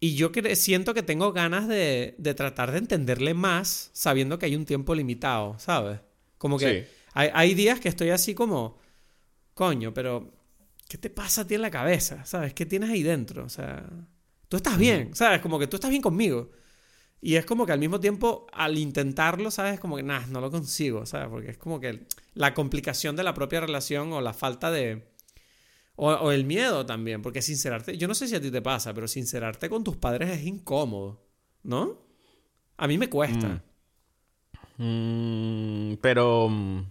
Y 0.00 0.14
yo 0.14 0.32
siento 0.54 0.94
que 0.94 1.02
tengo 1.02 1.32
ganas 1.32 1.68
de, 1.68 2.14
de, 2.16 2.34
tratar 2.34 2.72
de 2.72 2.78
entenderle 2.78 3.34
más 3.34 3.90
sabiendo 3.92 4.38
que 4.38 4.46
hay 4.46 4.56
un 4.56 4.64
tiempo 4.64 4.94
limitado, 4.94 5.58
¿sabes? 5.58 6.00
Como 6.38 6.58
que 6.58 6.88
hay, 7.12 7.28
hay, 7.34 7.54
días 7.54 7.80
que 7.80 7.90
estoy 7.90 8.08
así 8.08 8.34
como, 8.34 8.78
coño, 9.52 9.92
pero 9.92 10.32
¿qué 10.88 10.96
te 10.96 11.10
pasa 11.10 11.42
a 11.42 11.46
ti 11.46 11.54
en 11.54 11.62
la 11.62 11.70
cabeza? 11.70 12.24
¿Sabes? 12.24 12.54
¿Qué 12.54 12.64
tienes 12.64 12.88
ahí 12.88 13.02
dentro? 13.02 13.44
O 13.44 13.50
sea, 13.50 13.86
tú 14.48 14.56
estás 14.56 14.78
bien, 14.78 15.14
¿sabes? 15.14 15.40
Como 15.40 15.58
que 15.58 15.66
tú 15.66 15.76
estás 15.76 15.90
bien 15.90 16.02
conmigo. 16.02 16.50
Y 17.20 17.36
es 17.36 17.44
como 17.44 17.66
que 17.66 17.72
al 17.72 17.78
mismo 17.78 18.00
tiempo, 18.00 18.46
al 18.52 18.78
intentarlo, 18.78 19.50
¿sabes? 19.50 19.78
Como 19.78 19.96
que, 19.96 20.02
nada, 20.02 20.26
no 20.28 20.40
lo 20.40 20.50
consigo, 20.50 21.04
¿sabes? 21.04 21.28
Porque 21.28 21.50
es 21.50 21.58
como 21.58 21.78
que 21.78 22.06
la 22.34 22.54
complicación 22.54 23.16
de 23.16 23.22
la 23.22 23.34
propia 23.34 23.60
relación 23.60 24.12
o 24.12 24.20
la 24.20 24.32
falta 24.32 24.70
de... 24.70 25.10
O, 26.02 26.32
el 26.32 26.46
miedo 26.46 26.86
también, 26.86 27.20
porque 27.20 27.42
sincerarte, 27.42 27.98
yo 27.98 28.08
no 28.08 28.14
sé 28.14 28.26
si 28.26 28.34
a 28.34 28.40
ti 28.40 28.50
te 28.50 28.62
pasa, 28.62 28.94
pero 28.94 29.06
sincerarte 29.06 29.68
con 29.68 29.84
tus 29.84 29.98
padres 29.98 30.30
es 30.30 30.46
incómodo, 30.46 31.26
¿no? 31.62 31.98
A 32.78 32.88
mí 32.88 32.96
me 32.96 33.10
cuesta. 33.10 33.62
Mm. 34.78 35.92
Mm, 35.92 35.98
pero... 36.00 36.48
Mm, 36.48 36.86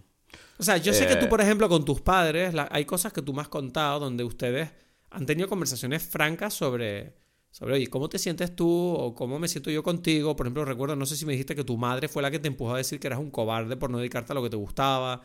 o 0.58 0.62
sea, 0.62 0.76
yo 0.76 0.92
sé 0.92 1.08
que 1.08 1.16
tú, 1.16 1.24
eh, 1.24 1.28
por 1.28 1.40
ejemplo, 1.40 1.68
con 1.68 1.84
tus 1.84 2.00
padres, 2.00 2.54
hay 2.70 2.84
cosas 2.84 3.12
que 3.12 3.20
tú 3.20 3.34
me 3.34 3.40
has 3.42 3.48
contado 3.48 3.98
donde 3.98 4.22
ustedes 4.22 4.70
han 5.10 5.26
tenido 5.26 5.48
conversaciones 5.48 6.04
francas 6.04 6.54
sobre 6.54 7.18
sobre, 7.50 7.74
oye, 7.74 7.88
¿cómo 7.88 8.08
te 8.08 8.20
sientes 8.20 8.54
tú 8.54 8.70
o 8.70 9.12
cómo 9.12 9.40
me 9.40 9.48
siento 9.48 9.72
yo 9.72 9.82
contigo? 9.82 10.36
Por 10.36 10.46
ejemplo, 10.46 10.64
recuerdo, 10.64 10.94
no 10.94 11.04
sé 11.04 11.16
si 11.16 11.26
me 11.26 11.32
dijiste 11.32 11.56
que 11.56 11.64
tu 11.64 11.76
madre 11.76 12.06
fue 12.06 12.22
la 12.22 12.30
que 12.30 12.38
te 12.38 12.46
empujó 12.46 12.74
a 12.74 12.76
decir 12.76 13.00
que 13.00 13.08
eras 13.08 13.18
un 13.18 13.32
cobarde 13.32 13.76
por 13.76 13.90
no 13.90 13.98
dedicarte 13.98 14.32
a 14.32 14.34
lo 14.36 14.42
que 14.44 14.50
te 14.50 14.56
gustaba. 14.56 15.22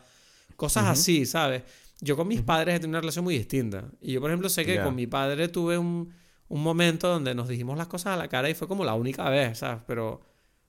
Cosas 0.56 0.86
así, 0.86 1.24
¿sabes? 1.24 1.62
Yo 2.00 2.16
con 2.16 2.28
mis 2.28 2.42
padres 2.42 2.76
he 2.76 2.80
tenido 2.80 2.90
una 2.90 3.00
relación 3.00 3.24
muy 3.24 3.36
distinta. 3.36 3.90
Y 4.00 4.12
yo, 4.12 4.20
por 4.20 4.30
ejemplo, 4.30 4.48
sé 4.48 4.64
que 4.64 4.82
con 4.82 4.94
mi 4.94 5.06
padre 5.06 5.48
tuve 5.48 5.78
un, 5.78 6.12
un, 6.48 6.62
momento 6.62 7.08
donde 7.08 7.34
nos 7.34 7.48
dijimos 7.48 7.78
las 7.78 7.86
cosas 7.86 8.14
a 8.14 8.16
la 8.16 8.28
cara 8.28 8.50
y 8.50 8.54
fue 8.54 8.68
como 8.68 8.84
la 8.84 8.94
única 8.94 9.28
vez, 9.30 9.58
¿sabes? 9.58 9.82
Pero, 9.86 10.20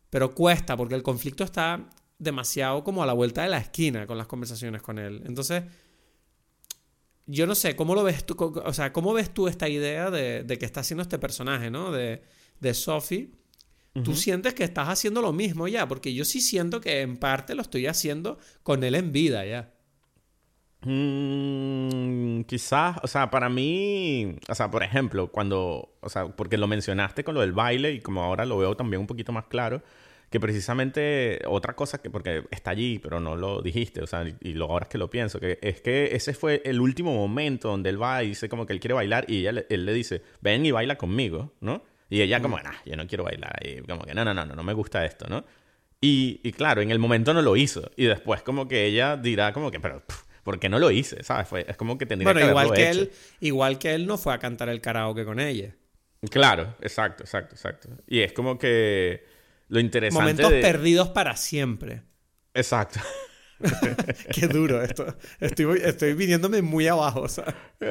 pero 0.09 0.33
cuesta 0.33 0.77
porque 0.77 0.95
el 0.95 1.03
conflicto 1.03 1.43
está 1.43 1.89
demasiado 2.17 2.83
como 2.83 3.03
a 3.03 3.05
la 3.05 3.13
vuelta 3.13 3.43
de 3.43 3.49
la 3.49 3.57
esquina 3.57 4.07
con 4.07 4.17
las 4.17 4.27
conversaciones 4.27 4.81
con 4.81 4.99
él. 4.99 5.21
Entonces 5.25 5.63
yo 7.27 7.45
no 7.45 7.55
sé, 7.55 7.75
¿cómo 7.75 7.93
lo 7.93 8.03
ves 8.03 8.25
tú? 8.25 8.35
O 8.65 8.73
sea, 8.73 8.93
¿cómo 8.93 9.13
ves 9.13 9.33
tú 9.33 9.47
esta 9.47 9.67
idea 9.67 10.09
de, 10.09 10.45
que 10.57 10.65
está 10.65 10.79
haciendo 10.79 11.03
este 11.03 11.19
personaje, 11.19 11.69
¿no? 11.69 11.91
De, 11.91 12.23
de 12.59 12.73
Sophie. 12.73 13.31
¿Tú 14.03 14.13
sientes 14.13 14.53
que 14.53 14.63
estás 14.63 14.89
haciendo 14.89 15.23
lo 15.23 15.33
mismo 15.33 15.67
ya? 15.67 15.87
Porque 15.87 16.13
yo 16.13 16.23
sí 16.23 16.39
siento 16.39 16.79
que 16.79 17.01
en 17.01 17.17
parte 17.17 17.55
lo 17.55 17.63
estoy 17.63 17.87
haciendo 17.87 18.37
con 18.61 18.83
él 18.83 18.93
en 18.93 19.11
vida 19.11 19.43
ya. 19.43 19.73
Mm, 20.89 22.43
quizás, 22.43 22.97
o 23.03 23.07
sea, 23.07 23.29
para 23.29 23.49
mí, 23.49 24.37
o 24.47 24.55
sea, 24.55 24.71
por 24.71 24.83
ejemplo, 24.83 25.27
cuando, 25.29 25.97
o 25.99 26.09
sea, 26.09 26.29
porque 26.29 26.57
lo 26.57 26.65
mencionaste 26.67 27.25
con 27.25 27.35
lo 27.35 27.41
del 27.41 27.51
baile 27.51 27.91
y 27.91 27.99
como 27.99 28.23
ahora 28.23 28.45
lo 28.45 28.57
veo 28.57 28.77
también 28.77 29.01
un 29.01 29.07
poquito 29.07 29.33
más 29.33 29.47
claro, 29.47 29.83
que 30.29 30.39
precisamente 30.39 31.41
otra 31.45 31.75
cosa 31.75 32.01
que, 32.01 32.09
porque 32.09 32.43
está 32.51 32.71
allí, 32.71 32.99
pero 32.99 33.19
no 33.19 33.35
lo 33.35 33.61
dijiste, 33.61 34.01
o 34.01 34.07
sea, 34.07 34.23
y, 34.39 34.53
lo 34.53 34.65
ahora 34.71 34.83
es 34.85 34.89
que 34.89 34.97
lo 34.97 35.09
pienso, 35.09 35.41
que 35.41 35.59
es 35.61 35.81
que 35.81 36.15
ese 36.15 36.33
fue 36.33 36.61
el 36.63 36.79
último 36.79 37.13
momento 37.13 37.67
donde 37.67 37.89
él 37.89 38.01
va 38.01 38.23
y 38.23 38.29
dice 38.29 38.47
como 38.47 38.65
que 38.65 38.71
él 38.71 38.79
quiere 38.79 38.93
bailar 38.93 39.25
y 39.27 39.39
ella, 39.45 39.65
él 39.69 39.85
le 39.85 39.93
dice, 39.93 40.21
ven 40.39 40.65
y 40.65 40.71
baila 40.71 40.97
conmigo, 40.97 41.53
¿no? 41.59 41.83
Y 42.09 42.21
ella 42.21 42.41
como, 42.41 42.57
nah, 42.59 42.75
yo 42.85 42.95
no 42.95 43.07
quiero 43.07 43.25
bailar, 43.25 43.59
y 43.61 43.81
como 43.81 44.05
que 44.05 44.13
no, 44.13 44.23
no, 44.23 44.33
no, 44.33 44.45
no, 44.45 44.55
no 44.55 44.63
me 44.63 44.73
gusta 44.73 45.05
esto, 45.05 45.27
¿no? 45.27 45.43
Y, 45.99 46.39
y 46.43 46.53
claro, 46.53 46.81
en 46.81 46.91
el 46.91 46.99
momento 46.99 47.33
no 47.33 47.41
lo 47.41 47.57
hizo, 47.57 47.91
y 47.97 48.05
después 48.05 48.41
como 48.41 48.69
que 48.69 48.85
ella 48.85 49.17
dirá 49.17 49.51
como 49.51 49.69
que, 49.69 49.81
pero... 49.81 50.01
¿Por 50.05 50.26
qué 50.59 50.69
no 50.69 50.79
lo 50.79 50.91
hice? 50.91 51.23
¿Sabes? 51.23 51.47
Fue, 51.47 51.65
es 51.67 51.75
como 51.75 51.97
que 51.97 52.05
tendría 52.05 52.31
bueno, 52.31 52.39
que 52.39 52.47
igual 52.47 52.73
que 52.73 52.89
él 52.89 53.11
Igual 53.41 53.79
que 53.79 53.93
él 53.93 54.07
no 54.07 54.17
fue 54.17 54.33
a 54.33 54.39
cantar 54.39 54.69
el 54.69 54.79
karaoke 54.79 55.25
con 55.25 55.39
ella. 55.39 55.75
Claro, 56.31 56.75
exacto, 56.81 57.23
exacto, 57.23 57.55
exacto. 57.55 57.89
Y 58.07 58.21
es 58.21 58.33
como 58.33 58.57
que 58.57 59.23
lo 59.67 59.79
interesante 59.79 60.21
Momentos 60.21 60.51
perdidos 60.51 61.09
para 61.09 61.35
siempre. 61.35 62.03
Exacto. 62.53 62.99
Qué 64.33 64.47
duro 64.47 64.81
esto. 64.81 65.15
Estoy, 65.39 65.81
estoy 65.83 66.13
viniéndome 66.13 66.61
muy 66.61 66.87
abajo, 66.87 67.21
o 67.21 67.29
sea. 67.29 67.53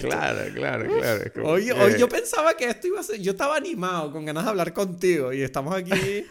claro, 0.00 0.52
claro, 0.54 0.86
claro. 0.86 1.48
hoy, 1.48 1.70
hoy 1.70 1.98
yo 1.98 2.08
pensaba 2.08 2.56
que 2.56 2.66
esto 2.66 2.86
iba 2.86 3.00
a 3.00 3.02
ser... 3.02 3.20
Yo 3.20 3.32
estaba 3.32 3.56
animado, 3.56 4.12
con 4.12 4.24
ganas 4.24 4.44
de 4.44 4.50
hablar 4.50 4.72
contigo, 4.72 5.32
y 5.32 5.42
estamos 5.42 5.74
aquí 5.74 6.24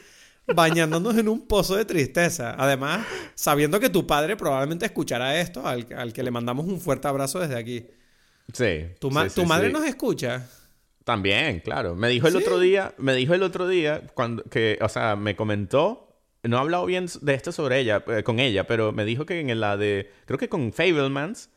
bañándonos 0.47 1.17
en 1.17 1.29
un 1.29 1.47
pozo 1.47 1.75
de 1.75 1.86
tristeza. 1.86 2.56
Además, 2.58 3.06
sabiendo 3.36 3.79
que 3.79 3.89
tu 3.89 4.06
padre 4.06 4.36
probablemente 4.36 4.86
escuchará 4.86 5.39
esto, 5.39 5.65
al, 5.65 6.13
que 6.13 6.23
le 6.23 6.32
mandamos 6.32 6.65
un 6.65 6.79
fuerte 6.79 7.08
abrazo 7.08 7.39
desde 7.39 7.58
aquí. 7.58 7.86
Sí. 8.51 8.88
¿Tu, 8.99 9.10
sí, 9.10 9.36
¿tu 9.36 9.45
madre 9.45 9.71
nos 9.71 9.86
escucha? 9.86 10.47
También, 11.03 11.60
claro. 11.60 11.95
Me 11.95 12.08
dijo 12.10 12.27
el 12.27 12.36
otro 12.36 12.60
día, 12.60 12.93
me 12.97 13.13
dijo 13.13 13.34
el 13.34 13.43
otro 13.43 13.67
día 13.67 14.03
cuando 14.13 14.43
que, 14.43 14.77
o 14.82 14.89
sea, 14.89 15.15
me 15.15 15.36
comentó, 15.36 16.17
no 16.43 16.58
he 16.58 16.60
hablado 16.60 16.86
bien 16.86 17.08
de 17.21 17.34
esto 17.34 17.51
sobre 17.51 17.79
ella, 17.79 18.03
eh, 18.08 18.23
con 18.23 18.39
ella, 18.39 18.65
pero 18.67 18.91
me 18.91 19.06
dijo 19.06 19.25
que 19.25 19.39
en 19.39 19.60
la 19.60 19.77
de, 19.77 20.12
creo 20.25 20.38
que 20.38 20.49
con 20.49 20.71
Fablemans, 20.71 21.49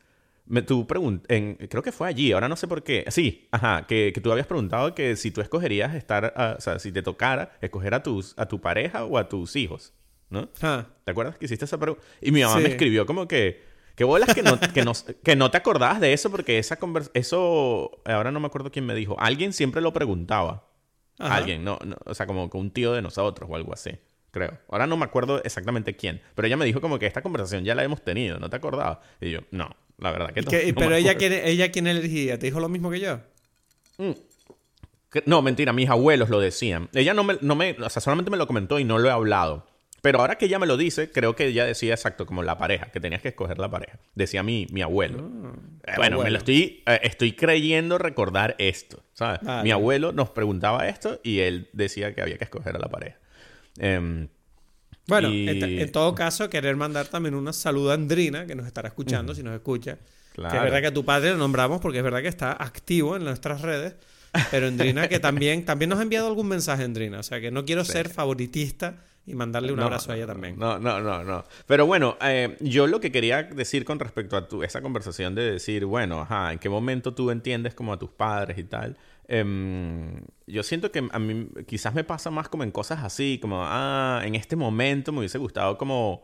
me, 0.47 0.61
tú 0.61 0.87
en 1.27 1.55
creo 1.55 1.83
que 1.83 1.91
fue 1.91 2.07
allí, 2.07 2.31
ahora 2.31 2.47
no 2.47 2.55
sé 2.55 2.67
por 2.67 2.83
qué. 2.83 3.05
Sí, 3.09 3.47
ajá, 3.51 3.85
que, 3.87 4.11
que 4.13 4.21
tú 4.21 4.31
habías 4.31 4.47
preguntado 4.47 4.95
que 4.95 5.15
si 5.15 5.31
tú 5.31 5.41
escogerías 5.41 5.95
estar, 5.95 6.33
o 6.57 6.61
sea, 6.61 6.79
si 6.79 6.91
te 6.91 7.01
tocara 7.01 7.57
escoger 7.61 7.93
a, 7.93 8.03
tus, 8.03 8.33
a 8.37 8.47
tu 8.47 8.61
pareja 8.61 9.05
o 9.05 9.17
a 9.17 9.29
tus 9.29 9.55
hijos, 9.55 9.93
¿no? 10.29 10.49
Ah. 10.61 10.87
¿Te 11.03 11.11
acuerdas 11.11 11.37
que 11.37 11.45
hiciste 11.45 11.65
esa 11.65 11.77
pregunta? 11.77 12.03
Y 12.21 12.31
mi 12.31 12.43
mamá 12.43 12.59
me 12.59 12.69
escribió 12.69 13.05
como 13.05 13.27
que, 13.27 13.67
Qué 13.97 14.03
bolas 14.03 14.35
que 14.35 14.43
no, 14.43 14.59
que, 14.59 14.85
no, 14.85 14.91
que 15.23 15.35
no 15.35 15.49
te 15.49 15.57
acordabas 15.57 15.99
de 15.99 16.13
eso 16.13 16.29
porque 16.29 16.59
esa 16.59 16.77
conversación... 16.77 17.19
Eso... 17.19 18.03
Ahora 18.05 18.31
no 18.31 18.39
me 18.39 18.45
acuerdo 18.45 18.71
quién 18.71 18.85
me 18.85 18.93
dijo. 18.93 19.19
Alguien 19.19 19.53
siempre 19.53 19.81
lo 19.81 19.91
preguntaba. 19.91 20.69
Alguien, 21.17 21.63
no, 21.63 21.79
O 22.05 22.13
sea, 22.13 22.27
como 22.27 22.47
que 22.47 22.57
un 22.57 22.69
tío 22.69 22.93
de 22.93 23.01
nosotros 23.01 23.49
o 23.51 23.55
algo 23.55 23.73
así. 23.73 23.89
Creo. 24.29 24.59
Ahora 24.69 24.85
no 24.85 24.97
me 24.97 25.05
acuerdo 25.05 25.43
exactamente 25.43 25.95
quién. 25.95 26.21
Pero 26.35 26.47
ella 26.47 26.57
me 26.57 26.65
dijo 26.65 26.79
como 26.79 26.99
que 26.99 27.07
esta 27.07 27.23
conversación 27.23 27.63
ya 27.63 27.73
la 27.73 27.83
hemos 27.83 28.03
tenido. 28.03 28.37
¿No 28.37 28.51
te 28.51 28.57
acordabas? 28.57 28.99
Y 29.19 29.31
yo, 29.31 29.39
no. 29.49 29.75
La 29.97 30.11
verdad 30.11 30.33
que 30.33 30.41
no. 30.41 30.75
pero 30.75 30.95
ella, 30.95 31.15
¿quién, 31.15 31.33
ella, 31.33 31.71
¿quién 31.71 31.87
elegía? 31.87 32.37
¿Te 32.37 32.45
dijo 32.47 32.59
lo 32.59 32.69
mismo 32.69 32.91
que 32.91 32.99
yo? 32.99 33.19
Mm. 33.97 34.11
No, 35.25 35.41
mentira. 35.41 35.73
Mis 35.73 35.89
abuelos 35.89 36.29
lo 36.29 36.39
decían. 36.39 36.89
Ella 36.93 37.13
no 37.13 37.23
me, 37.23 37.37
no 37.41 37.55
me... 37.55 37.71
O 37.71 37.89
sea, 37.89 38.01
solamente 38.01 38.29
me 38.29 38.37
lo 38.37 38.45
comentó 38.45 38.77
y 38.79 38.83
no 38.83 38.99
lo 38.99 39.07
he 39.07 39.11
hablado. 39.11 39.65
Pero 40.01 40.19
ahora 40.19 40.37
que 40.37 40.45
ella 40.45 40.59
me 40.59 40.67
lo 40.67 40.77
dice, 40.77 41.11
creo 41.11 41.35
que 41.35 41.47
ella 41.47 41.65
decía 41.65 41.93
exacto 41.93 42.25
como 42.25 42.43
la 42.43 42.57
pareja, 42.57 42.91
que 42.91 42.99
tenías 42.99 43.21
que 43.21 43.29
escoger 43.29 43.57
la 43.57 43.69
pareja. 43.69 43.99
Decía 44.13 44.43
mi, 44.43 44.67
mi 44.71 44.81
abuelo. 44.81 45.31
Ah, 45.85 45.91
eh, 45.91 45.93
bueno, 45.97 46.21
me 46.21 46.29
lo 46.29 46.37
estoy, 46.37 46.83
eh, 46.85 46.99
estoy 47.03 47.33
creyendo 47.33 47.97
recordar 47.97 48.55
esto, 48.59 49.03
¿sabes? 49.13 49.41
mi 49.63 49.71
abuelo 49.71 50.11
nos 50.11 50.29
preguntaba 50.29 50.87
esto 50.87 51.19
y 51.23 51.39
él 51.39 51.69
decía 51.73 52.13
que 52.13 52.21
había 52.21 52.37
que 52.37 52.43
escoger 52.43 52.75
a 52.75 52.79
la 52.79 52.89
pareja. 52.89 53.17
Em, 53.79 54.27
bueno, 55.07 55.29
en, 55.31 55.91
todo 55.91 56.13
caso, 56.15 56.49
querer 56.49 56.75
mandar 56.75 57.07
también 57.07 57.35
una 57.35 57.53
saludo 57.53 57.91
a 57.91 57.93
Andrina, 57.93 58.45
que 58.45 58.55
nos 58.55 58.67
estará 58.67 58.89
escuchando, 58.89 59.33
si 59.33 59.43
nos 59.43 59.53
escucha. 59.53 59.97
Claro. 60.33 60.51
Que 60.51 60.57
es 60.57 60.63
verdad 60.63 60.81
que 60.81 60.87
a 60.87 60.93
tu 60.93 61.03
padre 61.03 61.31
lo 61.31 61.37
nombramos 61.37 61.81
porque 61.81 61.97
es 61.97 62.03
verdad 62.03 62.21
que 62.21 62.27
está 62.27 62.51
activo 62.51 63.15
en 63.15 63.23
nuestras 63.23 63.61
redes. 63.61 63.95
Pero 64.51 64.67
Andrina, 64.67 65.07
que 65.07 65.19
también, 65.19 65.65
también 65.65 65.89
nos 65.89 65.99
ha 65.99 66.03
enviado 66.03 66.27
algún 66.27 66.47
mensaje, 66.47 66.83
Andrina. 66.83 67.19
O 67.19 67.23
sea, 67.23 67.41
que 67.41 67.51
no 67.51 67.65
quiero 67.65 67.83
ser 67.85 68.09
favoritista 68.09 68.97
y 69.27 69.35
mandarle 69.35 69.73
un 69.73 69.79
abrazo 69.81 70.11
a 70.11 70.15
ella 70.15 70.25
también. 70.25 70.57
No, 70.57 70.79
no, 70.79 71.01
no, 71.01 71.23
no. 71.23 71.43
Pero 71.65 71.85
bueno, 71.85 72.17
eh, 72.21 72.55
yo 72.61 72.87
lo 72.87 73.01
que 73.01 73.11
quería 73.11 73.43
decir 73.43 73.83
con 73.83 73.99
respecto 73.99 74.37
a 74.37 74.47
tu, 74.47 74.63
esa 74.63 74.81
conversación 74.81 75.35
de 75.35 75.51
decir, 75.51 75.85
bueno, 75.85 76.21
ajá, 76.21 76.53
¿en 76.53 76.59
qué 76.59 76.69
momento 76.69 77.13
tú 77.13 77.29
entiendes 77.29 77.73
como 77.73 77.91
a 77.91 77.99
tus 77.99 78.09
padres 78.09 78.57
y 78.57 78.63
tal? 78.63 78.97
Em, 79.27 80.21
yo 80.45 80.63
siento 80.63 80.91
que 80.91 81.07
a 81.11 81.19
mí 81.19 81.49
quizás 81.67 81.93
me 81.93 82.03
pasa 82.03 82.31
más 82.31 82.49
como 82.49 82.63
en 82.63 82.71
cosas 82.71 83.03
así, 83.03 83.39
como, 83.41 83.61
ah, 83.63 84.21
en 84.23 84.35
este 84.35 84.55
momento 84.55 85.11
me 85.11 85.19
hubiese 85.19 85.37
gustado 85.37 85.77
como 85.77 86.21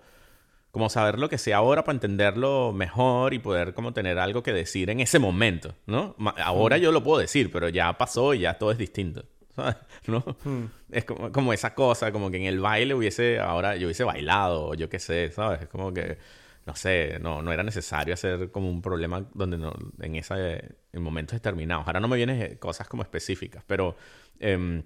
como 0.71 0.89
saber 0.89 1.19
lo 1.19 1.29
que 1.29 1.37
sea 1.37 1.57
ahora 1.57 1.83
para 1.83 1.93
entenderlo 1.97 2.73
mejor 2.73 3.35
y 3.35 3.39
poder 3.39 3.75
como 3.75 3.93
tener 3.93 4.17
algo 4.17 4.41
que 4.41 4.51
decir 4.51 4.89
en 4.89 5.01
ese 5.01 5.19
momento, 5.19 5.75
¿no? 5.85 6.15
Ahora 6.37 6.79
yo 6.79 6.91
lo 6.91 7.03
puedo 7.03 7.19
decir, 7.19 7.51
pero 7.51 7.69
ya 7.69 7.95
pasó 7.95 8.33
y 8.33 8.39
ya 8.39 8.57
todo 8.57 8.71
es 8.71 8.79
distinto. 8.79 9.23
¿sabes? 9.55 9.75
¿No? 10.07 10.23
Hmm. 10.43 10.65
Es 10.91 11.05
como, 11.05 11.31
como 11.31 11.53
esa 11.53 11.75
cosa, 11.75 12.11
como 12.11 12.31
que 12.31 12.37
en 12.37 12.45
el 12.45 12.59
baile 12.59 12.95
hubiese, 12.95 13.39
ahora 13.39 13.75
yo 13.75 13.85
hubiese 13.85 14.03
bailado, 14.03 14.69
o 14.69 14.73
yo 14.73 14.89
qué 14.89 14.97
sé, 14.97 15.29
¿sabes? 15.31 15.61
Es 15.61 15.67
como 15.67 15.93
que, 15.93 16.17
no 16.65 16.75
sé, 16.75 17.19
no, 17.19 17.41
no 17.41 17.51
era 17.51 17.63
necesario 17.63 18.13
hacer 18.13 18.51
como 18.51 18.69
un 18.69 18.81
problema 18.81 19.27
donde 19.33 19.57
no, 19.57 19.73
en 20.01 20.15
esa, 20.15 20.35
en 20.39 21.01
momentos 21.01 21.35
determinados. 21.35 21.85
Ahora 21.87 21.99
no 21.99 22.07
me 22.07 22.17
vienen 22.17 22.55
cosas 22.57 22.87
como 22.87 23.03
específicas, 23.03 23.63
pero, 23.67 23.95
em, 24.39 24.83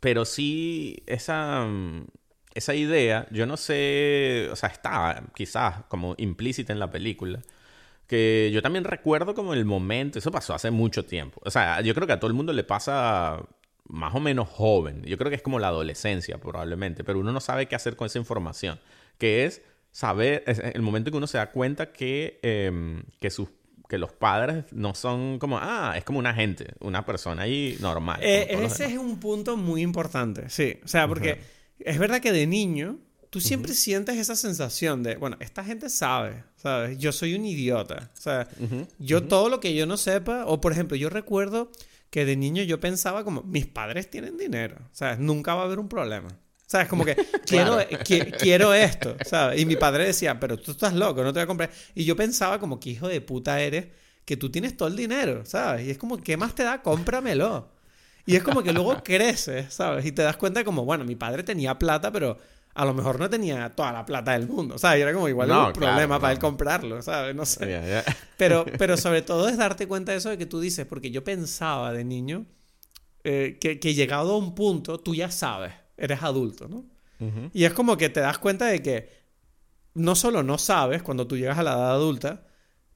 pero 0.00 0.24
sí, 0.24 1.02
esa, 1.06 1.66
esa 2.54 2.74
idea, 2.74 3.26
yo 3.30 3.46
no 3.46 3.56
sé, 3.56 4.48
o 4.50 4.56
sea, 4.56 4.68
está 4.70 5.24
quizás 5.34 5.84
como 5.88 6.14
implícita 6.18 6.72
en 6.72 6.78
la 6.78 6.90
película 6.90 7.40
que 8.12 8.50
yo 8.52 8.60
también 8.60 8.84
recuerdo 8.84 9.34
como 9.34 9.54
el 9.54 9.64
momento, 9.64 10.18
eso 10.18 10.30
pasó 10.30 10.54
hace 10.54 10.70
mucho 10.70 11.06
tiempo. 11.06 11.40
O 11.44 11.50
sea, 11.50 11.80
yo 11.80 11.94
creo 11.94 12.06
que 12.06 12.12
a 12.12 12.20
todo 12.20 12.28
el 12.28 12.34
mundo 12.34 12.52
le 12.52 12.62
pasa 12.62 13.42
más 13.88 14.14
o 14.14 14.20
menos 14.20 14.48
joven. 14.50 15.02
Yo 15.04 15.16
creo 15.16 15.30
que 15.30 15.36
es 15.36 15.42
como 15.42 15.58
la 15.58 15.68
adolescencia 15.68 16.38
probablemente, 16.38 17.04
pero 17.04 17.20
uno 17.20 17.32
no 17.32 17.40
sabe 17.40 17.66
qué 17.68 17.74
hacer 17.74 17.96
con 17.96 18.06
esa 18.06 18.18
información, 18.18 18.78
que 19.16 19.44
es 19.46 19.62
saber, 19.92 20.42
es 20.46 20.58
el 20.58 20.82
momento 20.82 21.08
en 21.08 21.12
que 21.12 21.18
uno 21.18 21.26
se 21.26 21.38
da 21.38 21.52
cuenta 21.52 21.92
que, 21.92 22.40
em, 22.42 23.04
que 23.20 23.30
sus 23.30 23.48
que 23.88 23.98
los 23.98 24.10
padres 24.10 24.64
no 24.72 24.94
son 24.94 25.38
como, 25.38 25.58
ah, 25.58 25.92
es 25.98 26.02
como 26.02 26.18
una 26.18 26.32
gente, 26.32 26.72
una 26.80 27.04
persona 27.04 27.42
ahí 27.42 27.76
normal. 27.78 28.20
Eh, 28.22 28.64
ese 28.64 28.86
es 28.86 28.96
un 28.96 29.20
punto 29.20 29.58
muy 29.58 29.82
importante, 29.82 30.48
sí. 30.48 30.78
O 30.82 30.88
sea, 30.88 31.06
porque 31.06 31.38
es 31.78 31.98
verdad 31.98 32.22
que 32.22 32.32
de 32.32 32.46
niño 32.46 32.98
tú 33.28 33.38
siempre 33.42 33.74
sientes 33.74 34.16
esa 34.16 34.34
sensación 34.34 35.02
de, 35.02 35.16
bueno, 35.16 35.36
esta 35.40 35.62
gente 35.62 35.90
sabe, 35.90 36.42
¿sabes? 36.56 36.96
Yo 36.96 37.12
soy 37.12 37.34
un 37.34 37.44
idiota. 37.44 38.10
O 38.16 38.20
sea, 38.20 38.48
yo 38.98 39.24
todo 39.24 39.50
lo 39.50 39.60
que 39.60 39.74
yo 39.74 39.84
no 39.84 39.98
sepa, 39.98 40.46
o 40.46 40.58
por 40.58 40.72
ejemplo, 40.72 40.96
yo 40.96 41.10
recuerdo 41.10 41.70
que 42.08 42.24
de 42.24 42.36
niño 42.36 42.62
yo 42.62 42.80
pensaba 42.80 43.24
como, 43.24 43.42
mis 43.42 43.66
padres 43.66 44.10
tienen 44.10 44.38
dinero, 44.38 44.76
¿sabes? 44.92 45.18
Nunca 45.18 45.54
va 45.54 45.62
a 45.62 45.64
haber 45.64 45.78
un 45.78 45.90
problema. 45.90 46.28
¿Sabes? 46.72 46.88
Como 46.88 47.04
que 47.04 47.14
quiero, 47.46 47.76
quiero 48.38 48.72
esto, 48.72 49.14
¿sabes? 49.26 49.60
Y 49.60 49.66
mi 49.66 49.76
padre 49.76 50.06
decía, 50.06 50.40
pero 50.40 50.56
tú 50.56 50.70
estás 50.70 50.94
loco, 50.94 51.22
no 51.22 51.30
te 51.30 51.40
voy 51.40 51.44
a 51.44 51.46
comprar. 51.46 51.70
Y 51.94 52.04
yo 52.04 52.16
pensaba 52.16 52.58
como, 52.58 52.80
que 52.80 52.88
hijo 52.88 53.08
de 53.08 53.20
puta 53.20 53.60
eres, 53.60 53.88
que 54.24 54.38
tú 54.38 54.50
tienes 54.50 54.74
todo 54.74 54.88
el 54.88 54.96
dinero, 54.96 55.44
¿sabes? 55.44 55.86
Y 55.86 55.90
es 55.90 55.98
como, 55.98 56.16
¿qué 56.16 56.38
más 56.38 56.54
te 56.54 56.62
da? 56.62 56.80
Cómpramelo. 56.80 57.68
Y 58.24 58.36
es 58.36 58.42
como 58.42 58.62
que 58.62 58.72
luego 58.72 59.04
creces, 59.04 59.74
¿sabes? 59.74 60.06
Y 60.06 60.12
te 60.12 60.22
das 60.22 60.38
cuenta 60.38 60.64
como, 60.64 60.86
bueno, 60.86 61.04
mi 61.04 61.14
padre 61.14 61.42
tenía 61.42 61.78
plata, 61.78 62.10
pero 62.10 62.38
a 62.72 62.86
lo 62.86 62.94
mejor 62.94 63.20
no 63.20 63.28
tenía 63.28 63.68
toda 63.68 63.92
la 63.92 64.06
plata 64.06 64.32
del 64.32 64.48
mundo, 64.48 64.78
¿sabes? 64.78 65.00
Y 65.00 65.02
era 65.02 65.12
como 65.12 65.28
igual 65.28 65.50
un 65.50 65.74
problema 65.74 66.18
para 66.18 66.32
él 66.32 66.38
comprarlo, 66.38 67.02
¿sabes? 67.02 67.34
No 67.34 67.44
sé. 67.44 68.02
Pero, 68.38 68.64
pero 68.76 68.96
sobre 68.96 69.22
todo 69.22 69.48
es 69.48 69.56
darte 69.56 69.86
cuenta 69.86 70.10
de 70.10 70.18
eso 70.18 70.30
de 70.30 70.38
que 70.38 70.46
tú 70.46 70.58
dices, 70.58 70.84
porque 70.84 71.12
yo 71.12 71.22
pensaba 71.22 71.92
de 71.92 72.02
niño 72.02 72.44
eh, 73.22 73.58
que, 73.60 73.78
que, 73.78 73.94
llegado 73.94 74.32
a 74.32 74.36
un 74.36 74.56
punto 74.56 74.98
tú 74.98 75.14
ya 75.14 75.30
sabes, 75.30 75.72
eres 75.96 76.22
adulto, 76.22 76.68
¿no? 76.68 76.84
Y 77.52 77.64
es 77.64 77.72
como 77.72 77.96
que 77.96 78.08
te 78.08 78.18
das 78.18 78.38
cuenta 78.38 78.66
de 78.66 78.82
que 78.82 79.08
no 79.94 80.16
solo 80.16 80.42
no 80.42 80.58
sabes 80.58 81.04
cuando 81.04 81.28
tú 81.28 81.36
llegas 81.36 81.56
a 81.58 81.62
la 81.62 81.72
edad 81.72 81.92
adulta, 81.92 82.46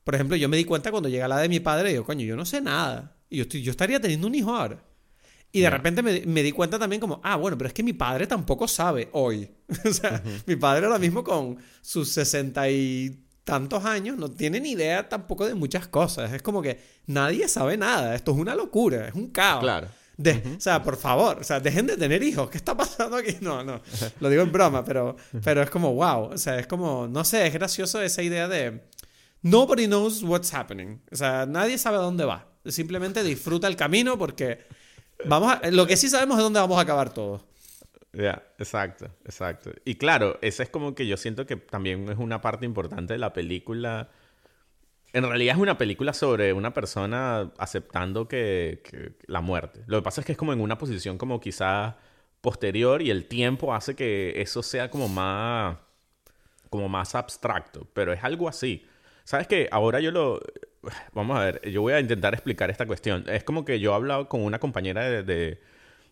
por 0.02 0.14
ejemplo, 0.14 0.36
yo 0.36 0.48
me 0.48 0.56
di 0.56 0.64
cuenta 0.64 0.90
cuando 0.90 1.08
llega 1.08 1.28
la 1.28 1.36
edad 1.36 1.42
de 1.42 1.48
mi 1.48 1.60
padre 1.60 1.90
digo, 1.90 2.04
coño, 2.04 2.24
yo 2.24 2.36
no 2.36 2.44
sé 2.44 2.60
nada. 2.60 3.16
Y 3.28 3.36
yo, 3.38 3.42
estoy, 3.42 3.62
yo 3.62 3.70
estaría 3.70 4.00
teniendo 4.00 4.26
un 4.26 4.34
hijo 4.34 4.54
ahora. 4.54 4.82
Y 5.52 5.60
de 5.60 5.70
repente 5.70 6.02
me, 6.02 6.22
me, 6.26 6.42
di 6.42 6.52
cuenta 6.52 6.78
también 6.78 7.00
como, 7.00 7.20
ah, 7.24 7.36
bueno, 7.36 7.56
pero 7.56 7.68
es 7.68 7.74
que 7.74 7.82
mi 7.82 7.92
padre 7.92 8.26
tampoco 8.26 8.68
sabe 8.68 9.08
hoy. 9.12 9.48
o 9.84 9.92
sea, 9.92 10.22
mi 10.46 10.56
padre 10.56 10.86
ahora 10.86 10.98
mismo 10.98 11.24
con 11.24 11.58
sus 11.80 12.10
sesenta 12.10 12.68
y 12.68 13.26
tantos 13.42 13.84
años 13.84 14.18
no 14.18 14.30
tiene 14.30 14.60
ni 14.60 14.72
idea 14.72 15.08
tampoco 15.08 15.46
de 15.46 15.54
muchas 15.54 15.86
cosas. 15.86 16.32
Es 16.32 16.42
como 16.42 16.62
que 16.62 16.80
nadie 17.06 17.48
sabe 17.48 17.76
nada. 17.76 18.14
Esto 18.14 18.32
es 18.32 18.38
una 18.38 18.54
locura, 18.54 19.08
es 19.08 19.14
un 19.14 19.30
caos. 19.30 19.62
Claro. 19.62 19.88
O 20.18 20.60
sea, 20.60 20.82
por 20.82 20.96
favor, 20.96 21.38
o 21.40 21.44
sea, 21.44 21.60
dejen 21.60 21.86
de 21.86 21.96
tener 21.96 22.22
hijos. 22.22 22.48
¿Qué 22.48 22.56
está 22.56 22.76
pasando 22.76 23.16
aquí? 23.16 23.36
No, 23.40 23.62
no. 23.62 23.80
Lo 24.20 24.30
digo 24.30 24.42
en 24.42 24.52
broma, 24.52 24.84
pero, 24.84 25.16
pero 25.44 25.62
es 25.62 25.70
como, 25.70 25.94
wow. 25.94 26.32
O 26.32 26.38
sea, 26.38 26.58
es 26.58 26.66
como, 26.66 27.06
no 27.06 27.24
sé, 27.24 27.46
es 27.46 27.52
gracioso 27.52 28.00
esa 28.00 28.22
idea 28.22 28.48
de 28.48 28.82
nobody 29.42 29.86
knows 29.86 30.22
what's 30.22 30.52
happening. 30.54 31.00
O 31.12 31.16
sea, 31.16 31.46
nadie 31.46 31.78
sabe 31.78 31.96
a 31.98 32.00
dónde 32.00 32.24
va. 32.24 32.48
Simplemente 32.64 33.22
disfruta 33.22 33.68
el 33.68 33.76
camino 33.76 34.18
porque 34.18 34.64
Vamos 35.24 35.52
a, 35.52 35.70
lo 35.70 35.86
que 35.86 35.96
sí 35.96 36.08
sabemos 36.08 36.36
es 36.36 36.42
dónde 36.42 36.60
vamos 36.60 36.78
a 36.78 36.82
acabar 36.82 37.12
todos. 37.12 37.44
Ya, 38.12 38.42
exacto, 38.58 39.06
exacto. 39.24 39.70
Y 39.84 39.96
claro, 39.96 40.38
esa 40.42 40.62
es 40.62 40.70
como 40.70 40.94
que 40.94 41.06
yo 41.06 41.16
siento 41.16 41.46
que 41.46 41.56
también 41.56 42.08
es 42.08 42.18
una 42.18 42.40
parte 42.40 42.64
importante 42.64 43.14
de 43.14 43.18
la 43.18 43.32
película. 43.32 44.10
En 45.16 45.26
realidad 45.26 45.56
es 45.56 45.62
una 45.62 45.78
película 45.78 46.12
sobre 46.12 46.52
una 46.52 46.74
persona 46.74 47.50
aceptando 47.56 48.28
que, 48.28 48.82
la 49.26 49.40
muerte. 49.40 49.80
Lo 49.86 49.96
que 49.96 50.02
pasa 50.02 50.20
es 50.20 50.26
que 50.26 50.32
es 50.32 50.38
como 50.38 50.52
en 50.52 50.60
una 50.60 50.76
posición 50.76 51.16
como 51.16 51.40
quizás 51.40 51.94
posterior 52.42 53.00
y 53.00 53.10
el 53.10 53.24
tiempo 53.24 53.74
hace 53.74 53.96
que 53.96 54.42
eso 54.42 54.62
sea 54.62 54.90
como 54.90 55.08
más 55.08 55.78
como 56.68 56.90
más 56.90 57.14
abstracto, 57.14 57.88
pero 57.94 58.12
es 58.12 58.22
algo 58.22 58.46
así. 58.46 58.84
¿Sabes 59.24 59.46
qué? 59.46 59.70
Ahora 59.72 60.00
yo 60.00 60.10
lo 60.10 60.38
Vamos 61.14 61.38
a 61.38 61.44
ver, 61.46 61.70
yo 61.70 61.80
voy 61.80 61.94
a 61.94 62.00
intentar 62.00 62.34
explicar 62.34 62.68
esta 62.70 62.84
cuestión. 62.86 63.24
Es 63.26 63.42
como 63.42 63.64
que 63.64 63.80
yo 63.80 63.92
he 63.92 63.94
hablado 63.94 64.28
con 64.28 64.42
una 64.42 64.58
compañera 64.58 65.08
de, 65.22 65.58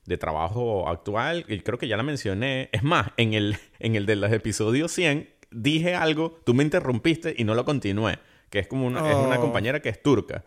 de, 0.07 0.17
trabajo 0.17 0.89
actual 0.89 1.45
y 1.47 1.61
creo 1.61 1.77
que 1.77 1.89
ya 1.89 1.99
la 1.99 2.03
mencioné. 2.03 2.71
Es 2.73 2.83
más, 2.83 3.09
en 3.19 3.35
el, 3.35 3.59
en 3.81 3.97
el 3.97 4.07
de 4.07 4.17
los 4.17 4.33
episodios 4.33 4.93
100 4.93 5.29
dije 5.51 5.95
algo, 5.95 6.41
tú 6.47 6.55
me 6.55 6.65
interrumpiste 6.65 7.35
y 7.37 7.45
no 7.45 7.55
lo 7.55 7.67
continué. 7.67 8.19
Que 8.55 8.61
es 8.61 8.69
como 8.69 8.87
una, 8.87 9.11
es 9.11 9.17
una 9.17 9.37
oh. 9.37 9.41
compañera 9.41 9.81
que 9.81 9.89
es 9.89 10.01
turca. 10.01 10.45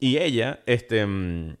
Y 0.00 0.18
ella, 0.18 0.58
este... 0.66 1.06
Mm, 1.06 1.56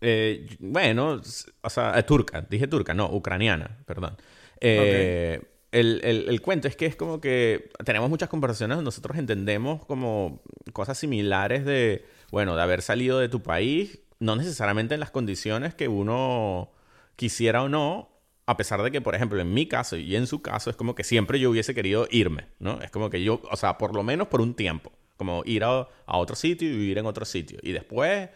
eh, 0.00 0.56
bueno, 0.60 1.20
o 1.60 1.68
sea, 1.68 1.90
es 1.98 2.06
turca, 2.06 2.46
dije 2.48 2.66
turca, 2.66 2.94
no, 2.94 3.04
ucraniana, 3.12 3.76
perdón. 3.84 4.16
Eh, 4.62 5.42
el, 5.72 6.00
el, 6.02 6.40
cuento 6.40 6.68
es 6.68 6.74
que 6.74 6.86
es 6.86 6.96
como 6.96 7.20
que 7.20 7.68
tenemos 7.84 8.08
muchas 8.08 8.30
conversaciones, 8.30 8.78
nosotros 8.78 9.18
entendemos 9.18 9.84
como 9.84 10.40
cosas 10.72 10.96
similares 10.96 11.66
de, 11.66 12.06
bueno, 12.30 12.56
de 12.56 12.62
haber 12.62 12.80
salido 12.80 13.18
de 13.18 13.28
tu 13.28 13.42
país, 13.42 14.00
no 14.20 14.36
necesariamente 14.36 14.94
en 14.94 15.00
las 15.00 15.10
condiciones 15.10 15.74
que 15.74 15.88
uno 15.88 16.72
quisiera 17.16 17.62
o 17.62 17.68
no, 17.68 18.08
a 18.46 18.56
pesar 18.56 18.82
de 18.82 18.90
que, 18.90 19.02
por 19.02 19.14
ejemplo, 19.14 19.38
en 19.38 19.52
mi 19.52 19.66
caso 19.66 19.98
y 19.98 20.16
en 20.16 20.26
su 20.26 20.40
caso, 20.40 20.70
es 20.70 20.76
como 20.76 20.94
que 20.94 21.04
siempre 21.04 21.38
yo 21.38 21.50
hubiese 21.50 21.74
querido 21.74 22.08
irme, 22.10 22.46
¿no? 22.58 22.80
Es 22.80 22.90
como 22.90 23.10
que 23.10 23.22
yo, 23.22 23.42
o 23.50 23.56
sea, 23.58 23.76
por 23.76 23.94
lo 23.94 24.02
menos 24.02 24.28
por 24.28 24.40
un 24.40 24.54
tiempo, 24.54 24.92
como 25.20 25.42
ir 25.44 25.64
a, 25.64 25.86
a 26.06 26.16
otro 26.16 26.34
sitio 26.34 26.66
y 26.66 26.72
vivir 26.72 26.96
en 26.96 27.04
otro 27.04 27.26
sitio. 27.26 27.58
Y 27.62 27.72
después, 27.72 28.30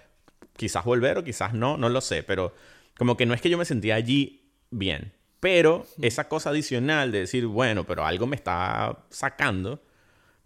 quizás 0.54 0.84
volver 0.84 1.16
o 1.16 1.24
quizás 1.24 1.54
no, 1.54 1.78
no 1.78 1.88
lo 1.88 2.02
sé, 2.02 2.22
pero 2.22 2.52
como 2.98 3.16
que 3.16 3.24
no 3.24 3.32
es 3.32 3.40
que 3.40 3.48
yo 3.48 3.56
me 3.56 3.64
sentía 3.64 3.94
allí 3.94 4.50
bien. 4.70 5.14
Pero 5.40 5.86
esa 6.02 6.28
cosa 6.28 6.50
adicional 6.50 7.10
de 7.10 7.20
decir, 7.20 7.46
bueno, 7.46 7.84
pero 7.84 8.04
algo 8.04 8.26
me 8.26 8.36
está 8.36 9.06
sacando, 9.08 9.82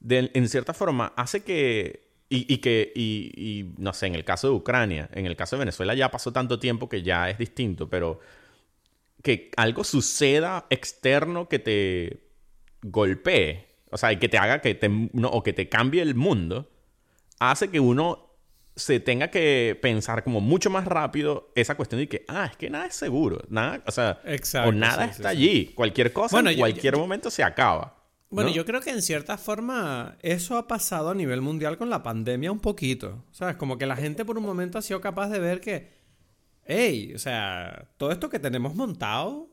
en 0.08 0.48
cierta 0.48 0.74
forma 0.74 1.12
hace 1.16 1.42
que, 1.42 2.08
y, 2.28 2.58
que, 2.58 2.92
y, 2.94 3.74
no 3.78 3.92
sé, 3.92 4.06
en 4.06 4.14
el 4.14 4.24
caso 4.24 4.46
de 4.46 4.54
Ucrania, 4.54 5.10
en 5.12 5.26
el 5.26 5.34
caso 5.34 5.56
de 5.56 5.60
Venezuela 5.60 5.96
ya 5.96 6.12
pasó 6.12 6.32
tanto 6.32 6.60
tiempo 6.60 6.88
que 6.88 7.02
ya 7.02 7.28
es 7.30 7.38
distinto, 7.38 7.90
pero 7.90 8.20
que 9.24 9.50
algo 9.56 9.82
suceda 9.82 10.66
externo 10.70 11.48
que 11.48 11.58
te 11.58 12.20
golpee, 12.82 13.66
o 13.90 13.96
sea, 13.96 14.12
y 14.12 14.18
que 14.18 14.28
te 14.28 14.38
haga 14.38 14.60
que 14.60 14.74
te, 14.74 14.90
o 15.22 15.42
que 15.42 15.52
te 15.52 15.68
cambie 15.68 16.02
el 16.02 16.14
mundo, 16.14 16.70
hace 17.38 17.68
que 17.70 17.80
uno 17.80 18.28
se 18.76 19.00
tenga 19.00 19.28
que 19.28 19.76
pensar 19.82 20.22
como 20.22 20.40
mucho 20.40 20.70
más 20.70 20.84
rápido 20.84 21.50
esa 21.56 21.74
cuestión 21.76 22.00
de 22.00 22.08
que, 22.08 22.24
ah, 22.28 22.48
es 22.50 22.56
que 22.56 22.70
nada 22.70 22.86
es 22.86 22.94
seguro, 22.94 23.42
nada, 23.48 23.82
o 23.86 23.90
sea, 23.90 24.20
o 24.64 24.72
nada 24.72 25.06
está 25.06 25.30
allí, 25.30 25.72
cualquier 25.74 26.12
cosa 26.12 26.38
en 26.38 26.56
cualquier 26.56 26.96
momento 26.96 27.30
se 27.30 27.42
acaba. 27.42 27.96
Bueno, 28.30 28.50
yo 28.50 28.66
creo 28.66 28.80
que 28.80 28.90
en 28.90 29.00
cierta 29.00 29.38
forma 29.38 30.16
eso 30.20 30.58
ha 30.58 30.68
pasado 30.68 31.10
a 31.10 31.14
nivel 31.14 31.40
mundial 31.40 31.78
con 31.78 31.88
la 31.88 32.02
pandemia 32.02 32.52
un 32.52 32.60
poquito, 32.60 33.24
¿sabes? 33.32 33.56
Como 33.56 33.78
que 33.78 33.86
la 33.86 33.96
gente 33.96 34.24
por 34.24 34.36
un 34.36 34.44
momento 34.44 34.78
ha 34.78 34.82
sido 34.82 35.00
capaz 35.00 35.28
de 35.30 35.40
ver 35.40 35.60
que, 35.60 35.90
hey, 36.66 37.12
o 37.14 37.18
sea, 37.18 37.88
todo 37.96 38.12
esto 38.12 38.28
que 38.28 38.38
tenemos 38.38 38.74
montado 38.74 39.48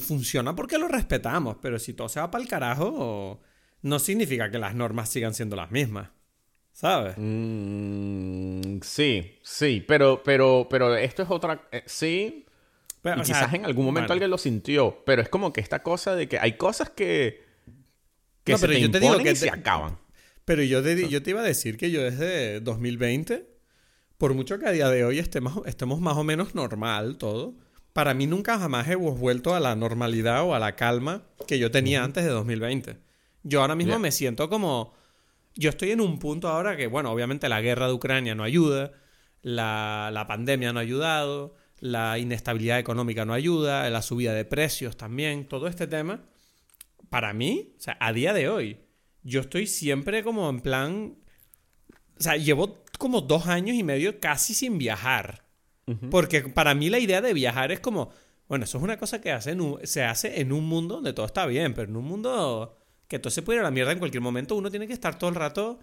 funciona 0.00 0.54
porque 0.54 0.78
lo 0.78 0.88
respetamos, 0.88 1.56
pero 1.60 1.78
si 1.78 1.92
todo 1.92 2.08
se 2.08 2.20
va 2.20 2.30
para 2.30 2.42
el 2.42 2.48
carajo, 2.48 3.40
no 3.82 3.98
significa 3.98 4.50
que 4.50 4.58
las 4.58 4.74
normas 4.74 5.08
sigan 5.08 5.34
siendo 5.34 5.56
las 5.56 5.70
mismas. 5.70 6.10
¿Sabes? 6.72 7.14
Mm, 7.16 8.80
sí, 8.82 9.38
sí, 9.42 9.84
pero, 9.86 10.22
pero, 10.22 10.66
pero 10.68 10.94
esto 10.94 11.22
es 11.22 11.30
otra... 11.30 11.68
Eh, 11.72 11.82
sí, 11.86 12.46
y 13.14 13.22
quizás 13.22 13.52
en 13.54 13.64
algún 13.64 13.84
momento 13.84 14.12
alguien 14.12 14.30
lo 14.30 14.38
sintió, 14.38 15.02
pero 15.04 15.22
es 15.22 15.28
como 15.28 15.52
que 15.52 15.60
esta 15.60 15.82
cosa 15.82 16.14
de 16.14 16.28
que 16.28 16.38
hay 16.38 16.56
cosas 16.56 16.90
que, 16.90 17.44
que 18.44 18.58
se 18.58 18.66
te 18.66 18.80
yo 18.80 18.90
te 18.90 19.00
digo 19.00 19.18
que 19.18 19.36
se 19.36 19.50
acaban. 19.50 19.98
Pero 20.44 20.62
yo 20.62 20.82
te, 20.82 21.08
yo 21.08 21.22
te 21.22 21.30
iba 21.30 21.40
a 21.40 21.44
decir 21.44 21.76
que 21.76 21.90
yo 21.90 22.02
desde 22.02 22.60
2020, 22.60 23.48
por 24.18 24.34
mucho 24.34 24.58
que 24.58 24.66
a 24.66 24.72
día 24.72 24.88
de 24.88 25.04
hoy 25.04 25.18
estemos, 25.18 25.66
estemos 25.66 26.00
más 26.00 26.16
o 26.16 26.24
menos 26.24 26.54
normal 26.54 27.16
todo, 27.18 27.54
para 27.96 28.12
mí 28.12 28.26
nunca 28.26 28.58
jamás 28.58 28.86
hemos 28.88 29.18
vuelto 29.18 29.54
a 29.54 29.58
la 29.58 29.74
normalidad 29.74 30.42
o 30.42 30.54
a 30.54 30.58
la 30.58 30.76
calma 30.76 31.22
que 31.46 31.58
yo 31.58 31.70
tenía 31.70 32.04
antes 32.04 32.24
de 32.24 32.30
2020. 32.30 32.98
Yo 33.42 33.62
ahora 33.62 33.74
mismo 33.74 33.98
me 33.98 34.12
siento 34.12 34.50
como 34.50 34.92
yo 35.54 35.70
estoy 35.70 35.92
en 35.92 36.02
un 36.02 36.18
punto 36.18 36.48
ahora 36.48 36.76
que, 36.76 36.88
bueno, 36.88 37.10
obviamente 37.10 37.48
la 37.48 37.62
guerra 37.62 37.86
de 37.86 37.94
Ucrania 37.94 38.34
no 38.34 38.44
ayuda, 38.44 38.92
la, 39.40 40.26
pandemia 40.28 40.74
no 40.74 40.78
ha 40.78 40.82
ayudado, 40.82 41.56
la 41.80 42.18
inestabilidad 42.18 42.78
económica 42.78 43.24
no 43.24 43.32
ayuda, 43.32 43.88
la 43.88 44.02
subida 44.02 44.34
de 44.34 44.44
precios 44.44 44.98
también, 44.98 45.48
todo 45.48 45.66
este 45.66 45.86
tema, 45.86 46.22
para 47.08 47.32
mí, 47.32 47.72
o 47.78 47.80
sea, 47.80 47.96
a 47.98 48.12
día 48.12 48.34
de 48.34 48.50
hoy, 48.50 48.76
yo 49.22 49.40
estoy 49.40 49.66
siempre 49.66 50.22
como 50.22 50.50
en 50.50 50.60
plan, 50.60 51.16
o 52.18 52.22
sea, 52.22 52.36
llevo 52.36 52.84
como 52.98 53.22
dos 53.22 53.46
años 53.46 53.74
y 53.74 53.82
medio 53.82 54.20
casi 54.20 54.52
sin 54.52 54.76
viajar. 54.76 55.45
Porque 56.10 56.42
para 56.42 56.74
mí 56.74 56.90
la 56.90 56.98
idea 56.98 57.20
de 57.20 57.32
viajar 57.32 57.70
es 57.70 57.78
como, 57.78 58.10
bueno, 58.48 58.64
eso 58.64 58.78
es 58.78 58.84
una 58.84 58.98
cosa 58.98 59.20
que 59.20 59.30
hace 59.30 59.56
se 59.84 60.02
hace 60.02 60.40
en 60.40 60.52
un 60.52 60.64
mundo 60.64 60.96
donde 60.96 61.12
todo 61.12 61.26
está 61.26 61.46
bien, 61.46 61.74
pero 61.74 61.88
en 61.88 61.96
un 61.96 62.04
mundo 62.04 62.76
que 63.06 63.18
todo 63.18 63.30
se 63.30 63.42
puede 63.42 63.58
ir 63.58 63.60
a 63.60 63.64
la 63.64 63.70
mierda 63.70 63.92
en 63.92 63.98
cualquier 63.98 64.20
momento, 64.20 64.56
uno 64.56 64.70
tiene 64.70 64.86
que 64.86 64.92
estar 64.92 65.16
todo 65.16 65.30
el 65.30 65.36
rato 65.36 65.78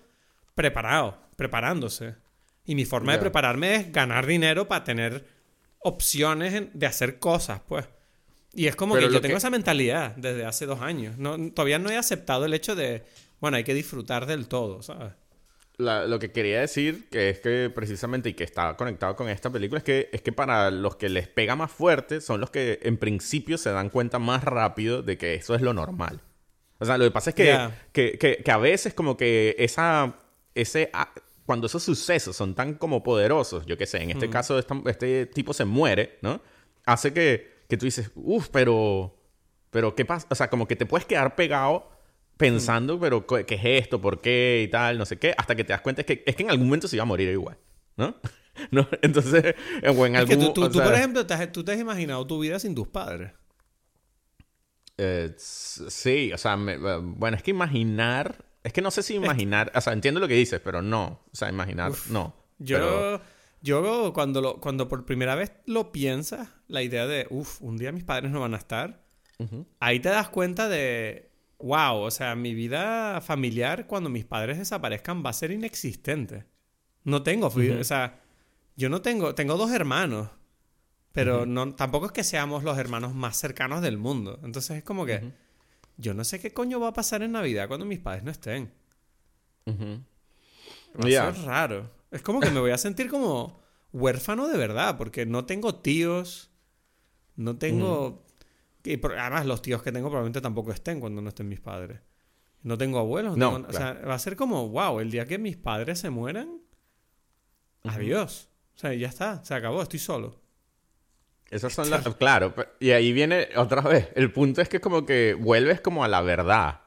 preparado, 0.56 1.18
preparándose. 1.38 2.16
Y 2.66 2.76
mi 2.76 2.86
forma 2.86 3.14
de 3.14 3.20
prepararme 3.20 3.76
es 3.76 3.92
ganar 3.92 4.26
dinero 4.26 4.68
para 4.68 4.84
tener 4.84 5.26
opciones 5.80 6.70
de 6.74 6.86
hacer 6.86 7.20
cosas, 7.20 7.62
pues. 7.68 7.86
Y 8.54 8.68
es 8.68 8.76
como 8.76 8.96
que 8.96 9.10
yo 9.10 9.22
tengo 9.22 9.38
esa 9.38 9.50
mentalidad 9.50 10.16
desde 10.16 10.46
hace 10.46 10.66
dos 10.66 10.82
años. 10.82 11.18
No, 11.18 11.38
todavía 11.52 11.80
no 11.80 11.90
he 11.90 11.98
aceptado 11.98 12.46
el 12.46 12.54
hecho 12.54 12.76
de, 12.76 13.04
bueno, 13.40 13.58
hay 13.58 13.64
que 13.64 13.74
disfrutar 13.74 14.26
del 14.26 14.48
todo, 14.48 14.84
¿sabes? 14.84 15.14
Lo 15.78 16.20
que 16.20 16.32
quería 16.32 16.62
decir, 16.62 17.10
que 17.10 17.30
es 17.30 17.40
que 17.40 17.72
precisamente, 17.74 18.30
y 18.30 18.34
que 18.34 18.44
está 18.44 18.76
conectado 18.78 19.16
con 19.16 19.30
esta 19.30 19.50
película, 19.50 19.80
es 19.80 19.84
que, 19.84 20.10
es 20.12 20.22
que 20.22 20.32
para 20.32 20.70
los 20.72 20.98
que 20.98 21.10
les 21.10 21.28
pega 21.28 21.56
más 21.56 21.72
fuerte 21.72 22.22
son 22.22 22.40
los 22.42 22.52
que 22.52 22.80
en 22.84 22.98
principio 22.98 23.58
se 23.58 23.72
dan 23.72 23.90
cuenta 23.90 24.20
más 24.20 24.44
rápido 24.44 25.02
de 25.02 25.18
que 25.18 25.34
eso 25.34 25.56
es 25.56 25.62
lo 25.62 25.74
normal. 25.74 26.22
O 26.80 26.86
sea, 26.86 26.98
lo 26.98 27.06
que 27.06 27.12
pasa 27.12 27.32
es 27.32 27.36
que, 27.36 28.42
que, 28.44 28.52
a 28.52 28.58
veces 28.58 28.94
como 28.94 29.18
que 29.18 29.56
esa, 29.58 30.16
ese, 30.54 30.92
cuando 31.46 31.68
esos 31.68 31.82
sucesos 31.82 32.36
son 32.36 32.56
tan 32.56 32.76
como 32.76 33.04
poderosos, 33.04 33.66
yo 33.66 33.78
qué 33.78 33.86
sé, 33.86 34.04
en 34.04 34.12
este 34.12 34.30
caso 34.30 34.60
este 34.60 35.26
tipo 35.26 35.54
se 35.54 35.66
muere, 35.66 36.20
¿no? 36.22 36.42
Hace 36.86 37.14
que, 37.14 37.64
que 37.70 37.78
tú 37.78 37.86
dices, 37.86 38.12
uff, 38.16 38.50
pero, 38.50 39.16
pero 39.72 39.96
¿qué 39.96 40.06
pasa? 40.06 40.28
O 40.30 40.36
sea, 40.36 40.50
como 40.50 40.68
que 40.68 40.76
te 40.76 40.86
puedes 40.86 41.06
quedar 41.06 41.36
pegado 41.36 41.90
pensando, 42.38 43.00
pero 43.00 43.26
¿qué 43.26 43.56
es 43.56 43.84
esto? 43.84 44.02
¿Por 44.02 44.22
qué? 44.22 44.64
Y 44.66 44.72
tal, 44.72 44.98
no 44.98 45.06
sé 45.06 45.18
qué, 45.18 45.34
hasta 45.38 45.56
que 45.56 45.64
te 45.64 45.74
das 45.74 45.82
cuenta 45.82 46.02
es 46.02 46.08
que, 46.08 46.24
es 46.26 46.36
que 46.36 46.44
en 46.44 46.50
algún 46.50 46.68
momento 46.68 46.88
se 46.88 46.96
iba 46.96 47.04
a 47.04 47.06
morir 47.06 47.30
igual, 47.30 47.58
¿no? 47.98 48.16
¿No? 48.72 48.88
Entonces, 49.02 49.56
o 49.84 50.06
en 50.06 50.16
algún... 50.16 50.32
Es 50.42 50.48
que 50.48 50.54
tú, 50.54 50.72
por 50.72 50.94
ejemplo, 50.94 51.26
te 51.26 51.34
has, 51.34 51.52
tú 51.52 51.64
te 51.64 51.72
has 51.72 51.80
imaginado 51.80 52.26
tu 52.28 52.40
vida 52.40 52.60
sin 52.60 52.76
tus 52.76 52.88
padres. 52.88 53.32
Eh, 54.98 55.34
sí, 55.38 56.32
o 56.34 56.38
sea, 56.38 56.56
bueno, 56.56 57.36
es 57.36 57.42
que 57.42 57.52
imaginar, 57.52 58.46
es 58.64 58.72
que 58.72 58.82
no 58.82 58.92
sé 58.92 59.02
si 59.02 59.16
imaginar, 59.16 59.72
o 59.74 59.82
sea, 59.82 59.94
entiendo 59.94 60.20
lo 60.20 60.28
que 60.28 60.36
dices, 60.36 60.62
pero 60.64 60.84
no, 60.84 61.24
o 61.32 61.36
sea, 61.36 61.50
imaginar, 61.50 61.92
no. 62.10 62.36
Yo, 62.60 63.20
yo 63.62 64.14
cuando, 64.14 64.40
lo, 64.40 64.62
cuando 64.62 64.88
por 64.88 65.06
primera 65.06 65.34
vez 65.34 65.52
lo 65.66 65.92
piensas, 65.92 66.50
la 66.68 66.84
idea 66.84 67.08
de, 67.08 67.26
uff, 67.32 67.60
un 67.62 67.78
día 67.78 67.92
mis 67.92 68.04
padres 68.04 68.32
no 68.32 68.42
van 68.42 68.54
a 68.54 68.58
estar, 68.58 69.04
ahí 69.80 70.00
te 70.00 70.10
das 70.10 70.30
cuenta 70.30 70.70
de, 70.70 71.33
wow, 71.64 72.02
o 72.02 72.12
sea, 72.12 72.36
mi 72.36 72.54
vida 72.54 73.22
familiar 73.22 73.88
cuando 73.88 74.10
mis 74.10 74.26
padres 74.26 74.58
desaparezcan 74.58 75.24
va 75.26 75.30
a 75.30 75.34
ser 75.34 75.52
inexistente. 75.52 76.46
No 77.06 77.24
tengo, 77.24 77.48
o 77.48 77.84
sea, 77.84 78.20
yo 78.76 78.90
no 78.90 79.02
tengo, 79.02 79.34
tengo 79.34 79.56
dos 79.56 79.72
hermanos, 79.72 80.30
pero 81.14 81.46
no, 81.46 81.74
tampoco 81.74 82.08
es 82.08 82.12
que 82.12 82.24
seamos 82.24 82.64
los 82.64 82.78
hermanos 82.78 83.16
más 83.16 83.38
cercanos 83.38 83.82
del 83.82 83.98
mundo. 83.98 84.40
Entonces 84.44 84.78
es 84.78 84.84
como 84.84 85.06
que 85.06 85.32
yo 85.96 86.14
no 86.14 86.26
sé 86.26 86.40
qué 86.40 86.52
coño 86.52 86.80
va 86.82 86.90
a 86.90 86.94
pasar 86.94 87.24
en 87.24 87.32
Navidad 87.32 87.68
cuando 87.70 87.86
mis 87.86 88.00
padres 88.00 88.24
no 88.24 88.32
estén. 88.32 88.74
Va 89.68 91.08
a 91.08 91.34
ser 91.34 91.46
raro. 91.46 91.90
Es 92.12 92.22
como 92.22 92.42
que 92.42 92.52
me 92.52 92.60
voy 92.60 92.72
a 92.72 92.78
sentir 92.78 93.10
como 93.10 93.62
huérfano 93.94 94.50
de 94.50 94.58
verdad, 94.58 94.98
porque 94.98 95.26
no 95.26 95.46
tengo 95.46 95.76
tíos, 95.76 96.52
no 97.38 97.58
tengo 97.58 98.26
y 98.84 99.00
además, 99.18 99.46
los 99.46 99.62
tíos 99.62 99.82
que 99.82 99.92
tengo 99.92 100.10
probablemente 100.10 100.42
tampoco 100.42 100.72
estén 100.72 101.00
cuando 101.00 101.22
no 101.22 101.30
estén 101.30 101.48
mis 101.48 101.62
padres. 101.62 102.02
No 102.62 102.78
tengo 102.78 103.00
abuelos. 103.00 103.38
No, 103.38 103.66
O 103.68 103.74
sea, 103.74 103.94
va 103.94 104.16
a 104.16 104.20
ser 104.20 104.36
como, 104.36 104.70
wow, 104.70 105.00
el 105.00 105.12
día 105.12 105.26
que 105.26 105.38
mis 105.38 105.58
padres 105.58 106.00
se 106.00 106.10
mueran, 106.10 106.62
adiós. 107.84 108.50
O 108.76 108.80
sea, 108.80 108.94
ya 108.94 109.08
está, 109.08 109.44
se 109.44 109.54
acabó, 109.54 109.82
estoy 109.82 110.00
solo. 110.00 110.42
Esas 111.50 111.74
son 111.74 111.90
las... 111.90 112.04
Claro, 112.16 112.56
y 112.80 112.92
ahí 112.92 113.14
viene 113.14 113.50
otra 113.56 113.82
vez. 113.82 114.10
El 114.16 114.32
punto 114.32 114.62
es 114.62 114.70
que 114.70 114.82
como 114.82 115.06
que 115.06 115.36
vuelves 115.36 115.82
como 115.82 116.04
a 116.04 116.08
la 116.08 116.22
verdad. 116.22 116.82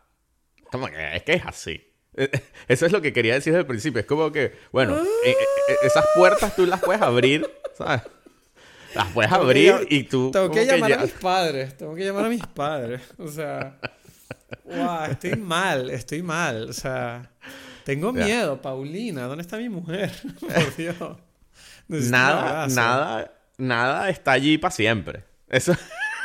Como 0.72 0.88
que 0.88 1.16
es 1.16 1.22
que 1.22 1.34
es 1.34 1.46
así. 1.46 1.86
Eso 2.68 2.86
es 2.86 2.92
lo 2.92 3.00
que 3.00 3.12
quería 3.12 3.34
decir 3.34 3.52
desde 3.52 3.60
el 3.60 3.66
principio. 3.66 4.00
Es 4.00 4.06
como 4.06 4.32
que, 4.32 4.54
bueno, 4.72 4.96
e, 5.24 5.30
e, 5.30 5.32
e, 5.32 5.86
esas 5.86 6.04
puertas 6.16 6.56
tú 6.56 6.66
las 6.66 6.80
puedes 6.82 7.00
abrir, 7.02 7.48
¿sabes? 7.74 8.02
Las 8.96 9.12
puedes 9.12 9.30
abrir 9.30 9.86
y 9.90 10.04
tú. 10.04 10.30
Tengo 10.30 10.50
que 10.50 10.64
llamar 10.64 10.92
a 10.92 11.02
mis 11.02 11.12
padres. 11.12 11.76
Tengo 11.76 11.94
que 11.94 12.04
llamar 12.04 12.24
a 12.24 12.28
mis 12.28 12.46
padres. 12.46 13.02
O 13.18 13.28
sea. 13.28 13.78
Wow, 14.64 15.10
estoy 15.10 15.36
mal, 15.36 15.90
estoy 15.90 16.22
mal. 16.22 16.70
O 16.70 16.72
sea. 16.72 17.30
Tengo 17.84 18.12
miedo, 18.12 18.60
Paulina. 18.60 19.24
¿Dónde 19.24 19.42
está 19.42 19.58
mi 19.58 19.68
mujer? 19.68 20.10
Por 20.40 20.76
Dios. 20.76 21.18
nada, 21.88 22.66
nada, 22.68 23.32
nada 23.58 24.08
está 24.08 24.32
allí 24.32 24.58
para 24.58 24.72
siempre. 24.72 25.24
Eso. 25.48 25.76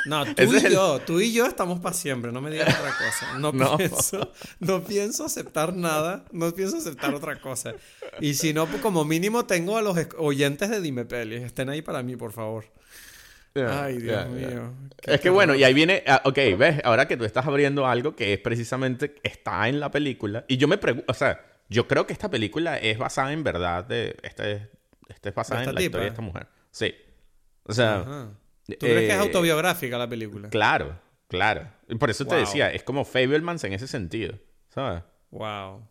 No, 0.05 0.25
tú 0.35 0.55
y 0.55 0.71
yo, 0.71 0.99
tú 0.99 1.19
y 1.19 1.33
yo 1.33 1.45
estamos 1.45 1.79
para 1.79 1.95
siempre, 1.95 2.31
no 2.31 2.41
me 2.41 2.49
digas 2.49 2.69
otra 2.69 2.91
cosa. 2.91 3.37
No, 3.39 3.77
Pienso, 3.77 4.31
no 4.59 4.83
pienso 4.83 5.25
aceptar 5.25 5.73
nada, 5.73 6.25
no 6.31 6.51
pienso 6.53 6.77
aceptar 6.77 7.13
otra 7.13 7.39
cosa. 7.39 7.73
Y 8.19 8.35
si 8.35 8.53
no, 8.53 8.67
pues 8.67 8.81
como 8.81 9.05
mínimo 9.05 9.45
tengo 9.45 9.77
a 9.77 9.81
los 9.81 9.97
oyentes 10.17 10.69
de 10.69 10.81
Dime 10.81 11.05
Pelis, 11.05 11.41
estén 11.41 11.69
ahí 11.69 11.81
para 11.81 12.03
mí, 12.03 12.15
por 12.15 12.31
favor. 12.31 12.65
Ay, 13.55 13.97
Dios 13.97 14.29
mío. 14.29 14.73
Es 15.03 15.19
que 15.19 15.29
bueno, 15.29 15.55
y 15.55 15.63
ahí 15.63 15.73
viene, 15.73 16.03
ah, 16.07 16.21
ok, 16.23 16.37
ves, 16.57 16.81
ahora 16.83 17.07
que 17.07 17.17
tú 17.17 17.25
estás 17.25 17.45
abriendo 17.45 17.85
algo 17.85 18.15
que 18.15 18.33
es 18.33 18.39
precisamente, 18.39 19.15
está 19.23 19.67
en 19.67 19.79
la 19.79 19.91
película, 19.91 20.45
y 20.47 20.57
yo 20.57 20.67
me 20.67 20.77
pregunto, 20.77 21.05
o 21.11 21.13
sea, 21.13 21.41
yo 21.69 21.87
creo 21.87 22.07
que 22.07 22.13
esta 22.13 22.29
película 22.29 22.77
es 22.77 22.97
basada 22.97 23.33
en 23.33 23.43
verdad 23.43 23.83
de, 23.83 24.17
este, 24.23 24.69
este 25.09 25.29
es 25.29 25.35
basada 25.35 25.63
en 25.63 25.75
la 25.75 25.81
historia 25.81 26.03
de 26.03 26.09
esta 26.09 26.21
mujer. 26.21 26.47
Sí. 26.71 26.93
O 27.63 27.73
sea... 27.73 28.31
¿Tú 28.67 28.75
crees 28.79 28.99
que 28.99 29.07
es 29.07 29.15
eh, 29.15 29.19
autobiográfica 29.19 29.97
la 29.97 30.07
película? 30.07 30.49
Claro, 30.49 30.99
claro. 31.27 31.67
Por 31.99 32.09
eso 32.09 32.25
te 32.25 32.35
decía, 32.35 32.71
es 32.71 32.83
como 32.83 33.05
Fablemans 33.05 33.63
en 33.63 33.73
ese 33.73 33.87
sentido, 33.87 34.37
¿sabes? 34.69 35.03
Wow. 35.31 35.87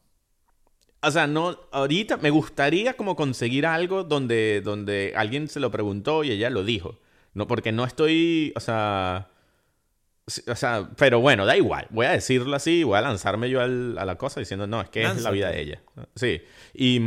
O 1.02 1.10
sea, 1.10 1.26
no, 1.26 1.58
ahorita 1.72 2.18
me 2.18 2.30
gustaría 2.30 2.94
como 2.94 3.16
conseguir 3.16 3.66
algo 3.66 4.04
donde, 4.04 4.60
donde 4.62 5.14
alguien 5.16 5.48
se 5.48 5.60
lo 5.60 5.70
preguntó 5.70 6.24
y 6.24 6.30
ella 6.30 6.50
lo 6.50 6.62
dijo. 6.62 7.00
No, 7.32 7.46
porque 7.46 7.72
no 7.72 7.84
estoy, 7.84 8.52
o 8.56 8.60
sea, 8.60 9.30
o 10.46 10.56
sea, 10.56 10.90
pero 10.96 11.20
bueno, 11.20 11.46
da 11.46 11.56
igual. 11.56 11.86
Voy 11.90 12.06
a 12.06 12.10
decirlo 12.10 12.54
así, 12.54 12.82
voy 12.82 12.98
a 12.98 13.02
lanzarme 13.02 13.48
yo 13.50 13.60
a 13.60 13.66
la 13.66 14.16
cosa 14.16 14.40
diciendo, 14.40 14.66
no, 14.66 14.80
es 14.80 14.90
que 14.90 15.02
es 15.02 15.22
la 15.22 15.30
vida 15.30 15.50
de 15.50 15.60
ella. 15.60 15.82
Sí. 16.14 16.42
Y, 16.74 17.00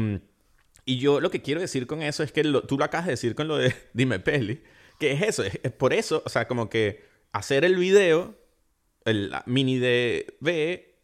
y, 0.86 0.98
yo 0.98 1.20
lo 1.20 1.30
que 1.30 1.42
quiero 1.42 1.62
decir 1.62 1.88
con 1.88 2.02
eso 2.02 2.24
es 2.24 2.32
que 2.32 2.44
tú 2.68 2.78
lo 2.78 2.86
acabas 2.86 3.06
de 3.06 3.12
decir 3.12 3.36
con 3.36 3.48
lo 3.48 3.58
de 3.58 3.74
Dime 3.94 4.20
Peli, 4.20 4.62
que 5.04 5.12
es 5.12 5.22
eso, 5.22 5.44
es, 5.44 5.72
por 5.74 5.94
eso, 5.94 6.24
o 6.26 6.30
sea, 6.30 6.48
como 6.48 6.70
que 6.70 7.04
hacer 7.34 7.66
el 7.66 7.76
video, 7.76 8.36
el 9.04 9.34
mini 9.46 9.78
de 9.78 10.38
B, 10.40 10.96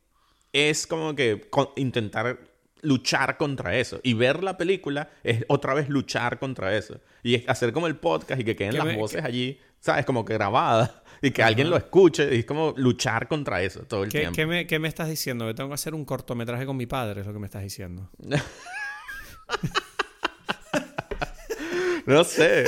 es 0.54 0.88
como 0.88 1.16
que 1.16 1.50
intentar 1.76 2.40
luchar 2.82 3.36
contra 3.36 3.76
eso. 3.76 4.00
Y 4.02 4.14
ver 4.14 4.42
la 4.42 4.58
película 4.58 5.10
es 5.22 5.44
otra 5.50 5.74
vez 5.74 5.90
luchar 5.90 6.40
contra 6.40 6.78
eso. 6.78 7.02
Y 7.24 7.46
hacer 7.50 7.74
como 7.74 7.88
el 7.88 7.98
podcast 7.98 8.40
y 8.40 8.46
que 8.46 8.56
queden 8.56 8.78
las 8.78 8.96
voces 8.96 9.22
allí, 9.22 9.60
¿sabes? 9.82 10.06
Como 10.06 10.24
que 10.24 10.36
grabadas. 10.36 10.94
Y 11.22 11.32
que 11.32 11.44
alguien 11.44 11.70
lo 11.70 11.76
escuche. 11.76 12.34
Y 12.34 12.40
es 12.40 12.46
como 12.46 12.74
luchar 12.78 13.28
contra 13.28 13.62
eso 13.62 13.82
todo 13.82 14.06
el 14.06 14.10
tiempo. 14.10 14.32
¿qué 14.34 14.46
me, 14.46 14.66
¿Qué 14.66 14.80
me 14.80 14.88
estás 14.88 15.10
diciendo? 15.10 15.46
Que 15.46 15.54
tengo 15.54 15.70
que 15.70 15.76
hacer 15.76 15.94
un 15.94 16.06
cortometraje 16.06 16.66
con 16.66 16.78
mi 16.78 16.86
padre, 16.86 17.20
es 17.20 17.28
lo 17.28 17.34
que 17.34 17.40
me 17.40 17.48
estás 17.48 17.64
diciendo. 17.64 18.10
no 22.06 22.24
sé. 22.24 22.64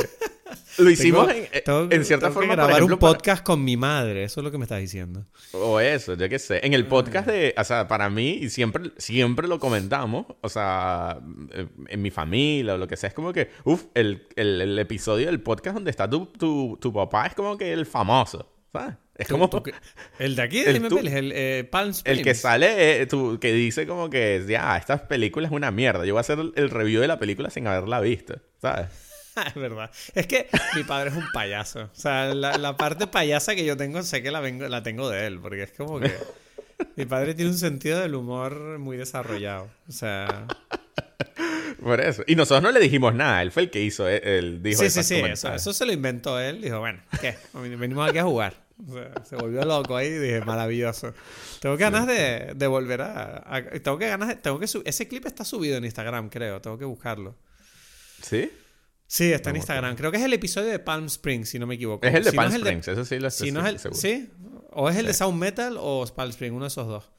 Lo 0.78 0.90
hicimos 0.90 1.30
en, 1.30 1.48
en, 1.92 2.06
cierta 2.06 2.32
forma. 2.32 2.56
para 2.56 2.68
grabar 2.68 2.84
un 2.84 2.98
podcast 2.98 3.44
con 3.44 3.64
mi 3.64 3.78
madre, 3.78 4.24
eso 4.24 4.40
es 4.40 4.44
lo 4.44 4.52
que 4.52 4.58
me 4.58 4.64
estás 4.64 4.80
diciendo. 4.80 5.26
O 5.52 5.80
eso, 5.80 6.16
yo 6.16 6.30
qué 6.30 6.40
sé. 6.40 6.66
En 6.66 6.74
el 6.74 6.88
podcast 6.88 7.28
de, 7.28 7.54
o 7.58 7.64
sea, 7.64 7.88
para 7.88 8.10
mí, 8.10 8.40
y 8.42 8.50
siempre, 8.50 8.92
siempre 8.98 9.48
lo 9.48 9.60
comentamos, 9.60 10.26
o 10.42 10.50
sea, 10.50 11.20
en 11.88 12.02
mi 12.02 12.12
familia 12.12 12.76
o 12.76 12.78
lo 12.78 12.88
que 12.88 12.98
sea, 12.98 13.10
es 13.10 13.14
como 13.14 13.34
que, 13.34 13.50
uff, 13.64 13.86
el, 13.94 14.28
el, 14.36 14.80
episodio 14.80 15.28
del 15.28 15.42
podcast 15.42 15.76
donde 15.76 15.92
está 15.92 16.10
tu, 16.10 16.26
tu, 16.28 16.78
tu 16.80 16.94
papá 16.94 17.28
es 17.28 17.36
como 17.36 17.58
que 17.58 17.74
el 17.74 17.86
famoso, 17.86 18.52
¿sabes? 18.72 18.96
Es 19.16 19.28
como... 19.28 19.50
el 20.20 20.36
de 20.36 20.42
aquí, 20.42 20.64
de 20.64 20.72
el, 20.72 21.08
es 21.08 21.14
el 21.14 21.32
eh, 21.36 21.70
El 22.06 22.24
que 22.24 22.34
sale, 22.34 23.02
eh, 23.04 23.08
que 23.40 23.54
dice 23.54 23.86
como 23.86 24.10
que, 24.10 24.44
ya, 24.48 24.78
esta 24.78 25.08
película 25.08 25.48
es 25.48 25.54
una 25.54 25.70
mierda. 25.70 26.06
Yo 26.06 26.14
voy 26.14 26.20
a 26.20 26.22
hacer 26.22 26.40
el 26.56 26.70
review 26.70 27.02
de 27.02 27.08
la 27.08 27.20
película 27.20 27.50
sin 27.50 27.68
haberla 27.68 28.00
visto, 28.00 28.36
¿sabes? 28.62 29.11
es 29.48 29.56
verdad. 29.56 29.92
Es 30.14 30.28
que 30.28 30.48
mi 30.76 30.84
padre 30.84 31.10
es 31.10 31.16
un 31.16 31.32
payaso. 31.32 31.84
O 31.84 31.90
sea, 31.94 32.34
la, 32.34 32.78
parte 32.78 33.08
payasa 33.08 33.56
que 33.56 33.66
yo 33.66 33.78
tengo, 33.78 34.04
sé 34.04 34.22
que 34.22 34.32
la, 34.32 34.40
vengo, 34.40 34.68
la 34.68 34.84
tengo 34.84 35.10
de 35.10 35.28
él, 35.28 35.40
porque 35.40 35.64
es 35.64 35.72
como 35.72 36.00
que. 36.00 36.12
Mi 36.96 37.06
padre 37.06 37.36
tiene 37.36 37.52
un 37.52 37.58
sentido 37.58 38.00
del 38.00 38.16
humor 38.16 38.80
muy 38.80 38.98
desarrollado. 38.98 39.70
O 39.88 39.92
sea. 39.92 40.48
Por 41.82 42.02
eso. 42.02 42.24
Y 42.28 42.36
nosotros 42.36 42.64
no 42.64 42.72
le 42.72 42.80
dijimos 42.80 43.14
nada. 43.14 43.42
Él 43.42 43.52
fue 43.52 43.64
el 43.64 43.70
que 43.70 43.82
hizo. 43.82 44.08
Él 44.08 44.62
dijo 44.64 44.82
sí, 44.82 44.90
sí, 44.90 45.04
sí. 45.04 45.16
Eso, 45.16 45.54
eso, 45.54 45.74
se 45.74 45.86
lo 45.86 45.94
inventó 45.94 46.40
él. 46.40 46.62
Dijo, 46.62 46.80
bueno, 46.80 47.02
¿qué? 47.20 47.38
Venimos 47.54 48.10
aquí 48.10 48.18
a 48.18 48.24
jugar. 48.24 48.56
se 49.24 49.36
volvió 49.36 49.64
loco 49.64 49.96
ahí 49.96 50.08
y 50.08 50.18
dije, 50.18 50.42
maravilloso. 50.42 51.14
Tengo 51.60 51.78
ganas 51.78 52.08
de, 52.08 52.54
de 52.56 52.68
volver 52.68 53.02
a, 53.02 53.64
Tengo 53.84 53.98
que 53.98 54.08
ganas... 54.08 54.42
tengo 54.42 54.60
que 54.60 54.66
Ese 54.66 55.08
clip 55.08 55.26
está 55.28 55.46
subido 55.46 55.78
en 55.78 55.86
Instagram, 55.86 56.30
creo. 56.30 56.62
Tengo 56.62 56.78
que 56.78 56.86
buscarlo. 56.86 57.36
¿Sí? 58.22 58.52
Sí, 59.12 59.34
está 59.34 59.50
en 59.50 59.58
Instagram. 59.58 59.98
Creo 59.98 60.10
que 60.10 60.16
es 60.16 60.24
el 60.24 60.32
episodio 60.32 60.70
de 60.70 60.80
Palm 60.80 61.08
Springs, 61.08 61.50
si 61.50 61.60
no 61.60 61.68
me 61.68 61.76
equivoco. 61.76 62.08
Es 62.08 62.14
el 62.14 62.24
de 62.24 62.32
Palm 62.32 62.50
Springs, 62.50 62.88
eso 62.88 63.04
sí 63.04 63.20
lo 63.20 63.28
estoy 63.28 63.48
si 63.50 63.52
no 63.52 63.60
es 63.68 63.84
el... 63.84 63.94
¿Sí? 63.94 64.30
O 64.70 64.90
es 64.90 64.96
el 64.96 65.06
de 65.06 65.14
Sound 65.14 65.38
Metal 65.38 65.76
o 65.78 66.06
Palm 66.16 66.30
Springs, 66.30 66.56
uno 66.56 66.64
de 66.64 66.70
esos 66.70 66.88
dos. 66.88 67.12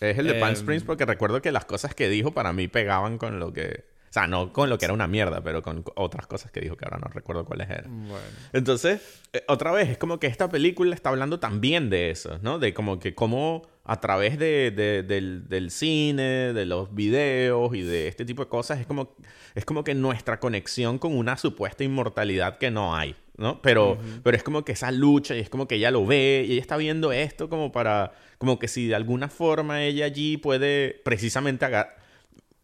Es 0.00 0.16
el 0.16 0.26
de 0.26 0.40
Palm 0.40 0.54
em, 0.54 0.56
Springs 0.56 0.84
porque 0.84 1.04
recuerdo 1.04 1.42
que 1.42 1.52
las 1.52 1.66
cosas 1.66 1.94
que 1.94 2.08
dijo 2.08 2.32
para 2.32 2.54
mí 2.54 2.66
pegaban 2.66 3.18
con 3.18 3.40
lo 3.40 3.52
que... 3.52 3.84
O 4.14 4.20
sea, 4.20 4.28
no 4.28 4.52
con 4.52 4.70
lo 4.70 4.78
que 4.78 4.84
era 4.84 4.94
una 4.94 5.08
mierda, 5.08 5.42
pero 5.42 5.60
con 5.60 5.82
otras 5.96 6.28
cosas 6.28 6.52
que 6.52 6.60
dijo 6.60 6.76
que 6.76 6.84
ahora 6.84 6.98
no 6.98 7.08
recuerdo 7.08 7.44
cuáles 7.44 7.68
eran. 7.68 8.06
Bueno. 8.06 8.24
Entonces, 8.52 9.00
eh, 9.32 9.42
otra 9.48 9.72
vez, 9.72 9.88
es 9.88 9.98
como 9.98 10.20
que 10.20 10.28
esta 10.28 10.48
película 10.48 10.94
está 10.94 11.08
hablando 11.08 11.40
también 11.40 11.90
de 11.90 12.12
eso, 12.12 12.38
¿no? 12.40 12.60
De 12.60 12.72
como 12.72 13.00
que 13.00 13.16
cómo 13.16 13.62
a 13.82 13.98
través 13.98 14.38
de, 14.38 14.70
del, 14.70 15.48
del, 15.48 15.70
cine, 15.72 16.52
de 16.52 16.64
los 16.64 16.94
videos 16.94 17.74
y 17.74 17.82
de 17.82 18.06
este 18.06 18.24
tipo 18.24 18.44
de 18.44 18.48
cosas, 18.48 18.78
es 18.78 18.86
como, 18.86 19.16
es 19.56 19.64
como 19.64 19.82
que 19.82 19.94
nuestra 19.94 20.38
conexión 20.38 21.00
con 21.00 21.16
una 21.16 21.36
supuesta 21.36 21.82
inmortalidad 21.82 22.58
que 22.58 22.70
no 22.70 22.94
hay, 22.94 23.16
¿no? 23.36 23.60
Pero, 23.62 23.98
pero 24.22 24.36
es 24.36 24.44
como 24.44 24.64
que 24.64 24.70
esa 24.70 24.92
lucha 24.92 25.34
y 25.34 25.40
es 25.40 25.50
como 25.50 25.66
que 25.66 25.74
ella 25.74 25.90
lo 25.90 26.06
ve 26.06 26.44
y 26.46 26.52
ella 26.52 26.60
está 26.60 26.76
viendo 26.76 27.10
esto 27.10 27.48
como 27.48 27.72
para 27.72 28.12
como 28.38 28.60
que 28.60 28.68
si 28.68 28.86
de 28.86 28.94
alguna 28.94 29.26
forma 29.28 29.82
ella 29.82 30.04
allí 30.04 30.36
puede 30.36 31.00
precisamente 31.04 31.66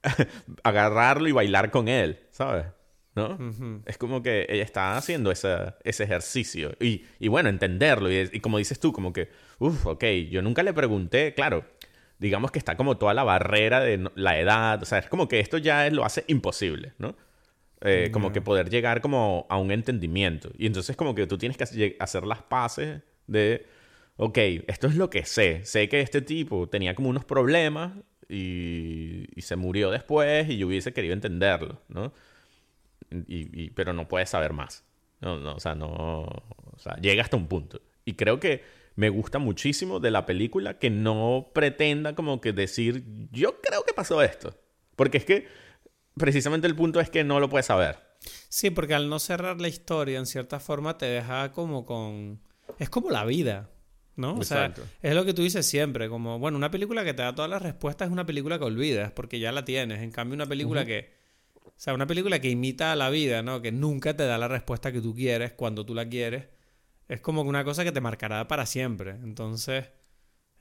agarrarlo 0.62 1.28
y 1.28 1.32
bailar 1.32 1.70
con 1.70 1.88
él, 1.88 2.20
¿sabes? 2.30 2.66
¿No? 3.14 3.38
Es 3.86 3.98
como 3.98 4.22
que 4.22 4.46
ella 4.48 4.62
está 4.62 4.96
haciendo 4.96 5.30
ese, 5.30 5.74
ese 5.82 6.04
ejercicio. 6.04 6.72
Y, 6.80 7.04
y, 7.18 7.28
bueno, 7.28 7.48
entenderlo. 7.48 8.10
Y, 8.10 8.30
y, 8.32 8.40
como 8.40 8.58
dices 8.58 8.78
tú, 8.78 8.92
como 8.92 9.12
que, 9.12 9.28
uff, 9.58 9.86
ok, 9.86 10.04
yo 10.30 10.42
nunca 10.42 10.62
le 10.62 10.72
pregunté, 10.72 11.34
claro, 11.34 11.64
digamos 12.18 12.52
que 12.52 12.58
está 12.60 12.76
como 12.76 12.98
toda 12.98 13.12
la 13.12 13.24
barrera 13.24 13.80
de 13.80 14.08
la 14.14 14.38
edad. 14.38 14.80
O 14.82 14.86
sea, 14.86 14.98
es 14.98 15.08
como 15.08 15.26
que 15.26 15.40
esto 15.40 15.58
ya 15.58 15.90
lo 15.90 16.04
hace 16.04 16.24
imposible, 16.28 16.92
¿no? 16.98 17.16
Eh, 17.82 18.10
como 18.12 18.30
que 18.30 18.42
poder 18.42 18.68
llegar 18.68 19.00
como 19.00 19.46
a 19.48 19.58
un 19.58 19.72
entendimiento. 19.72 20.50
Y 20.56 20.66
entonces 20.66 20.96
como 20.96 21.14
que 21.14 21.26
tú 21.26 21.38
tienes 21.38 21.56
que 21.56 21.96
hacer 21.98 22.24
las 22.24 22.42
paces 22.42 23.02
de 23.26 23.66
ok, 24.20 24.38
esto 24.66 24.86
es 24.86 24.96
lo 24.96 25.08
que 25.08 25.24
sé. 25.24 25.64
Sé 25.64 25.88
que 25.88 26.02
este 26.02 26.20
tipo 26.20 26.68
tenía 26.68 26.94
como 26.94 27.08
unos 27.08 27.24
problemas 27.24 27.92
y, 28.30 29.26
se 29.42 29.56
murió 29.56 29.90
después 29.90 30.48
y 30.48 30.58
yo 30.58 30.68
hubiese 30.68 30.92
querido 30.92 31.14
entenderlo, 31.14 31.80
¿no? 31.88 32.12
Y, 33.10 33.70
pero 33.70 33.92
no 33.92 34.06
puedes 34.06 34.30
saber 34.30 34.52
más. 34.52 34.84
No, 35.20 35.38
no, 35.38 35.54
o 35.54 35.60
sea, 35.60 35.74
no. 35.74 35.88
O 35.90 36.78
sea, 36.78 36.96
llega 36.96 37.22
hasta 37.22 37.36
un 37.36 37.48
punto. 37.48 37.80
Y 38.04 38.14
creo 38.14 38.38
que 38.38 38.62
me 38.94 39.08
gusta 39.08 39.38
muchísimo 39.38 40.00
de 40.00 40.10
la 40.10 40.26
película 40.26 40.78
que 40.78 40.90
no 40.90 41.50
pretenda 41.52 42.14
como 42.14 42.40
que 42.40 42.52
decir, 42.52 43.04
yo 43.32 43.60
creo 43.60 43.84
que 43.84 43.92
pasó 43.92 44.22
esto. 44.22 44.54
Porque 44.96 45.18
es 45.18 45.24
que 45.24 45.48
precisamente 46.16 46.66
el 46.66 46.76
punto 46.76 47.00
es 47.00 47.10
que 47.10 47.24
no 47.24 47.40
lo 47.40 47.48
puedes 47.48 47.66
saber. 47.66 47.98
Sí, 48.48 48.70
porque 48.70 48.94
al 48.94 49.08
no 49.08 49.18
cerrar 49.18 49.60
la 49.60 49.68
historia, 49.68 50.18
en 50.18 50.26
cierta 50.26 50.60
forma 50.60 50.98
te 50.98 51.06
deja 51.06 51.52
como 51.52 51.86
con... 51.86 52.40
Es 52.78 52.90
como 52.90 53.10
la 53.10 53.24
vida. 53.24 53.70
¿No? 54.20 54.36
O 54.36 54.44
sea, 54.44 54.72
es 55.02 55.14
lo 55.14 55.24
que 55.24 55.34
tú 55.34 55.42
dices 55.42 55.66
siempre, 55.66 56.08
como, 56.08 56.38
bueno, 56.38 56.56
una 56.56 56.70
película 56.70 57.04
que 57.04 57.14
te 57.14 57.22
da 57.22 57.34
todas 57.34 57.50
las 57.50 57.62
respuestas 57.62 58.08
es 58.08 58.12
una 58.12 58.26
película 58.26 58.58
que 58.58 58.64
olvidas, 58.64 59.10
porque 59.12 59.40
ya 59.40 59.50
la 59.50 59.64
tienes. 59.64 60.00
En 60.02 60.10
cambio, 60.10 60.34
una 60.34 60.46
película 60.46 60.84
que, 60.84 61.10
o 61.64 61.72
sea, 61.76 61.94
una 61.94 62.06
película 62.06 62.38
que 62.38 62.50
imita 62.50 62.92
a 62.92 62.96
la 62.96 63.10
vida, 63.10 63.42
¿no? 63.42 63.62
Que 63.62 63.72
nunca 63.72 64.16
te 64.16 64.24
da 64.24 64.38
la 64.38 64.48
respuesta 64.48 64.92
que 64.92 65.00
tú 65.00 65.14
quieres 65.14 65.52
cuando 65.52 65.84
tú 65.84 65.94
la 65.94 66.08
quieres, 66.08 66.48
es 67.08 67.20
como 67.20 67.42
una 67.42 67.64
cosa 67.64 67.82
que 67.82 67.92
te 67.92 68.00
marcará 68.00 68.46
para 68.46 68.66
siempre. 68.66 69.12
Entonces, 69.12 69.86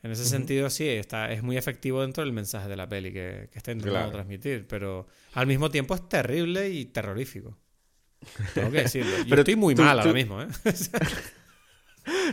en 0.01 0.11
ese 0.11 0.25
sentido, 0.25 0.69
sí, 0.69 0.87
está, 0.87 1.31
es 1.31 1.43
muy 1.43 1.57
efectivo 1.57 2.01
dentro 2.01 2.23
del 2.23 2.31
mensaje 2.31 2.69
de 2.69 2.77
la 2.77 2.87
peli 2.87 3.11
que, 3.11 3.49
que 3.51 3.57
está 3.59 3.71
intentando 3.71 4.11
transmitir, 4.11 4.65
pero 4.67 5.07
al 5.33 5.45
mismo 5.45 5.69
tiempo 5.69 5.93
es 5.93 6.07
terrible 6.07 6.69
y 6.69 6.85
terrorífico. 6.85 7.57
Tengo 8.53 8.71
que 8.71 8.83
decirlo. 8.83 9.17
Yo 9.17 9.25
pero 9.29 9.41
estoy 9.41 9.55
muy 9.55 9.75
mal 9.75 9.99
ahora 9.99 10.13
mismo, 10.13 10.41
¿eh? 10.41 10.47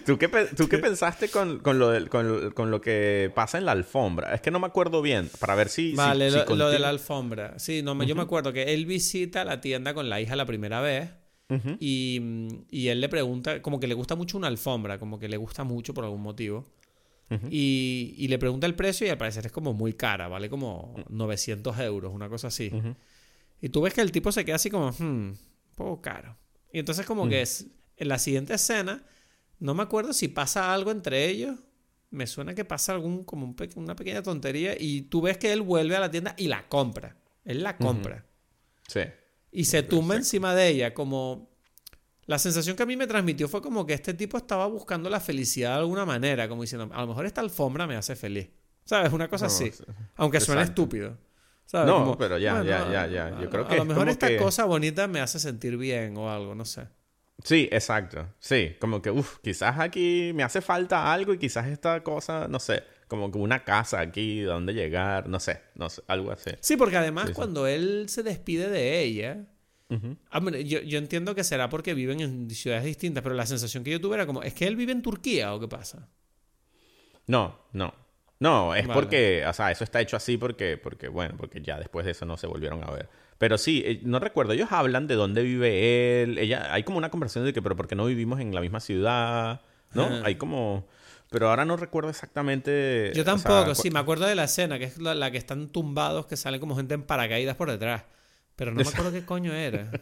¿Tú 0.05 0.19
qué, 0.19 0.29
tú 0.29 0.69
qué 0.69 0.79
pensaste 0.79 1.29
con, 1.29 1.59
con, 1.61 1.79
lo 1.79 2.09
con, 2.09 2.71
lo 2.71 2.81
que 2.81 3.31
pasa 3.35 3.59
en 3.59 3.65
la 3.65 3.73
alfombra? 3.73 4.35
Es 4.35 4.41
que 4.41 4.51
no 4.51 4.59
me 4.59 4.67
acuerdo 4.67 5.03
bien, 5.03 5.31
para 5.41 5.55
ver 5.55 5.69
si... 5.69 5.93
Vale, 5.95 6.31
lo, 6.31 6.71
de 6.71 6.79
la 6.79 6.89
alfombra. 6.89 7.59
Sí, 7.59 7.83
no, 7.83 8.01
yo 8.05 8.15
me 8.15 8.23
acuerdo 8.23 8.53
que 8.53 8.75
él 8.75 8.87
visita 8.87 9.45
la 9.45 9.61
tienda 9.61 9.95
con 9.95 10.09
la 10.09 10.21
hija 10.21 10.37
la 10.37 10.47
primera 10.47 10.81
vez 10.81 11.11
y, 11.79 12.21
y, 12.71 12.89
él 12.89 13.01
le 13.01 13.09
pregunta, 13.09 13.63
como 13.63 13.79
que 13.79 13.87
le 13.87 13.95
gusta 13.95 14.17
mucho 14.17 14.37
una 14.37 14.49
alfombra, 14.49 14.99
como 14.99 15.19
que 15.19 15.29
le 15.29 15.37
gusta 15.37 15.63
mucho 15.63 15.95
por 15.95 16.05
algún 16.05 16.23
motivo. 16.23 16.73
y, 17.51 18.15
y, 18.17 18.29
le 18.29 18.39
pregunta 18.39 18.67
el 18.67 18.75
precio 18.75 19.07
y 19.07 19.11
al 19.11 19.19
parecer 19.19 19.47
es 19.47 19.53
como 19.53 19.73
muy 19.73 19.93
cara, 19.93 20.29
vale 20.29 20.49
como 20.49 20.95
900 21.09 21.79
euros, 21.81 22.13
una 22.13 22.29
cosa 22.29 22.49
así. 22.49 22.73
Y 23.61 23.69
tú 23.69 23.83
ves 23.83 23.95
que 23.95 24.01
el 24.01 24.13
tipo 24.13 24.33
se 24.33 24.45
queda 24.45 24.57
así 24.57 24.71
como, 24.71 24.91
hmm, 24.91 25.03
un 25.03 25.39
poco 25.77 26.03
caro. 26.03 26.37
Y 26.73 26.81
entonces 26.81 27.07
como 27.07 27.29
que 27.29 27.43
es, 27.43 27.69
en 27.97 28.09
la 28.09 28.19
siguiente 28.19 28.55
escena 28.55 29.05
no 29.59 29.75
me 29.75 29.83
acuerdo 29.83 30.13
si 30.13 30.29
pasa 30.29 30.73
algo 30.73 30.91
entre 30.91 31.27
ellos. 31.29 31.59
Me 32.11 32.27
suena 32.27 32.55
que 32.55 32.65
pasa 32.65 32.93
algún 32.93 33.25
como 33.25 33.55
una 33.75 33.97
pequeña 33.97 34.23
tontería 34.23 34.77
y 34.79 35.03
tú 35.03 35.21
ves 35.21 35.39
que 35.39 35.53
él 35.53 35.63
vuelve 35.63 35.97
a 35.97 36.01
la 36.01 36.11
tienda 36.11 36.35
y 36.39 36.49
la 36.49 36.69
compra. 36.69 37.17
Él 37.45 37.63
la 37.63 37.77
compra. 37.77 38.25
Sí. 38.89 39.01
Y 39.51 39.65
se 39.65 39.83
tumba 39.83 40.17
encima 40.17 40.55
de 40.55 40.69
ella 40.69 40.95
como... 40.95 41.51
La 42.27 42.41
sensación 42.41 42.77
que 42.77 42.83
a 42.83 42.87
mí 42.87 42.97
me 42.97 43.07
transmitió 43.07 43.47
fue 43.47 43.63
como 43.63 43.87
que 43.87 43.95
este 43.95 44.13
tipo 44.13 44.37
estaba 44.37 44.67
buscando 44.67 45.09
la 45.09 45.21
felicidad 45.21 45.75
de 45.75 45.79
alguna 45.79 46.05
manera, 46.05 46.49
como 46.49 46.63
diciendo, 46.63 46.91
a 46.93 47.01
lo 47.01 47.07
mejor 47.07 47.25
esta 47.25 47.41
alfombra 47.41 47.87
me 47.87 47.95
hace 47.95 48.17
feliz. 48.17 48.51
¿Sabes? 48.85 49.13
Una 49.13 49.29
cosa 49.29 49.47
así. 49.47 49.71
Aunque 50.17 50.41
suene 50.41 50.63
estúpido. 50.63 51.19
¿Sabes? 51.67 51.87
No, 51.87 52.17
pero 52.17 52.39
ya, 52.39 52.63
ya, 52.63 52.91
ya, 52.91 53.07
ya. 53.07 53.41
Yo 53.41 53.51
creo 53.51 53.67
que. 53.67 53.75
A 53.75 53.79
lo 53.79 53.85
mejor 53.85 54.09
esta 54.09 54.37
cosa 54.39 54.65
bonita 54.65 55.09
me 55.09 55.21
hace 55.21 55.39
sentir 55.39 55.77
bien 55.77 56.17
o 56.17 56.31
algo, 56.31 56.55
no 56.55 56.65
sé. 56.65 56.89
Sí, 57.47 57.69
exacto. 57.71 58.27
Sí, 58.41 58.75
como 58.81 59.01
que, 59.01 59.09
uff, 59.13 59.39
quizás 59.39 59.79
aquí 59.79 60.33
me 60.35 60.43
hace 60.43 60.61
falta 60.61 61.13
algo 61.13 61.33
y 61.33 61.39
quizás 61.39 61.69
esta 61.69 62.03
cosa, 62.03 62.49
no 62.49 62.59
sé, 62.59 62.83
como 63.07 63.31
que 63.31 63.39
una 63.39 63.63
casa 63.63 64.01
aquí, 64.01 64.41
donde 64.41 64.75
llegar, 64.75 65.29
no 65.29 65.39
sé, 65.39 65.63
no 65.77 65.89
sé, 65.89 66.03
algo 66.09 66.33
así. 66.33 66.51
Sí, 66.59 66.77
porque 66.77 66.97
además 66.97 67.31
cuando 67.31 67.69
él 67.69 68.07
se 68.09 68.25
despide 68.25 68.69
de 68.69 69.01
ella, 69.01 69.47
ah, 70.31 70.41
yo, 70.65 70.81
yo, 70.81 70.99
entiendo 70.99 71.37
que 71.37 71.45
será 71.45 71.69
porque 71.69 71.95
viven 71.95 72.21
en 72.21 72.51
ciudades 72.51 72.85
distintas, 72.85 73.23
pero 73.23 73.37
la 73.37 73.47
sensación 73.47 73.85
que 73.85 73.93
yo 73.93 74.01
tuve 74.01 74.17
era 74.17 74.27
como, 74.27 74.43
¿es 74.43 74.53
que 74.53 74.67
él 74.67 74.75
vive 74.75 74.91
en 74.91 75.03
Turquía 75.03 75.55
o 75.55 75.61
qué 75.61 75.69
pasa? 75.69 76.09
No, 77.29 77.61
no. 77.73 77.95
No, 78.41 78.75
es 78.75 78.89
porque, 78.89 79.47
o 79.47 79.53
sea, 79.53 79.71
eso 79.71 79.85
está 79.85 80.01
hecho 80.01 80.17
así 80.17 80.37
porque, 80.37 80.79
porque, 80.79 81.07
bueno, 81.07 81.37
porque 81.39 81.63
ya 81.63 81.79
después 81.79 82.05
de 82.05 82.11
eso 82.11 82.27
no 82.27 82.37
se 82.37 82.49
volvieron 82.49 82.83
a 82.83 82.91
ver. 82.91 83.09
Pero 83.39 83.59
sí, 83.59 83.83
eh, 83.85 84.01
no 84.03 84.19
recuerdo, 84.19 84.53
ellos 84.53 84.73
hablan 84.73 85.07
de 85.07 85.15
dónde 85.15 85.43
vive 85.43 86.23
él. 86.23 86.39
Ella, 86.39 86.73
hay 86.73 86.85
como 86.85 86.99
una 86.99 87.11
conversación 87.11 87.45
de 87.45 87.53
que, 87.53 87.61
pero 87.61 87.77
¿por 87.77 87.87
qué 87.87 87.95
no 87.95 88.07
vivimos 88.07 88.41
en 88.41 88.55
la 88.55 88.61
misma 88.61 88.81
ciudad? 88.81 89.61
¿No? 89.93 90.09
Hay 90.25 90.37
como... 90.37 90.87
Pero 91.29 91.51
ahora 91.51 91.65
no 91.65 91.77
recuerdo 91.77 92.09
exactamente... 92.09 93.13
Yo 93.15 93.25
tampoco, 93.25 93.75
sí, 93.75 93.91
me 93.91 93.99
acuerdo 93.99 94.27
de 94.27 94.37
la 94.37 94.45
escena, 94.45 94.79
que 94.79 94.85
es 94.85 94.99
la, 94.99 95.31
que 95.31 95.39
están 95.39 95.69
tumbados, 95.69 96.27
que 96.27 96.37
salen 96.37 96.61
como 96.61 96.77
gente 96.77 96.95
en 96.95 97.03
paracaídas 97.03 97.57
por 97.57 97.71
detrás. 97.71 98.05
Pero 98.55 98.73
no 98.73 98.83
me 98.83 98.89
acuerdo 98.89 99.13
qué 99.13 99.25
coño 99.25 99.53
era. 99.53 99.91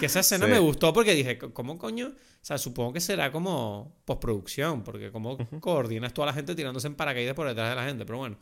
Que 0.00 0.06
esa 0.06 0.18
escena 0.18 0.48
me 0.48 0.58
gustó 0.58 0.92
porque 0.92 1.14
dije, 1.14 1.38
¿cómo 1.38 1.78
coño? 1.78 2.08
O 2.08 2.38
sea, 2.42 2.58
supongo 2.58 2.92
que 2.92 3.00
será 3.00 3.30
como 3.30 3.94
postproducción, 4.04 4.82
porque 4.82 5.12
como 5.12 5.38
coordinas 5.60 6.12
toda 6.12 6.26
la 6.26 6.32
gente 6.32 6.56
tirándose 6.56 6.88
en 6.88 6.96
paracaídas 6.96 7.36
por 7.36 7.46
detrás 7.46 7.70
de 7.70 7.76
la 7.76 7.84
gente, 7.84 8.04
pero 8.04 8.18
bueno. 8.18 8.36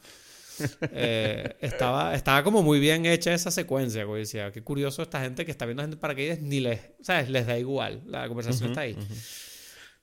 Eh, 0.97 1.57
estaba, 1.61 2.15
estaba 2.15 2.43
como 2.45 2.63
muy 2.63 2.79
bien 2.79 3.07
hecha 3.07 3.33
esa 3.33 3.51
secuencia, 3.51 4.05
güey. 4.05 4.21
Decía, 4.21 4.53
qué 4.53 4.63
curioso 4.63 5.03
esta 5.03 5.21
gente 5.21 5.45
que 5.45 5.51
está 5.51 5.67
viendo 5.67 5.83
gente 5.83 5.97
para 5.97 6.15
paracaídas, 6.15 6.41
ni 6.41 6.61
les, 6.61 6.81
¿sabes? 7.01 7.29
Les 7.29 7.47
da 7.47 7.59
igual. 7.59 8.03
La 8.07 8.29
conversación 8.29 8.71
está 8.71 8.83
ahí. 8.83 8.97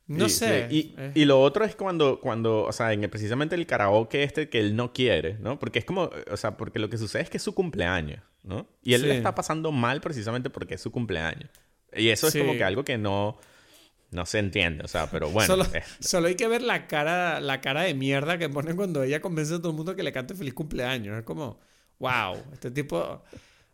No 0.08 0.28
sé. 0.28 0.68
Eh. 0.70 1.12
Y, 1.16 1.26
lo 1.26 1.42
otro 1.42 1.64
es 1.64 1.76
cuando, 1.76 2.20
cuando, 2.20 2.64
o 2.64 2.72
sea, 2.72 2.92
en 2.92 3.10
precisamente 3.10 3.56
el 3.56 3.66
karaoke 3.66 4.24
este 4.24 4.50
que 4.50 4.60
él 4.60 4.76
no 4.76 4.92
quiere, 4.92 5.38
¿no? 5.40 5.58
Porque 5.58 5.80
es 5.80 5.86
como, 5.86 6.10
o 6.30 6.38
sea, 6.38 6.58
porque 6.58 6.80
lo 6.80 6.90
que 6.90 6.98
sucede 6.98 7.22
es 7.22 7.30
que 7.30 7.38
es 7.38 7.44
su 7.44 7.54
cumpleaños, 7.54 8.22
¿no? 8.44 8.68
Y 8.84 8.94
él 8.94 9.04
le 9.04 9.16
está 9.16 9.34
pasando 9.36 9.72
mal 9.72 10.02
precisamente 10.02 10.50
porque 10.50 10.76
es 10.76 10.82
su 10.82 10.92
cumpleaños. 10.92 11.50
Y 11.94 12.10
eso 12.10 12.28
es 12.28 12.36
como 12.36 12.54
que 12.54 12.64
algo 12.64 12.84
que 12.84 12.98
no, 12.98 13.38
no 14.12 14.26
se 14.26 14.40
entiende, 14.40 14.84
o 14.84 14.88
sea, 14.88 15.10
pero 15.10 15.30
bueno. 15.32 15.66
Solo, 16.00 16.28
hay 16.28 16.36
que 16.36 16.48
ver 16.48 16.62
la 16.62 16.88
cara, 16.88 17.40
la 17.40 17.62
cara 17.62 17.82
de 17.82 17.94
mierda 17.94 18.38
que 18.38 18.50
ponen 18.50 18.76
cuando 18.76 19.04
ella 19.04 19.22
convence 19.22 19.56
a 19.56 19.58
todo 19.58 19.70
el 19.70 19.78
mundo 19.78 19.96
que 19.96 20.04
le 20.04 20.12
cante 20.12 20.36
feliz 20.36 20.54
cumpleaños. 20.54 21.18
Es 21.18 21.24
como, 21.24 21.60
wow, 22.00 22.38
este 22.54 22.72
tipo... 22.72 23.24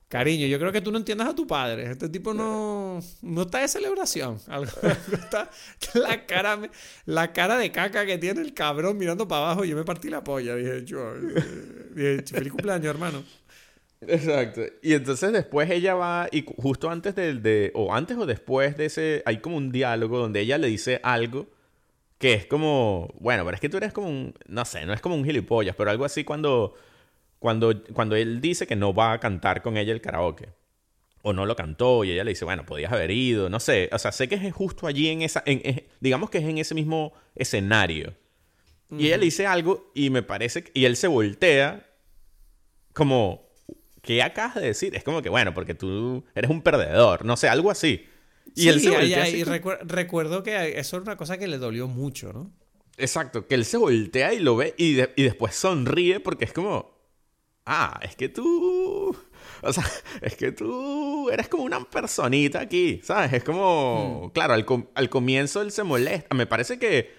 Cariño, 0.10 0.48
yo 0.48 0.58
creo 0.58 0.72
que 0.72 0.80
tú 0.80 0.90
no 0.90 1.00
entiendes 1.00 1.28
a 1.28 1.36
tu 1.36 1.46
padre. 1.46 1.92
Este 1.92 2.08
tipo 2.08 2.34
no, 2.34 3.02
no 3.22 3.42
está 3.42 3.60
de 3.60 3.68
celebración. 3.68 4.40
Algo, 4.48 4.72
está, 5.12 5.52
la, 5.96 6.26
cara, 6.26 6.62
la 7.04 7.34
cara 7.34 7.58
de 7.58 7.74
caca 7.74 8.06
que 8.06 8.18
tiene 8.18 8.40
el 8.40 8.54
cabrón 8.54 8.98
mirando 8.98 9.28
para 9.28 9.48
abajo. 9.48 9.66
Yo 9.66 9.76
me 9.76 9.84
partí 9.84 10.10
la 10.10 10.24
polla. 10.24 10.56
Dije, 10.56 10.86
yo, 10.86 11.14
dije, 11.94 12.24
feliz 12.24 12.54
cumpleaños, 12.54 12.86
hermano. 12.86 13.22
Exacto. 14.02 14.62
Y 14.82 14.94
entonces 14.94 15.32
después 15.34 15.70
ella 15.70 15.96
va 15.96 16.28
y 16.32 16.46
justo 16.58 16.90
antes 16.90 17.16
del 17.16 17.42
de 17.42 17.72
o 17.74 17.94
antes 17.94 18.18
o 18.18 18.26
después 18.26 18.78
de 18.78 18.86
ese 18.86 19.24
hay 19.26 19.40
como 19.40 19.58
un 19.58 19.72
diálogo 19.72 20.20
donde 20.20 20.42
ella 20.42 20.58
le 20.58 20.68
dice 20.68 21.00
algo 21.04 21.48
que 22.20 22.34
es 22.34 22.46
como, 22.46 23.14
bueno, 23.20 23.46
pero 23.46 23.56
es 23.56 23.62
que 23.62 23.70
tú 23.70 23.78
eres 23.78 23.94
como 23.94 24.08
un 24.10 24.34
no 24.48 24.66
sé, 24.66 24.86
no 24.86 24.94
es 24.94 25.02
como 25.02 25.16
un 25.16 25.26
gilipollas, 25.26 25.76
pero 25.76 25.90
algo 25.90 26.06
así 26.06 26.24
cuando 26.24 26.76
cuando 27.40 27.84
cuando 27.94 28.16
él 28.16 28.40
dice 28.42 28.68
que 28.68 28.76
no 28.76 28.94
va 28.94 29.14
a 29.14 29.20
cantar 29.20 29.62
con 29.62 29.78
ella 29.78 29.94
el 29.94 30.02
karaoke 30.02 30.50
o 31.24 31.34
no 31.34 31.46
lo 31.46 31.56
cantó 31.56 32.04
y 32.04 32.12
ella 32.12 32.24
le 32.24 32.32
dice, 32.32 32.46
bueno, 32.46 32.66
podías 32.66 32.92
haber 32.92 33.12
ido, 33.12 33.50
no 33.50 33.60
sé, 33.60 33.90
o 33.92 34.00
sea, 34.00 34.12
sé 34.12 34.28
que 34.30 34.36
es 34.36 34.54
justo 34.54 34.88
allí 34.88 35.10
en 35.10 35.24
esa 35.24 35.44
en, 35.46 35.86
digamos 36.00 36.30
que 36.30 36.38
es 36.38 36.46
en 36.46 36.60
ese 36.60 36.76
mismo 36.76 37.14
escenario. 37.36 38.14
Y 38.90 39.08
ella 39.08 39.18
le 39.18 39.26
dice 39.26 39.46
algo 39.46 39.92
y 39.94 40.10
me 40.12 40.24
parece 40.24 40.64
y 40.74 40.86
él 40.86 40.96
se 40.96 41.08
voltea 41.08 41.86
como 42.94 43.47
¿qué 44.08 44.24
acabas 44.24 44.56
de 44.56 44.62
decir? 44.62 44.96
Es 44.96 45.04
como 45.04 45.22
que, 45.22 45.28
bueno, 45.28 45.54
porque 45.54 45.76
tú 45.76 46.24
eres 46.34 46.50
un 46.50 46.62
perdedor, 46.62 47.26
no 47.26 47.36
sé, 47.36 47.50
algo 47.50 47.70
así. 47.70 48.08
Y 48.56 48.70
él 48.70 48.80
se 48.80 48.90
voltea 48.90 49.28
y 49.28 49.44
recuerdo 49.44 50.44
que 50.44 50.80
eso 50.80 50.96
es 50.96 51.04
una 51.04 51.18
cosa 51.18 51.38
que 51.38 51.46
le 51.46 51.58
dolió 51.58 51.90
mucho, 51.90 52.32
¿no? 52.32 52.50
Exacto, 52.96 53.48
que 53.48 53.56
él 53.56 53.66
se 53.66 53.76
voltea 53.76 54.34
y 54.34 54.40
lo 54.40 54.56
ve 54.56 54.74
y, 54.78 54.98
y 55.02 55.24
después 55.24 55.56
sonríe 55.56 56.22
porque 56.22 56.46
es 56.46 56.54
como, 56.54 56.98
ah, 57.66 58.00
es 58.02 58.16
que 58.16 58.30
tú... 58.30 59.16
O 59.62 59.74
sea, 59.74 59.84
es 60.22 60.38
que 60.38 60.54
tú 60.54 61.30
eres 61.30 61.50
como 61.50 61.64
una 61.64 61.84
personita 61.84 62.62
aquí, 62.62 63.02
¿sabes? 63.04 63.34
Es 63.34 63.44
como, 63.44 64.28
mm. 64.28 64.30
claro, 64.32 64.54
al, 64.54 64.66
al, 64.96 65.10
comienzo 65.10 65.62
él 65.62 65.72
se 65.72 65.84
molesta. 65.84 66.34
Me 66.34 66.48
parece 66.48 66.80
que 66.80 67.12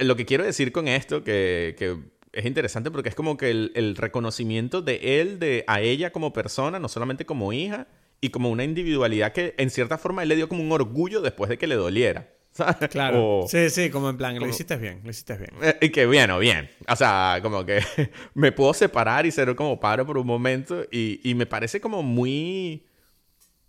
lo 0.00 0.16
que 0.16 0.26
quiero 0.26 0.42
decir 0.42 0.72
con 0.72 0.88
esto, 0.88 1.22
que, 1.22 1.76
que 1.78 1.96
es 2.36 2.44
interesante 2.44 2.90
porque 2.90 3.08
es 3.08 3.14
como 3.14 3.36
que 3.36 3.50
el, 3.50 3.96
reconocimiento 3.96 4.82
de 4.82 5.20
él, 5.20 5.38
de 5.38 5.64
a 5.66 5.80
ella 5.80 6.12
como 6.12 6.32
persona, 6.32 6.78
no 6.78 6.88
solamente 6.88 7.24
como 7.24 7.52
hija, 7.52 7.86
y 8.20 8.30
como 8.30 8.50
una 8.50 8.64
individualidad 8.64 9.32
que 9.32 9.54
en 9.58 9.70
cierta 9.70 9.98
forma 9.98 10.22
él 10.22 10.28
le 10.28 10.36
dio 10.36 10.48
como 10.48 10.62
un 10.62 10.72
orgullo 10.72 11.20
después 11.20 11.48
de 11.48 11.58
que 11.58 11.66
le 11.66 11.74
doliera. 11.74 12.28
¿sabes? 12.52 12.88
Claro. 12.90 13.44
sí, 13.48 13.68
sí, 13.70 13.90
como 13.90 14.08
en 14.08 14.16
plan, 14.16 14.38
lo 14.38 14.48
hiciste 14.48 14.76
bien, 14.76 15.00
lo 15.04 15.10
hiciste 15.10 15.36
bien. 15.36 15.50
Eh, 15.62 15.76
y 15.82 15.90
que 15.90 16.06
bien, 16.06 16.30
o 16.30 16.38
bien. 16.38 16.70
O 16.88 16.96
sea, 16.96 17.40
como 17.42 17.66
que 17.66 17.80
me 18.34 18.52
puedo 18.52 18.72
separar 18.72 19.26
y 19.26 19.30
ser 19.30 19.54
como 19.54 19.78
padre 19.78 20.04
por 20.04 20.16
un 20.16 20.26
momento. 20.26 20.84
Y, 20.90 21.20
y 21.22 21.34
me 21.34 21.46
parece 21.46 21.80
como 21.80 22.02
muy. 22.02 22.86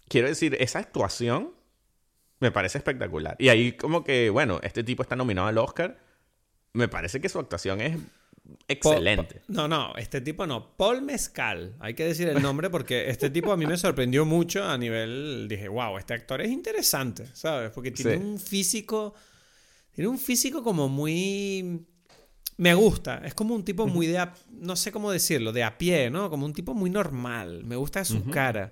Quiero 0.07 0.29
decir, 0.29 0.55
esa 0.59 0.79
actuación 0.79 1.51
me 2.39 2.51
parece 2.51 2.77
espectacular. 2.77 3.35
Y 3.39 3.49
ahí, 3.49 3.73
como 3.73 4.03
que, 4.03 4.29
bueno, 4.29 4.59
este 4.63 4.83
tipo 4.83 5.03
está 5.03 5.15
nominado 5.15 5.47
al 5.47 5.57
Oscar. 5.57 5.97
Me 6.73 6.87
parece 6.87 7.19
que 7.19 7.27
su 7.27 7.39
actuación 7.39 7.81
es 7.81 7.97
Excelente. 8.67 9.41
no, 9.47 9.67
no, 9.67 9.95
este 9.95 10.21
tipo 10.21 10.45
no. 10.45 10.75
Paul 10.77 11.01
Mezcal. 11.01 11.75
Hay 11.79 11.93
que 11.93 12.05
decir 12.05 12.27
el 12.29 12.41
nombre 12.41 12.69
porque 12.69 13.09
este 13.09 13.29
tipo 13.29 13.51
a 13.51 13.57
mí 13.57 13.65
me 13.65 13.77
sorprendió 13.77 14.25
mucho 14.25 14.63
a 14.63 14.77
nivel. 14.77 15.47
Dije, 15.49 15.67
wow, 15.67 15.97
este 15.97 16.13
actor 16.13 16.41
es 16.41 16.49
interesante, 16.49 17.25
¿sabes? 17.33 17.71
Porque 17.71 17.91
tiene 17.91 18.17
un 18.17 18.39
físico. 18.39 19.13
Tiene 19.91 20.09
un 20.09 20.19
físico 20.19 20.63
como 20.63 20.87
muy. 20.89 21.85
Me 22.57 22.73
gusta. 22.73 23.21
Es 23.23 23.33
como 23.33 23.55
un 23.55 23.63
tipo 23.63 23.87
muy 23.87 24.07
de. 24.07 24.27
no 24.51 24.75
sé 24.75 24.91
cómo 24.91 25.11
decirlo, 25.11 25.51
de 25.51 25.63
a 25.63 25.77
pie, 25.77 26.09
¿no? 26.09 26.29
Como 26.29 26.45
un 26.45 26.53
tipo 26.53 26.73
muy 26.73 26.89
normal. 26.89 27.63
Me 27.63 27.75
gusta 27.75 28.03
su 28.03 28.23
cara. 28.25 28.69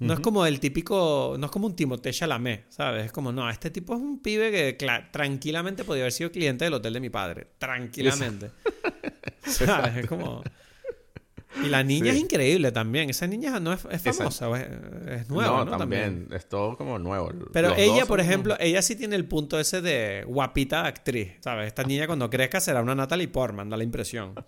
No 0.00 0.14
es 0.14 0.20
como 0.20 0.46
el 0.46 0.60
típico, 0.60 1.36
no 1.38 1.46
es 1.46 1.52
como 1.52 1.66
un 1.66 1.74
Timothée 1.74 2.12
Chalamet, 2.12 2.66
¿sabes? 2.70 3.06
Es 3.06 3.12
como, 3.12 3.32
no, 3.32 3.50
este 3.50 3.70
tipo 3.70 3.94
es 3.94 4.00
un 4.00 4.20
pibe 4.20 4.76
que 4.76 4.86
tranquilamente 5.10 5.84
podría 5.84 6.04
haber 6.04 6.12
sido 6.12 6.30
cliente 6.30 6.64
del 6.64 6.74
hotel 6.74 6.92
de 6.92 7.00
mi 7.00 7.10
padre. 7.10 7.48
Tranquilamente. 7.58 8.50
¿Sabes? 9.42 9.96
Es 9.96 10.06
como... 10.06 10.42
Y 11.64 11.68
la 11.68 11.82
niña 11.82 12.12
es 12.12 12.18
increíble 12.18 12.72
también. 12.72 13.10
Esa 13.10 13.26
niña 13.26 13.58
no 13.60 13.72
es, 13.72 13.80
famosa, 13.80 14.48
es, 15.08 15.28
nueva, 15.28 15.64
¿no? 15.64 15.76
También. 15.76 16.28
es 16.32 16.48
todo 16.48 16.76
como 16.76 16.98
nuevo. 16.98 17.30
Pero 17.52 17.74
ella, 17.76 18.06
por 18.06 18.20
ejemplo, 18.20 18.56
ella 18.60 18.82
sí 18.82 18.96
tiene 18.96 19.16
el 19.16 19.26
punto 19.26 19.58
ese 19.58 19.80
de 19.80 20.24
guapita 20.26 20.86
actriz, 20.86 21.32
¿sabes? 21.40 21.68
Esta 21.68 21.84
niña 21.84 22.06
cuando 22.06 22.30
crezca 22.30 22.60
será 22.60 22.82
una 22.82 22.94
Natalie 22.94 23.28
Portman, 23.28 23.68
da 23.68 23.76
la 23.76 23.84
impresión. 23.84 24.34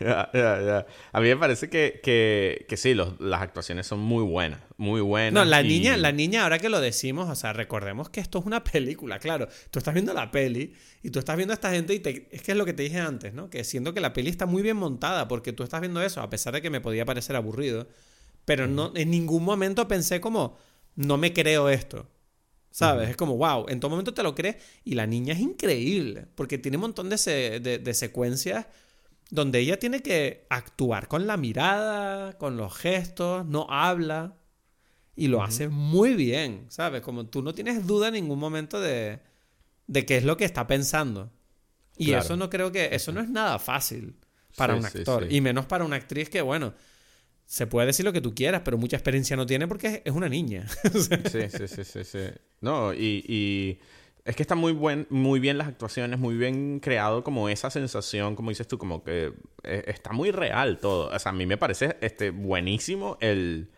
Ya, 0.00 0.30
ya, 0.32 0.60
ya. 0.62 0.86
A 1.12 1.20
mí 1.20 1.28
me 1.28 1.36
parece 1.36 1.68
que, 1.68 2.00
que, 2.02 2.66
que 2.68 2.76
sí, 2.76 2.94
las 2.94 3.42
actuaciones 3.42 3.86
son 3.86 4.00
muy 4.00 4.24
buenas, 4.24 4.60
muy 4.78 5.00
buenas. 5.00 5.32
No, 5.32 5.44
la 5.48 5.62
niña, 5.62 5.96
la 5.96 6.12
niña, 6.12 6.42
ahora 6.42 6.58
que 6.58 6.68
lo 6.68 6.80
decimos, 6.80 7.30
o 7.30 7.34
sea, 7.34 7.54
recordemos 7.54 8.10
que 8.10 8.20
esto 8.20 8.38
es 8.38 8.46
una 8.46 8.62
película, 8.72 9.18
claro. 9.18 9.48
Tú 9.70 9.78
estás 9.78 9.94
viendo 9.94 10.12
la 10.12 10.30
peli 10.30 10.74
y 11.02 11.10
tú 11.10 11.18
estás 11.18 11.36
viendo 11.36 11.52
a 11.52 11.56
esta 11.56 11.70
gente 11.70 11.94
y 11.94 12.00
te... 12.00 12.28
es 12.30 12.42
que 12.42 12.52
es 12.52 12.58
lo 12.58 12.66
que 12.66 12.74
te 12.74 12.82
dije 12.82 12.98
antes, 12.98 13.32
¿no? 13.32 13.48
Que 13.48 13.64
siento 13.64 13.94
que 13.94 14.00
la 14.00 14.12
peli 14.12 14.28
está 14.28 14.44
muy 14.44 14.62
bien 14.62 14.76
montada 14.76 15.28
porque 15.28 15.52
tú 15.52 15.62
estás 15.62 15.80
viendo 15.80 16.02
eso, 16.02 16.20
a 16.20 16.28
pesar 16.28 16.52
de 16.52 16.62
que 16.62 16.70
me 16.70 16.80
podía 16.80 17.06
parecer 17.06 17.36
aburrido, 17.36 17.88
pero 18.44 18.66
no, 18.66 18.92
en 18.94 19.10
ningún 19.10 19.44
momento 19.44 19.88
pensé 19.88 20.20
como, 20.20 20.58
no 20.94 21.16
me 21.16 21.32
creo 21.32 21.68
esto. 21.68 22.10
¿Sabes? 22.70 23.08
Es 23.08 23.16
como, 23.16 23.38
wow, 23.38 23.64
en 23.70 23.80
todo 23.80 23.88
momento 23.88 24.12
te 24.12 24.22
lo 24.22 24.34
crees 24.34 24.56
y 24.84 24.96
la 24.96 25.06
niña 25.06 25.32
es 25.32 25.40
increíble 25.40 26.26
porque 26.34 26.58
tiene 26.58 26.76
un 26.76 26.82
montón 26.82 27.08
de, 27.08 27.80
de 27.82 27.94
secuencias 27.94 28.66
donde 29.30 29.60
ella 29.60 29.78
tiene 29.78 30.02
que 30.02 30.46
actuar 30.50 31.08
con 31.08 31.26
la 31.26 31.38
mirada, 31.38 32.36
con 32.36 32.58
los 32.58 32.76
gestos, 32.76 33.46
no 33.46 33.66
habla 33.70 34.36
y 35.16 35.28
lo 35.28 35.42
hace 35.42 35.68
muy 35.68 36.14
bien, 36.14 36.66
¿sabes? 36.68 37.00
Como 37.00 37.26
tú 37.26 37.42
no 37.42 37.54
tienes 37.54 37.86
duda 37.86 38.08
en 38.08 38.14
ningún 38.14 38.38
momento 38.38 38.80
de, 38.80 39.18
de 39.86 40.06
qué 40.06 40.18
es 40.18 40.24
lo 40.24 40.36
que 40.36 40.44
está 40.44 40.66
pensando. 40.66 41.32
Y 41.96 42.12
eso 42.12 42.36
no 42.36 42.50
creo 42.50 42.70
que, 42.70 42.90
eso 42.92 43.10
no 43.12 43.20
es 43.20 43.28
nada 43.28 43.58
fácil 43.58 44.16
para 44.56 44.74
un 44.74 44.84
actor 44.84 45.26
y 45.30 45.40
menos 45.40 45.64
para 45.66 45.84
una 45.84 45.96
actriz 45.96 46.28
que, 46.28 46.42
bueno, 46.42 46.74
se 47.46 47.66
puede 47.66 47.86
decir 47.86 48.04
lo 48.04 48.12
que 48.12 48.20
tú 48.20 48.34
quieras, 48.34 48.62
pero 48.64 48.76
mucha 48.76 48.96
experiencia 48.96 49.36
no 49.36 49.46
tiene 49.46 49.66
porque 49.66 50.02
es 50.04 50.12
una 50.12 50.28
niña. 50.28 50.66
sí, 50.92 51.48
sí, 51.48 51.68
sí, 51.68 51.84
sí, 51.84 52.04
sí. 52.04 52.24
No, 52.60 52.92
y 52.92 53.80
es 54.26 54.34
que 54.34 54.42
está 54.42 54.56
muy, 54.56 54.72
buen, 54.72 55.06
muy 55.08 55.38
bien 55.38 55.56
las 55.56 55.68
actuaciones, 55.68 56.18
muy 56.18 56.36
bien 56.36 56.80
creado 56.80 57.22
como 57.22 57.48
esa 57.48 57.70
sensación, 57.70 58.34
como 58.34 58.50
dices 58.50 58.66
tú, 58.66 58.76
como 58.76 59.04
que 59.04 59.32
eh, 59.62 59.84
está 59.86 60.12
muy 60.12 60.32
real 60.32 60.78
todo. 60.80 61.14
O 61.14 61.18
sea, 61.20 61.30
a 61.30 61.32
mí 61.32 61.46
me 61.46 61.56
parece 61.56 61.96
este, 62.00 62.30
buenísimo 62.30 63.18
el, 63.20 63.70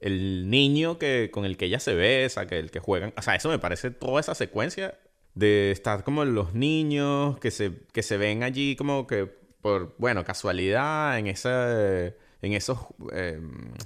el 0.00 0.50
niño 0.50 0.98
que, 0.98 1.30
con 1.32 1.44
el 1.44 1.56
que 1.56 1.66
ella 1.66 1.80
se 1.80 1.94
besa, 1.94 2.46
que 2.46 2.58
el 2.58 2.70
que 2.70 2.80
juegan. 2.80 3.12
O 3.16 3.22
sea, 3.22 3.34
eso 3.34 3.48
me 3.48 3.58
parece 3.58 3.90
toda 3.90 4.20
esa 4.20 4.34
secuencia 4.34 4.98
de 5.34 5.70
estar 5.70 6.04
como 6.04 6.24
los 6.24 6.54
niños 6.54 7.38
que 7.38 7.50
se, 7.50 7.72
que 7.92 8.02
se 8.02 8.16
ven 8.16 8.42
allí 8.42 8.76
como 8.76 9.06
que 9.06 9.26
por, 9.60 9.94
bueno, 9.98 10.24
casualidad 10.24 11.18
en 11.18 11.26
esa 11.26 12.14
en 12.42 12.52
esos, 12.52 12.78
eh, 13.12 13.40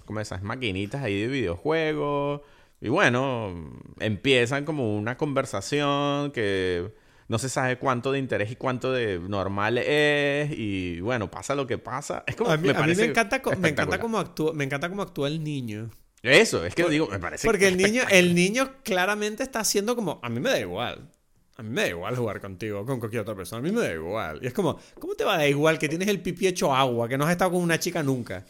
como 0.05 0.21
esas 0.21 0.43
maquinitas 0.43 1.03
ahí 1.03 1.21
de 1.21 1.29
videojuegos 1.29 2.43
y 2.81 2.89
bueno, 2.89 3.73
empiezan 4.01 4.65
como 4.65 4.97
una 4.97 5.17
conversación 5.17 6.31
que 6.33 6.93
no 7.29 7.39
se 7.39 7.51
sabe 7.51 7.79
cuánto 7.79 8.11
de 8.11 8.19
interés 8.19 8.51
y 8.51 8.57
cuánto 8.57 8.91
de 8.93 9.19
normal 9.19 9.79
es 9.79 10.51
y 10.51 11.01
bueno, 11.01 11.31
pasa 11.31 11.55
lo 11.55 11.67
que 11.67 11.77
pasa. 11.77 12.25
Es 12.27 12.35
como, 12.37 12.51
a 12.51 12.57
mí 12.57 12.63
me, 12.63 12.71
encanta, 13.05 13.41
me 13.59 13.69
encanta 13.69 14.01
cómo 14.01 14.19
actúa, 14.19 14.55
me 14.55 14.65
encanta 14.65 14.89
cómo 14.89 15.03
actúa 15.03 15.29
el 15.29 15.45
niño. 15.45 15.91
Eso, 16.23 16.65
es 16.65 16.75
que 16.75 16.89
digo, 16.89 17.07
me 17.07 17.19
parece 17.19 17.47
Porque 17.47 17.69
el 17.69 17.77
niño, 17.77 18.03
el 18.11 18.35
niño 18.35 18.77
claramente 18.83 19.43
está 19.43 19.61
haciendo 19.61 19.95
como, 19.95 20.19
a 20.23 20.29
mí 20.29 20.41
me 20.41 20.51
da 20.51 20.59
igual. 20.59 21.13
A 21.57 21.63
mí 21.63 21.71
me 21.71 21.83
da 21.83 21.89
igual 21.89 22.17
jugar 22.17 22.41
contigo, 22.41 22.87
con 22.87 22.99
cualquier 22.99 23.23
otra 23.23 23.35
persona. 23.35 23.61
A 23.61 23.63
mí 23.63 23.73
me 23.73 23.83
da 23.83 23.93
igual. 23.93 24.41
Y 24.43 24.47
es 24.47 24.53
como, 24.53 24.79
¿cómo 24.99 25.15
te 25.15 25.25
va 25.25 25.35
a 25.35 25.39
dar 25.39 25.49
igual 25.49 25.79
que 25.79 25.89
tienes 25.89 26.09
el 26.09 26.21
pipi 26.21 26.47
hecho 26.47 26.75
agua, 26.75 27.09
que 27.09 27.19
no 27.19 27.25
has 27.25 27.33
estado 27.33 27.53
con 27.53 27.63
una 27.63 27.79
chica 27.79 28.03
nunca? 28.03 28.45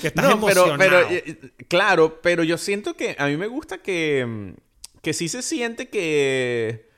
Que 0.00 0.08
estás 0.08 0.28
no, 0.28 0.44
pero, 0.46 0.74
pero 0.76 1.00
eh, 1.08 1.38
claro, 1.68 2.20
pero 2.20 2.44
yo 2.44 2.58
siento 2.58 2.94
que 2.94 3.16
a 3.18 3.26
mí 3.26 3.36
me 3.36 3.46
gusta 3.46 3.78
que, 3.78 4.54
que 5.00 5.12
sí 5.14 5.28
se 5.28 5.42
siente 5.42 5.88
que 5.88 6.89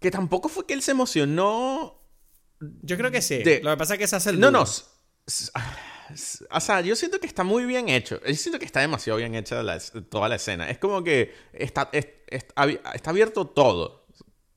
que 0.00 0.10
tampoco 0.10 0.48
fue 0.48 0.66
que 0.66 0.74
él 0.74 0.82
se 0.82 0.90
emocionó. 0.92 2.02
Yo 2.82 2.96
creo 2.96 3.10
que 3.10 3.22
sí. 3.22 3.42
Lo 3.62 3.70
que 3.70 3.76
pasa 3.76 3.94
es 3.94 3.98
que 3.98 4.06
se 4.06 4.16
hace 4.16 4.30
el 4.30 4.40
No, 4.40 4.50
no. 4.50 4.64
O 6.50 6.60
sea, 6.60 6.80
yo 6.80 6.96
siento 6.96 7.20
que 7.20 7.26
está 7.26 7.44
muy 7.44 7.64
bien 7.64 7.88
hecho. 7.88 8.20
Yo 8.26 8.34
siento 8.34 8.58
que 8.58 8.64
está 8.64 8.80
demasiado 8.80 9.18
bien 9.18 9.34
hecha 9.34 9.62
toda 10.08 10.28
la 10.28 10.36
escena. 10.36 10.68
Es 10.68 10.78
como 10.78 11.04
que 11.04 11.32
está, 11.52 11.88
está 11.92 13.10
abierto 13.10 13.46
todo. 13.46 14.06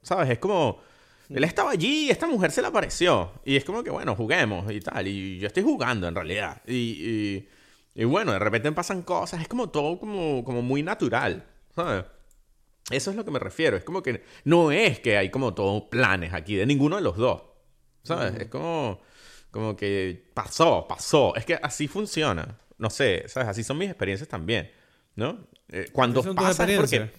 ¿Sabes? 0.02 0.30
Es 0.32 0.40
como 0.40 0.82
él 1.30 1.44
estaba 1.44 1.72
allí 1.72 2.08
y 2.08 2.10
esta 2.10 2.28
mujer 2.28 2.52
se 2.52 2.62
le 2.62 2.68
apareció. 2.68 3.32
Y 3.46 3.56
es 3.56 3.66
como 3.66 3.84
que, 3.84 3.90
bueno, 3.90 4.16
juguemos 4.16 4.72
y 4.72 4.80
tal. 4.80 5.08
Y 5.08 5.40
yo 5.40 5.48
estoy 5.48 5.64
jugando 5.64 6.08
en 6.08 6.16
realidad. 6.16 6.62
Y, 6.68 7.46
y, 7.96 8.04
bueno, 8.04 8.32
de 8.34 8.40
repente 8.40 8.72
pasan 8.72 9.04
cosas. 9.04 9.42
Es 9.42 9.48
como 9.48 9.70
todo 9.70 10.00
como, 10.00 10.44
como 10.44 10.62
muy 10.62 10.84
natural. 10.84 11.46
¿Sabes? 11.76 12.06
Eso 12.90 13.12
es 13.12 13.16
lo 13.16 13.24
que 13.24 13.32
me 13.32 13.40
refiero. 13.40 13.78
Es 13.78 13.84
como 13.84 14.04
que 14.04 14.24
no 14.44 14.72
es 14.72 15.00
que 15.00 15.18
hay 15.18 15.30
como 15.30 15.54
todos 15.54 15.84
planes 15.84 16.34
aquí 16.34 16.56
de 16.56 16.66
ninguno 16.66 16.98
de 16.98 17.02
los 17.02 17.18
dos. 17.18 17.44
¿Sabes? 18.04 18.36
Es 18.36 18.48
como, 18.48 19.00
como 19.52 19.76
que 19.76 20.30
pasó, 20.34 20.86
pasó. 20.88 21.36
Es 21.36 21.46
que 21.46 21.56
así 21.56 21.88
funciona. 21.88 22.60
No 22.78 22.90
sé, 22.90 23.24
¿sabes? 23.28 23.50
Así 23.50 23.64
son 23.64 23.78
mis 23.78 23.90
experiencias 23.90 24.28
también. 24.28 24.72
¿No? 25.16 25.48
Eh, 25.70 25.88
cuando 25.94 26.22
pasa 26.36 26.66
es 26.66 26.78
porque 26.78 27.12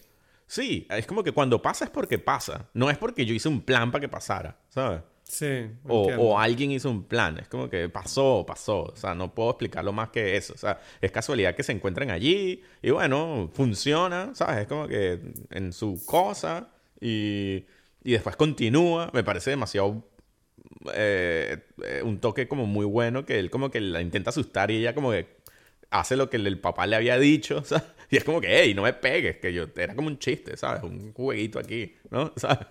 Sí, 0.46 0.86
es 0.90 1.06
como 1.06 1.24
que 1.24 1.32
cuando 1.32 1.62
pasa 1.62 1.84
es 1.84 1.90
porque 1.90 2.18
pasa. 2.18 2.68
No 2.74 2.90
es 2.90 2.98
porque 2.98 3.24
yo 3.24 3.34
hice 3.34 3.48
un 3.48 3.62
plan 3.62 3.90
para 3.90 4.02
que 4.02 4.08
pasara, 4.08 4.60
¿sabes? 4.68 5.00
Sí. 5.24 5.66
O, 5.88 6.38
alguien 6.38 6.70
hizo 6.72 6.90
un 6.90 7.04
plan. 7.04 7.38
Es 7.38 7.48
como 7.48 7.68
que 7.68 7.88
pasó, 7.88 8.44
pasó. 8.46 8.82
O 8.84 8.96
sea, 8.96 9.14
no 9.14 9.34
puedo 9.34 9.50
explicarlo 9.50 9.92
más 9.92 10.10
que 10.10 10.36
eso. 10.36 10.54
O 10.54 10.58
sea, 10.58 10.80
es 11.00 11.10
casualidad 11.10 11.54
que 11.56 11.62
se 11.62 11.72
encuentren 11.72 12.10
allí 12.10 12.62
y 12.82 12.90
bueno, 12.90 13.50
funciona, 13.52 14.34
¿sabes? 14.34 14.62
Es 14.62 14.66
como 14.68 14.86
que 14.86 15.20
en 15.50 15.72
su 15.72 16.00
cosa 16.04 16.68
y, 17.00 17.64
y 18.04 18.12
después 18.12 18.36
continúa. 18.36 19.10
Me 19.12 19.24
parece 19.24 19.50
demasiado... 19.50 20.04
eh, 20.94 21.58
eh, 21.84 22.02
un 22.04 22.20
toque 22.20 22.48
como 22.48 22.66
muy 22.66 22.84
bueno 22.86 23.24
que 23.24 23.38
él 23.38 23.50
como 23.50 23.70
que 23.70 23.80
la 23.80 24.00
intenta 24.00 24.30
asustar 24.30 24.70
y 24.70 24.78
ella 24.78 24.94
como 24.94 25.10
que 25.10 25.36
hace 25.90 26.16
lo 26.16 26.30
que 26.30 26.36
el, 26.38 26.46
el 26.46 26.60
papá 26.60 26.86
le 26.86 26.96
había 26.96 27.18
dicho, 27.18 27.64
¿sabes? 27.66 27.84
Y 28.10 28.16
es 28.18 28.24
como 28.24 28.40
que, 28.40 28.48
hey, 28.50 28.74
no 28.74 28.82
me 28.82 28.92
pegues, 28.92 29.38
que 29.38 29.52
yo 29.52 29.66
era 29.76 29.94
como 29.94 30.08
un 30.08 30.18
chiste, 30.18 30.56
¿sabes? 30.56 30.82
Un 30.82 31.12
jueguito 31.12 31.58
aquí, 31.58 31.94
¿no? 32.10 32.32
¿Sabes? 32.36 32.66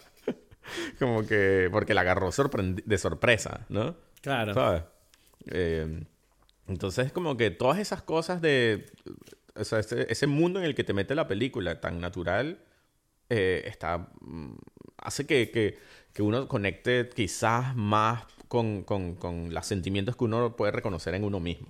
como 1.00 1.26
que 1.26 1.70
porque 1.72 1.94
la 1.94 2.02
agarró 2.02 2.30
de 2.32 2.98
sorpresa, 2.98 3.66
¿no? 3.70 3.96
Claro. 4.22 4.54
¿Sabes? 4.54 4.84
Eh, 5.48 6.04
entonces, 6.68 7.12
como 7.12 7.38
que 7.38 7.52
todas 7.52 7.80
esas 7.80 8.02
cosas 8.02 8.42
de. 8.42 8.86
O 9.56 9.64
sea, 9.64 9.80
ese, 9.80 10.08
ese 10.10 10.28
mundo 10.28 10.60
en 10.60 10.66
el 10.66 10.76
que 10.76 10.84
te 10.84 10.94
mete 10.94 11.14
la 11.16 11.28
película 11.28 11.80
tan 11.82 12.00
natural 12.00 12.60
eh, 13.30 13.64
está. 13.66 14.10
mm, 14.22 14.56
hace 14.98 15.26
que, 15.26 15.52
que, 15.52 15.78
que 16.14 16.22
uno 16.22 16.48
conecte 16.48 17.10
quizás 17.10 17.76
más 17.76 18.24
con, 18.48 18.84
con, 18.84 19.16
con 19.16 19.54
los 19.54 19.66
sentimientos 19.66 20.16
que 20.16 20.24
uno 20.24 20.56
puede 20.56 20.72
reconocer 20.72 21.14
en 21.16 21.24
uno 21.24 21.40
mismo. 21.40 21.68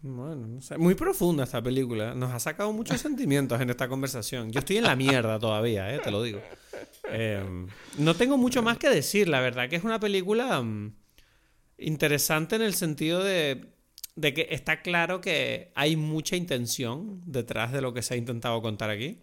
Bueno, 0.00 0.46
no 0.46 0.60
sé. 0.60 0.78
Muy 0.78 0.94
profunda 0.94 1.44
esta 1.44 1.60
película. 1.60 2.14
Nos 2.14 2.32
ha 2.32 2.38
sacado 2.38 2.72
muchos 2.72 3.00
sentimientos 3.00 3.60
en 3.60 3.70
esta 3.70 3.88
conversación. 3.88 4.52
Yo 4.52 4.60
estoy 4.60 4.76
en 4.76 4.84
la 4.84 4.94
mierda 4.94 5.38
todavía, 5.38 5.92
¿eh? 5.92 5.98
te 5.98 6.10
lo 6.10 6.22
digo. 6.22 6.40
Eh, 7.10 7.66
no 7.98 8.14
tengo 8.14 8.36
mucho 8.36 8.62
más 8.62 8.78
que 8.78 8.88
decir. 8.88 9.28
La 9.28 9.40
verdad 9.40 9.68
que 9.68 9.76
es 9.76 9.84
una 9.84 9.98
película 9.98 10.62
mm, 10.62 10.94
interesante 11.78 12.56
en 12.56 12.62
el 12.62 12.74
sentido 12.74 13.24
de, 13.24 13.72
de 14.14 14.34
que 14.34 14.48
está 14.50 14.82
claro 14.82 15.20
que 15.20 15.72
hay 15.74 15.96
mucha 15.96 16.36
intención 16.36 17.20
detrás 17.24 17.72
de 17.72 17.80
lo 17.80 17.92
que 17.92 18.02
se 18.02 18.14
ha 18.14 18.16
intentado 18.16 18.62
contar 18.62 18.90
aquí. 18.90 19.22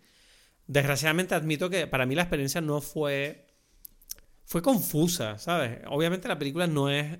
Desgraciadamente 0.67 1.35
admito 1.35 1.69
que 1.69 1.87
para 1.87 2.05
mí 2.05 2.15
la 2.15 2.23
experiencia 2.23 2.59
no 2.61 2.81
fue... 2.81 3.45
Fue 4.47 4.61
confusa, 4.61 5.39
¿sabes? 5.39 5.79
Obviamente 5.87 6.27
la 6.27 6.37
película 6.37 6.67
no 6.67 6.89
es 6.89 7.17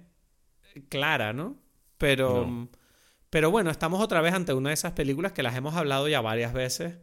clara, 0.90 1.32
¿no? 1.32 1.58
Pero... 1.98 2.46
No. 2.46 2.85
Pero 3.30 3.52
bueno, 3.52 3.72
estamos 3.72 4.02
otra 4.02 4.22
vez 4.22 4.34
ante 4.34 4.54
una 4.54 4.70
de 4.70 4.76
esas 4.76 4.94
películas 4.94 5.32
que 5.34 5.44
las 5.44 5.56
hemos 5.56 5.76
hablado 5.76 6.08
ya 6.08 6.22
varias 6.22 6.54
veces, 6.54 6.98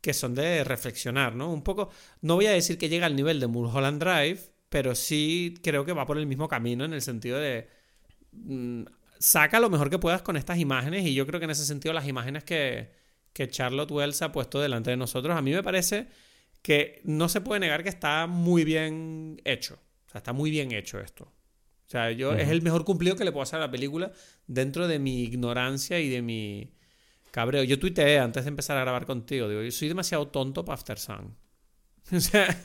que 0.00 0.14
son 0.14 0.34
de 0.34 0.64
reflexionar, 0.64 1.34
¿no? 1.34 1.52
Un 1.52 1.62
poco, 1.62 1.90
no 2.20 2.36
voy 2.36 2.46
a 2.46 2.52
decir 2.52 2.78
que 2.78 2.88
llega 2.88 3.06
al 3.06 3.16
nivel 3.16 3.40
de 3.40 3.46
Mulholland 3.46 4.02
Drive, 4.02 4.40
pero 4.68 4.94
sí 4.94 5.54
creo 5.62 5.84
que 5.84 5.92
va 5.92 6.06
por 6.06 6.18
el 6.18 6.26
mismo 6.26 6.48
camino 6.48 6.84
en 6.84 6.92
el 6.92 7.02
sentido 7.02 7.38
de 7.38 7.68
mm, 8.32 8.84
saca 9.18 9.60
lo 9.60 9.70
mejor 9.70 9.90
que 9.90 9.98
puedas 9.98 10.22
con 10.22 10.36
estas 10.36 10.58
imágenes 10.58 11.06
y 11.06 11.14
yo 11.14 11.26
creo 11.26 11.40
que 11.40 11.44
en 11.44 11.50
ese 11.50 11.64
sentido 11.64 11.94
las 11.94 12.06
imágenes 12.06 12.44
que, 12.44 12.92
que 13.32 13.48
Charlotte 13.48 13.90
Wells 13.90 14.22
ha 14.22 14.32
puesto 14.32 14.60
delante 14.60 14.90
de 14.90 14.96
nosotros, 14.96 15.36
a 15.36 15.42
mí 15.42 15.52
me 15.52 15.62
parece 15.62 16.08
que 16.62 17.00
no 17.04 17.28
se 17.28 17.40
puede 17.40 17.60
negar 17.60 17.82
que 17.82 17.88
está 17.90 18.26
muy 18.26 18.64
bien 18.64 19.40
hecho. 19.44 19.78
O 20.06 20.10
sea, 20.10 20.18
está 20.20 20.32
muy 20.32 20.50
bien 20.50 20.72
hecho 20.72 21.00
esto. 21.00 21.30
O 21.86 21.90
sea, 21.90 22.10
yo 22.12 22.32
es 22.32 22.48
el 22.48 22.62
mejor 22.62 22.84
cumplido 22.84 23.14
que 23.16 23.24
le 23.24 23.32
puedo 23.32 23.42
hacer 23.42 23.58
a 23.58 23.66
la 23.66 23.70
película 23.70 24.10
dentro 24.46 24.88
de 24.88 24.98
mi 24.98 25.22
ignorancia 25.22 26.00
y 26.00 26.08
de 26.08 26.22
mi 26.22 26.70
cabreo. 27.30 27.62
Yo 27.64 27.78
tuiteé 27.78 28.18
antes 28.18 28.44
de 28.44 28.48
empezar 28.48 28.76
a 28.78 28.80
grabar 28.80 29.06
contigo, 29.06 29.48
digo, 29.48 29.62
yo 29.62 29.70
soy 29.70 29.88
demasiado 29.88 30.28
tonto 30.28 30.64
para 30.64 30.74
After 30.74 30.98
Sun. 30.98 31.34
O 32.12 32.20
sea, 32.20 32.60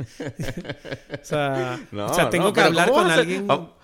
o 1.21 1.23
sea, 1.25 1.79
No, 1.91 2.07
o 2.07 2.13
sea, 2.13 2.29
tengo 2.29 2.45
no, 2.47 2.53
que 2.53 2.61
hablar 2.61 2.89
¿cómo 2.89 3.01
con 3.03 3.11
alguien. 3.11 3.47
No, 3.47 3.75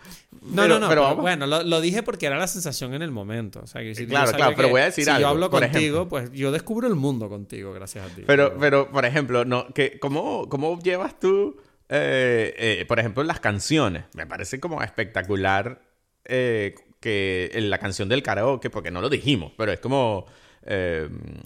pero- 0.53 0.67
no, 0.67 0.79
no. 0.79 0.89
pero 0.89 1.15
bueno, 1.15 1.47
lo, 1.47 1.63
lo 1.63 1.79
dije 1.81 2.03
porque 2.03 2.25
era 2.25 2.37
la 2.37 2.47
sensación 2.47 2.93
en 2.93 3.01
el 3.01 3.11
momento. 3.11 3.61
O 3.63 3.67
sea, 3.67 3.81
que 3.81 3.95
si 3.95 4.05
Claro, 4.05 4.31
claro, 4.33 4.53
pero 4.55 4.69
voy 4.69 4.81
a 4.81 4.85
decir 4.85 5.05
si 5.05 5.09
algo, 5.09 5.21
yo 5.21 5.27
hablo 5.29 5.49
contigo, 5.49 5.71
ejemplo. 5.77 6.07
pues 6.09 6.31
yo 6.33 6.51
descubro 6.51 6.87
el 6.87 6.95
mundo 6.95 7.29
contigo, 7.29 7.71
gracias 7.73 8.11
a 8.11 8.13
ti. 8.15 8.23
Pero, 8.27 8.57
pero, 8.59 8.91
por 8.91 9.05
ejemplo, 9.05 9.45
no, 9.45 9.67
que, 9.73 9.97
¿cómo, 9.99 10.49
¿cómo 10.49 10.77
llevas 10.79 11.17
tú, 11.19 11.55
eh, 11.89 12.53
eh, 12.57 12.85
por 12.87 12.99
ejemplo, 12.99 13.23
las 13.23 13.39
canciones? 13.39 14.05
Me 14.13 14.25
parece 14.25 14.59
como 14.59 14.81
espectacular 14.81 15.81
eh, 16.25 16.75
que 16.99 17.51
en 17.53 17.69
la 17.69 17.77
canción 17.77 18.09
del 18.09 18.23
karaoke, 18.23 18.69
porque 18.69 18.91
no 18.91 19.01
lo 19.01 19.09
dijimos, 19.09 19.53
pero 19.57 19.71
es 19.71 19.79
como... 19.79 20.25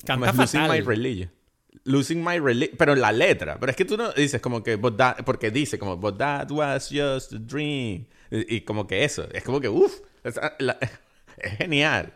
Como 0.07 0.25
es 0.25 0.35
Losing. 0.35 0.67
My 0.69 0.81
Religion. 0.81 1.31
Losing 1.83 2.23
My 2.23 2.39
Religion. 2.39 2.77
Pero 2.77 2.93
en 2.93 3.01
la 3.01 3.11
letra. 3.11 3.59
Pero 3.59 3.69
es 3.69 3.75
que 3.75 3.85
tú 3.85 3.97
no 3.97 4.11
dices 4.13 4.39
como 4.41 4.63
que... 4.63 4.77
But 4.77 4.97
that- 4.97 5.23
porque 5.25 5.51
dice 5.51 5.77
como... 5.77 5.97
But 5.97 6.17
that 6.17 6.49
was 6.51 6.89
just 6.89 7.33
a 7.33 7.37
dream. 7.39 8.05
Y, 8.31 8.55
y 8.55 8.61
como 8.61 8.87
que 8.87 9.03
eso. 9.03 9.27
Es 9.33 9.43
como 9.43 9.59
que... 9.59 9.67
Uff. 9.67 9.99
es 10.23 10.39
genial. 11.57 12.13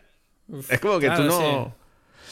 es 0.70 0.80
como 0.80 1.00
que 1.00 1.10
tú 1.10 1.24
no... 1.24 1.83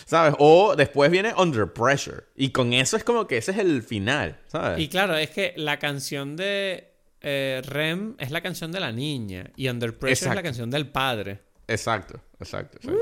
¿Sabes? 0.06 0.36
O 0.40 0.76
después 0.76 1.10
viene 1.12 1.34
Under 1.38 1.72
Pressure. 1.72 2.24
Y 2.36 2.50
con 2.52 2.74
eso 2.74 2.98
es 2.98 3.04
como 3.04 3.28
que 3.28 3.38
ese 3.38 3.52
es 3.52 3.58
el 3.58 3.84
final, 3.84 4.40
¿sabes? 4.48 4.80
Y 4.80 4.88
claro, 4.90 5.16
es 5.16 5.30
que 5.30 5.54
la 5.58 5.80
canción 5.80 6.36
de 6.36 6.94
eh, 7.22 7.62
Rem 7.66 8.16
es 8.20 8.32
la 8.32 8.42
canción 8.42 8.72
de 8.72 8.80
la 8.80 8.92
niña 8.92 9.52
y 9.56 9.68
Under 9.70 9.98
Pressure 9.98 10.14
es 10.14 10.22
la 10.22 10.32
Exacto. 10.32 10.44
canción 10.48 10.70
del 10.72 10.88
padre. 10.90 11.40
Exacto, 11.68 12.20
exacto. 12.40 12.78
exacto. 12.78 13.00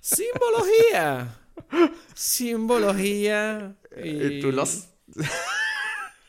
Simbología. 0.00 1.36
Simbología. 2.14 3.74
Y 4.02 4.08
Y 4.36 4.40
tú 4.40 4.52
los... 4.52 4.88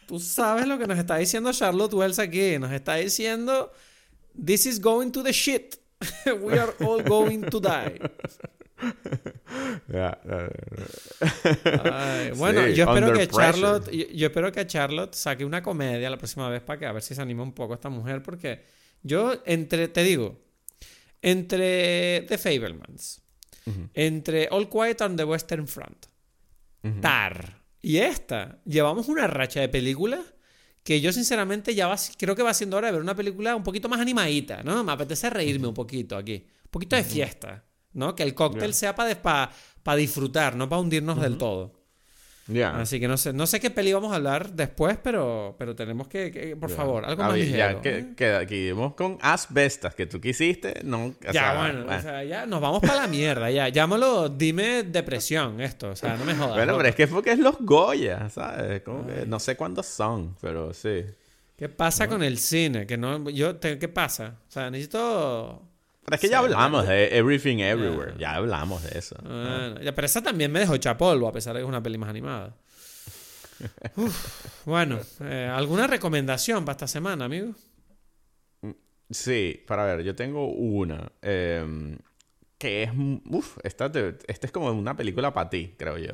Tú 0.07 0.19
sabes 0.19 0.67
lo 0.67 0.77
que 0.77 0.87
nos 0.87 0.99
está 0.99 1.15
diciendo 1.15 1.53
Charlotte 1.53 1.93
Wells 1.93 2.19
aquí. 2.19 2.59
Nos 2.59 2.73
está 2.73 2.95
diciendo, 2.95 3.71
this 4.45 4.65
is 4.65 4.81
going 4.81 5.09
to 5.11 5.23
the 5.23 5.31
shit. 5.31 5.77
We 6.41 6.59
are 6.59 6.73
all 6.81 7.01
going 7.01 7.43
to 7.49 7.61
die. 7.61 7.97
Ay, 11.93 12.31
bueno, 12.35 12.65
Sí, 12.67 12.73
yo 12.73 12.85
espero 12.85 13.13
que. 13.13 13.27
Charlotte, 13.27 13.91
yo, 13.91 14.07
yo 14.07 14.27
espero 14.27 14.51
que 14.51 14.67
Charlotte 14.67 15.13
saque 15.13 15.45
una 15.45 15.61
comedia 15.61 16.09
la 16.09 16.17
próxima 16.17 16.49
vez 16.49 16.61
para 16.61 16.79
que 16.79 16.85
a 16.85 16.91
ver 16.91 17.01
si 17.01 17.15
se 17.15 17.21
anima 17.21 17.43
un 17.43 17.53
poco 17.53 17.73
esta 17.73 17.89
mujer, 17.89 18.21
porque 18.23 18.63
yo 19.03 19.41
entre, 19.45 19.87
te 19.87 20.03
digo, 20.03 20.39
entre 21.21 22.25
The 22.27 22.37
Fablemans, 22.37 23.21
entre 23.93 24.47
All 24.51 24.69
Quiet 24.69 25.01
on 25.01 25.15
the 25.15 25.23
Western 25.23 25.67
Front, 25.67 26.07
Tar 26.99 27.61
y 27.81 27.97
esta, 27.97 28.59
llevamos 28.65 29.07
una 29.07 29.27
racha 29.27 29.59
de 29.59 29.69
películas 29.69 30.21
que 30.83 31.01
yo 31.01 31.11
sinceramente 31.11 31.75
ya 31.75 31.87
va, 31.87 31.95
creo 32.17 32.35
que 32.35 32.43
va 32.43 32.53
siendo 32.53 32.77
hora 32.77 32.87
de 32.87 32.93
ver 32.93 33.01
una 33.01 33.15
película 33.15 33.55
un 33.55 33.63
poquito 33.63 33.89
más 33.89 33.99
animadita, 33.99 34.63
¿no? 34.63 34.83
Me 34.83 34.91
apetece 34.91 35.29
reírme 35.29 35.67
un 35.67 35.73
poquito 35.73 36.17
aquí, 36.17 36.45
un 36.65 36.71
poquito 36.71 36.95
de 36.95 37.03
fiesta, 37.03 37.63
¿no? 37.93 38.15
Que 38.15 38.23
el 38.23 38.33
cóctel 38.33 38.73
sea 38.73 38.95
para 38.95 39.97
disfrutar, 39.97 40.55
no 40.55 40.67
para 40.69 40.81
hundirnos 40.81 41.19
del 41.21 41.37
todo. 41.37 41.79
Ya. 42.47 42.75
Así 42.81 42.99
que 42.99 43.07
no 43.07 43.17
sé, 43.17 43.31
no 43.33 43.45
sé 43.47 43.59
qué 43.59 43.69
peli 43.69 43.93
vamos 43.93 44.11
a 44.11 44.15
hablar 44.15 44.51
después, 44.51 44.97
pero, 45.01 45.55
pero 45.57 45.75
tenemos 45.75 46.07
que, 46.07 46.31
que- 46.31 46.55
por 46.57 46.69
favor, 46.71 47.05
algo 47.05 47.23
más 47.23 47.35
ligero. 47.35 47.75
Ya 47.75 47.81
que, 47.81 47.97
¿eh? 47.99 48.13
que 48.17 48.33
aquí 48.33 48.71
con 48.97 49.17
asbestas 49.21 49.93
que 49.95 50.07
tú 50.07 50.19
quisiste, 50.19 50.81
no. 50.83 51.13
Ya, 51.21 51.31
sea, 51.31 51.57
bueno, 51.59 51.85
o 51.85 52.01
sea, 52.01 52.23
ya 52.23 52.45
nos 52.47 52.59
vamos 52.59 52.81
para 52.81 52.95
la 52.95 53.07
mierda, 53.07 53.49
ya. 53.51 53.69
Llámalo, 53.69 54.27
dime 54.27 54.83
depresión 54.83 55.61
esto, 55.61 55.91
o 55.91 55.95
sea, 55.95 56.17
no 56.17 56.25
me 56.25 56.33
jodas. 56.33 56.55
Bueno, 56.55 56.65
loco. 56.73 56.77
pero 56.79 56.89
es 56.89 56.95
que 56.95 57.03
es 57.03 57.09
porque 57.09 57.31
es 57.31 57.39
los 57.39 57.57
Goya, 57.59 58.27
¿sabes? 58.29 58.81
Como 58.81 59.05
que 59.07 59.25
no 59.27 59.39
sé 59.39 59.55
cuántos 59.55 59.85
son, 59.85 60.35
pero 60.41 60.73
sí. 60.73 61.05
¿Qué 61.55 61.69
pasa 61.69 62.07
con 62.07 62.23
el 62.23 62.39
cine? 62.39 62.87
Que 62.87 62.97
no, 62.97 63.29
yo, 63.29 63.55
te- 63.57 63.77
¿Qué 63.77 63.87
pasa? 63.87 64.39
O 64.49 64.51
sea, 64.51 64.69
necesito... 64.71 65.61
Pero 66.11 66.15
es 66.15 66.21
que 66.21 66.29
ya 66.29 66.39
hablamos 66.39 66.87
de 66.87 67.17
Everything 67.17 67.57
Everywhere. 67.59 68.13
Ya 68.19 68.35
hablamos 68.35 68.83
de 68.83 68.99
eso. 68.99 69.15
Bueno, 69.23 69.75
pero 69.95 70.05
esa 70.05 70.21
también 70.21 70.51
me 70.51 70.59
dejó 70.59 70.75
hecha 70.75 70.97
polvo, 70.97 71.27
a 71.27 71.31
pesar 71.31 71.53
de 71.53 71.59
que 71.59 71.63
es 71.63 71.69
una 71.69 71.81
peli 71.81 71.97
más 71.97 72.09
animada. 72.09 72.55
Uf, 73.95 74.65
bueno, 74.65 74.99
eh, 75.21 75.49
¿alguna 75.53 75.87
recomendación 75.87 76.65
para 76.65 76.73
esta 76.73 76.87
semana, 76.87 77.25
amigo? 77.25 77.53
Sí, 79.09 79.63
para 79.67 79.85
ver, 79.85 80.03
yo 80.03 80.15
tengo 80.15 80.47
una. 80.47 81.11
eh, 81.21 81.97
que 82.57 82.83
es. 82.83 82.91
Uf, 83.29 83.57
esta, 83.63 83.91
te- 83.91 84.17
esta 84.27 84.45
es 84.47 84.51
como 84.51 84.71
una 84.71 84.95
película 84.95 85.33
para 85.33 85.49
ti, 85.49 85.75
creo 85.77 85.97
yo. 85.97 86.13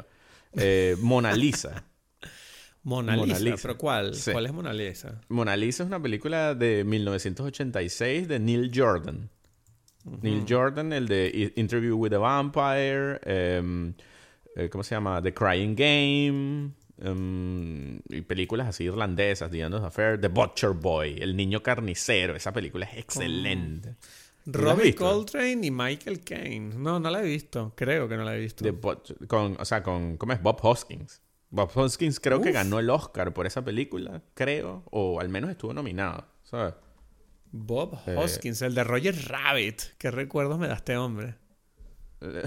Eh, 0.54 0.96
Mona 1.02 1.34
Lisa. 1.34 1.84
Mona 2.84 3.16
Lisa, 3.18 3.26
Mona 3.28 3.40
Lisa. 3.40 3.62
¿pero 3.62 3.78
cuál? 3.78 4.16
Sí. 4.16 4.32
¿Cuál 4.32 4.46
es 4.46 4.54
Mona 4.54 4.74
Lisa? 4.74 5.22
Mona 5.28 5.56
Lisa 5.58 5.84
es 5.84 5.88
una 5.88 6.02
película 6.02 6.56
de 6.56 6.84
1986 6.86 8.28
de 8.28 8.40
Neil 8.40 8.72
Jordan. 8.74 9.30
Neil 10.22 10.46
Jordan, 10.48 10.94
el 10.94 11.08
de 11.08 11.54
Interview 11.56 11.96
with 11.98 12.14
a 12.14 12.18
Vampire, 12.18 13.20
em, 13.24 13.94
eh, 14.56 14.70
¿cómo 14.70 14.84
se 14.84 14.96
llama? 14.96 15.22
The 15.22 15.34
Crying 15.34 15.76
Game, 15.76 16.72
em, 17.00 18.00
y 18.10 18.22
películas 18.22 18.68
así 18.68 18.86
irlandesas, 18.86 19.52
The 19.52 19.62
End 19.62 19.76
of 19.76 19.84
Affair, 19.84 20.20
The 20.20 20.30
Butcher 20.30 20.72
Boy, 20.72 21.18
El 21.20 21.36
Niño 21.36 21.62
Carnicero, 21.62 22.36
esa 22.36 22.52
película 22.52 22.86
es 22.86 22.98
excelente. 22.98 23.96
¿Tú 24.50 24.62
la 24.62 24.72
has 24.72 24.78
Robbie? 24.78 24.96
Coltrane 24.96 25.68
y 25.68 25.72
Michael 25.72 26.22
Caine. 26.22 26.74
No, 26.76 27.00
no 27.00 27.10
la 27.10 27.22
he 27.22 27.26
visto. 27.26 27.74
Creo 27.76 28.08
que 28.08 28.16
no 28.16 28.24
la 28.24 28.36
he 28.36 28.40
visto. 28.40 28.64
The 28.64 28.72
Butcher- 28.72 29.28
con, 29.28 29.58
o 29.60 29.66
sea, 29.66 29.84
con, 29.84 30.16
¿cómo 30.18 30.32
es? 30.34 30.42
Bob 30.42 30.60
Hoskins. 30.62 31.22
Bob 31.50 31.70
Hoskins 31.76 32.20
creo 32.20 32.42
que 32.42 32.52
ganó 32.52 32.80
el 32.80 32.90
Oscar 32.90 33.34
por 33.34 33.46
esa 33.46 33.64
película, 33.64 34.22
creo, 34.34 34.84
o 34.92 35.20
al 35.20 35.30
menos 35.30 35.50
estuvo 35.50 35.74
nominado, 35.74 36.26
¿sabes? 36.44 36.74
Bob 37.66 37.98
Eh. 38.06 38.16
Hoskins, 38.18 38.62
el 38.62 38.76
de 38.76 38.84
Roger 38.84 39.16
Rabbit. 39.28 39.82
¿Qué 39.98 40.12
recuerdos 40.12 40.60
me 40.60 40.68
da 40.68 40.76
este 40.76 40.96
hombre? 40.98 41.36
El 42.22 42.44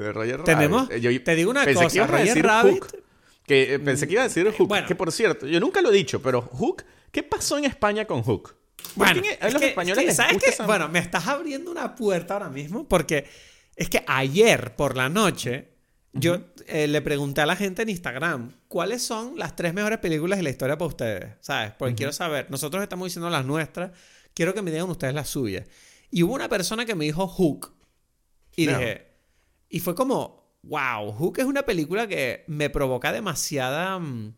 de 0.00 0.12
Roger 0.12 0.42
Tenemos- 0.44 0.88
Rabbit. 0.88 1.04
Eh, 1.04 1.14
yo 1.14 1.24
te 1.24 1.34
digo 1.34 1.50
una 1.50 1.64
pensé 1.64 1.80
que 1.80 1.84
cosa, 1.86 2.04
a 2.04 2.06
Roger 2.06 2.26
decir 2.26 2.44
Rabbit- 2.46 2.80
Hook, 2.80 3.02
que 3.46 3.74
eh, 3.74 3.78
pensé 3.78 4.06
que 4.06 4.12
iba 4.14 4.22
a 4.22 4.28
decir 4.28 4.48
Hook, 4.50 4.68
bueno. 4.68 4.86
que 4.86 4.94
por 4.94 5.12
cierto, 5.12 5.46
yo 5.46 5.60
nunca 5.60 5.80
lo 5.82 5.90
he 5.90 5.94
dicho, 5.94 6.22
pero 6.22 6.42
Hook, 6.42 6.84
¿qué 7.10 7.22
pasó 7.22 7.58
en 7.58 7.64
España 7.64 8.04
con 8.06 8.22
Hook? 8.22 8.54
¿Por 8.96 9.06
Bueno, 9.06 9.22
es 9.40 9.52
los 9.52 9.62
que- 9.62 9.68
españoles 9.68 10.04
es 10.04 10.10
que, 10.10 10.14
¿sabes 10.14 10.42
esa- 10.44 10.66
Bueno, 10.66 10.88
me 10.88 10.98
estás 10.98 11.26
abriendo 11.26 11.70
una 11.70 11.94
puerta 11.94 12.34
ahora 12.34 12.48
mismo 12.48 12.86
porque 12.88 13.26
es 13.76 13.88
que 13.88 14.02
ayer 14.06 14.74
por 14.76 14.96
la 14.96 15.08
noche 15.08 15.71
yo 16.12 16.38
eh, 16.66 16.86
le 16.88 17.00
pregunté 17.02 17.40
a 17.40 17.46
la 17.46 17.56
gente 17.56 17.82
en 17.82 17.88
Instagram 17.88 18.52
cuáles 18.68 19.02
son 19.02 19.38
las 19.38 19.56
tres 19.56 19.72
mejores 19.74 19.98
películas 19.98 20.38
de 20.38 20.42
la 20.42 20.50
historia 20.50 20.76
para 20.76 20.88
ustedes, 20.88 21.34
¿sabes? 21.40 21.72
Porque 21.78 21.94
quiero 21.94 22.12
saber, 22.12 22.50
nosotros 22.50 22.82
estamos 22.82 23.06
diciendo 23.06 23.30
las 23.30 23.44
nuestras, 23.46 23.92
quiero 24.34 24.52
que 24.54 24.62
me 24.62 24.70
digan 24.70 24.90
ustedes 24.90 25.14
las 25.14 25.28
suyas. 25.28 25.66
Y 26.10 26.22
hubo 26.22 26.34
una 26.34 26.48
persona 26.48 26.84
que 26.84 26.94
me 26.94 27.04
dijo 27.06 27.26
Hook 27.26 27.72
y 28.56 28.66
No. 28.66 28.78
dije, 28.78 29.06
y 29.70 29.80
fue 29.80 29.94
como, 29.94 30.58
wow, 30.62 31.12
Hook 31.12 31.38
es 31.38 31.46
una 31.46 31.62
película 31.62 32.06
que 32.06 32.44
me 32.46 32.68
provoca 32.70 33.12
demasiada... 33.12 33.98
mm, 33.98 34.34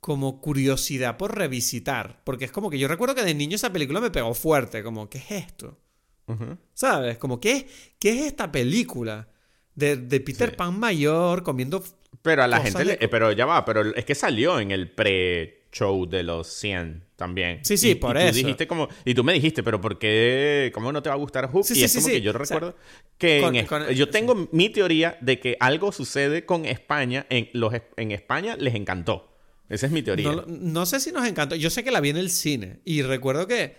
como 0.00 0.40
curiosidad 0.40 1.16
por 1.16 1.38
revisitar. 1.38 2.22
Porque 2.24 2.44
es 2.44 2.50
como 2.50 2.70
que 2.70 2.78
yo 2.80 2.88
recuerdo 2.88 3.14
que 3.14 3.22
de 3.22 3.34
niño 3.34 3.54
esa 3.54 3.72
película 3.72 4.00
me 4.00 4.10
pegó 4.10 4.34
fuerte. 4.34 4.82
Como, 4.82 5.08
¿qué 5.08 5.18
es 5.18 5.30
esto? 5.30 5.78
Ujú. 6.26 6.58
¿Sabes? 6.74 7.18
Como, 7.18 7.38
¿qué, 7.38 7.68
qué 8.00 8.10
es 8.18 8.26
esta 8.26 8.50
película? 8.50 9.28
De, 9.74 9.96
de 9.96 10.20
Peter 10.20 10.50
Sí. 10.50 10.56
Pan 10.56 10.78
mayor 10.78 11.42
comiendo... 11.42 11.82
Pero 12.22 12.42
a 12.44 12.46
la 12.46 12.60
gente, 12.60 12.84
le- 12.84 12.96
pero 13.08 13.32
ya 13.32 13.46
va, 13.46 13.64
pero 13.64 13.94
es 13.96 14.04
que 14.04 14.14
salió 14.14 14.60
en 14.60 14.70
el 14.70 14.88
pre-show 14.90 16.06
de 16.08 16.22
los 16.22 16.46
100 16.46 17.04
también. 17.16 17.60
Sí, 17.64 17.76
sí, 17.76 17.90
Y- 17.90 17.94
por 17.96 18.16
y 18.16 18.20
tú 18.20 18.24
eso. 18.26 18.34
Dijiste 18.36 18.66
como, 18.68 18.88
y 19.04 19.14
tú 19.14 19.24
me 19.24 19.32
dijiste, 19.32 19.62
pero 19.62 19.80
¿por 19.80 19.98
qué? 19.98 20.70
¿Cómo 20.74 20.92
no 20.92 21.02
te 21.02 21.08
va 21.08 21.14
a 21.14 21.18
gustar 21.18 21.48
Hook? 21.50 21.64
Sí, 21.64 21.72
y 21.72 21.76
sí, 21.76 21.84
es 21.84 21.94
como 21.96 22.06
que 22.08 22.20
yo 22.20 22.30
O 22.30 22.34
sea, 22.34 22.38
recuerdo 22.58 22.76
que 23.18 23.40
con- 23.40 23.56
en 23.56 23.66
con- 23.66 23.88
yo 23.88 24.08
tengo 24.08 24.48
mi 24.52 24.68
teoría 24.70 25.16
de 25.20 25.40
que 25.40 25.56
algo 25.58 25.90
sucede 25.90 26.44
con 26.46 26.64
España, 26.64 27.26
en, 27.30 27.48
los, 27.54 27.72
en 27.96 28.12
España 28.12 28.56
les 28.56 28.74
encantó. 28.74 29.28
Esa 29.68 29.86
es 29.86 29.92
mi 29.92 30.02
teoría. 30.02 30.30
No, 30.30 30.44
no 30.46 30.86
sé 30.86 31.00
si 31.00 31.12
nos 31.12 31.26
encantó. 31.26 31.56
Yo 31.56 31.70
sé 31.70 31.82
que 31.82 31.90
la 31.90 32.00
vi 32.00 32.10
en 32.10 32.18
el 32.18 32.30
cine. 32.30 32.80
Y 32.84 33.02
recuerdo 33.02 33.46
que... 33.46 33.76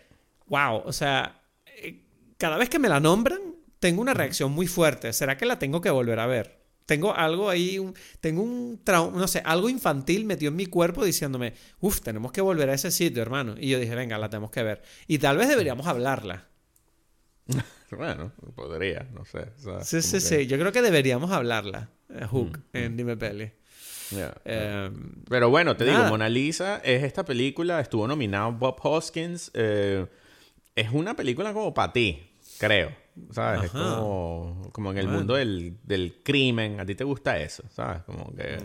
Wow, 0.48 0.82
o 0.86 0.92
sea... 0.92 1.44
eh, 1.78 2.02
Cada 2.38 2.58
vez 2.58 2.68
que 2.70 2.80
me 2.80 2.90
la 2.90 3.00
nombran, 3.00 3.40
tengo 3.84 4.02
una 4.02 4.14
reacción 4.14 4.50
muy 4.54 4.66
fuerte. 4.68 5.12
¿Será 5.12 5.36
que 5.38 5.46
la 5.46 5.60
tengo 5.60 5.82
que 5.82 5.90
volver 5.90 6.18
a 6.22 6.26
ver? 6.26 6.64
Tengo 6.86 7.14
algo 7.14 7.50
ahí, 7.50 7.80
un- 7.80 7.94
tengo 8.22 8.42
un 8.42 8.80
trauma, 8.82 9.18
no 9.20 9.28
sé, 9.28 9.42
algo 9.46 9.68
infantil 9.70 10.24
metido 10.24 10.50
en 10.52 10.56
mi 10.56 10.68
cuerpo 10.68 11.04
diciéndome, 11.04 11.54
uff, 11.82 12.00
tenemos 12.00 12.32
que 12.32 12.40
volver 12.40 12.70
a 12.70 12.74
ese 12.76 12.92
sitio, 12.92 13.22
hermano. 13.22 13.56
Y 13.60 13.68
yo 13.70 13.80
dije, 13.80 13.94
venga, 13.96 14.18
la 14.18 14.30
tenemos 14.30 14.52
que 14.52 14.64
ver. 14.64 14.82
Y 15.06 15.18
tal 15.18 15.36
vez 15.38 15.50
deberíamos 15.50 15.86
hablarla. 15.88 16.48
Bueno, 17.92 18.32
podría, 18.56 19.08
no 19.14 19.24
sé. 19.26 19.52
o 19.58 19.62
sea, 19.62 19.84
Sí, 19.84 20.02
sí, 20.02 20.14
que- 20.14 20.20
sí. 20.22 20.48
Yo 20.48 20.58
creo 20.58 20.72
que 20.72 20.82
deberíamos 20.82 21.30
hablarla, 21.32 21.90
eh, 22.10 22.26
Hook, 22.26 22.60
en 22.74 22.98
Dime 22.98 23.18
Peli. 23.18 23.52
Eh, 24.46 24.92
Pero 25.30 25.50
bueno, 25.52 25.76
te 25.78 25.86
digo. 25.86 26.04
Mona 26.06 26.28
Lisa 26.30 26.78
es 26.84 27.04
esta 27.04 27.24
película, 27.24 27.80
estuvo 27.80 28.08
nominado 28.08 28.52
Bob 28.54 28.78
Hoskins. 28.82 29.52
eh, 29.54 30.08
es 30.76 30.90
una 30.92 31.16
película 31.16 31.54
como 31.54 31.72
para 31.74 31.94
ti, 31.94 32.32
creo. 32.58 33.03
¿Sabes? 33.32 33.66
Es 33.66 33.72
como, 33.72 34.70
como 34.72 34.92
en 34.92 34.98
el 34.98 35.08
mundo 35.08 35.36
del, 35.36 35.78
del 35.84 36.22
crimen. 36.24 36.80
A 36.80 36.86
ti 36.86 36.96
te 36.96 37.04
gusta 37.04 37.38
eso, 37.38 37.64
¿sabes? 37.70 38.04
Como 38.04 38.34
que 38.36 38.58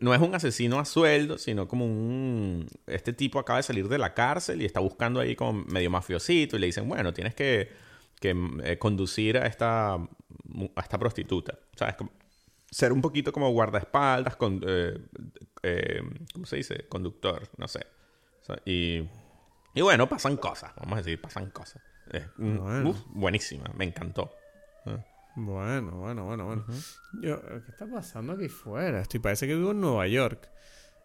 no 0.00 0.14
es 0.14 0.20
un 0.20 0.34
asesino 0.34 0.78
a 0.78 0.84
sueldo, 0.84 1.36
sino 1.38 1.68
como 1.68 1.84
un... 1.84 2.66
Este 2.86 3.12
tipo 3.12 3.38
acaba 3.38 3.58
de 3.58 3.62
salir 3.62 3.88
de 3.88 3.98
la 3.98 4.14
cárcel 4.14 4.62
y 4.62 4.64
está 4.64 4.80
buscando 4.80 5.20
ahí 5.20 5.36
como 5.36 5.64
medio 5.64 5.90
mafiosito 5.90 6.56
y 6.56 6.60
le 6.60 6.66
dicen, 6.66 6.88
bueno, 6.88 7.12
tienes 7.12 7.34
que, 7.34 7.70
que 8.20 8.34
eh, 8.62 8.78
conducir 8.78 9.36
a 9.36 9.46
esta, 9.46 9.94
a 9.94 10.80
esta 10.80 10.98
prostituta. 10.98 11.58
¿Sabes? 11.76 11.96
Como 11.96 12.10
ser 12.70 12.92
un 12.92 13.00
poquito 13.00 13.32
como 13.32 13.50
guardaespaldas, 13.50 14.34
con, 14.36 14.60
eh, 14.66 14.98
eh, 15.62 16.02
¿cómo 16.32 16.46
se 16.46 16.56
dice? 16.56 16.86
Conductor, 16.88 17.48
no 17.56 17.68
sé. 17.68 17.86
Y, 18.64 19.02
y 19.74 19.80
bueno, 19.80 20.08
pasan 20.08 20.36
cosas, 20.36 20.72
vamos 20.76 20.94
a 20.94 21.02
decir, 21.02 21.20
pasan 21.20 21.50
cosas. 21.50 21.80
Es, 22.10 22.24
Bueno. 22.36 22.90
uf, 22.90 22.98
buenísima, 23.08 23.70
me 23.76 23.84
encantó. 23.84 24.30
Ah. 24.86 24.98
Bueno, 25.36 25.92
bueno, 25.92 26.24
bueno, 26.26 26.46
bueno. 26.46 26.64
Yo, 27.20 27.40
¿Qué 27.42 27.70
está 27.70 27.86
pasando 27.86 28.34
aquí 28.34 28.48
fuera? 28.48 29.00
Estoy, 29.00 29.20
parece 29.20 29.46
que 29.46 29.54
vivo 29.54 29.72
en 29.72 29.80
Nueva 29.80 30.06
York. 30.06 30.48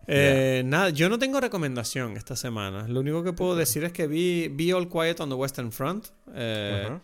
Eh, 0.07 0.61
Nada, 0.65 0.89
yo 0.89 1.09
no 1.09 1.17
tengo 1.19 1.39
recomendación 1.39 2.15
esta 2.15 2.35
semana. 2.35 2.87
Lo 2.87 2.99
único 2.99 3.23
que 3.23 3.33
puedo 3.33 3.55
decir 3.55 3.83
es 3.83 3.91
que 3.91 4.07
vi, 4.07 4.47
vi 4.49 4.71
All 4.71 4.87
Quiet 4.89 5.19
on 5.19 5.29
the 5.29 5.35
Western 5.35 5.71
Front. 5.71 6.07
eh. 6.33 6.99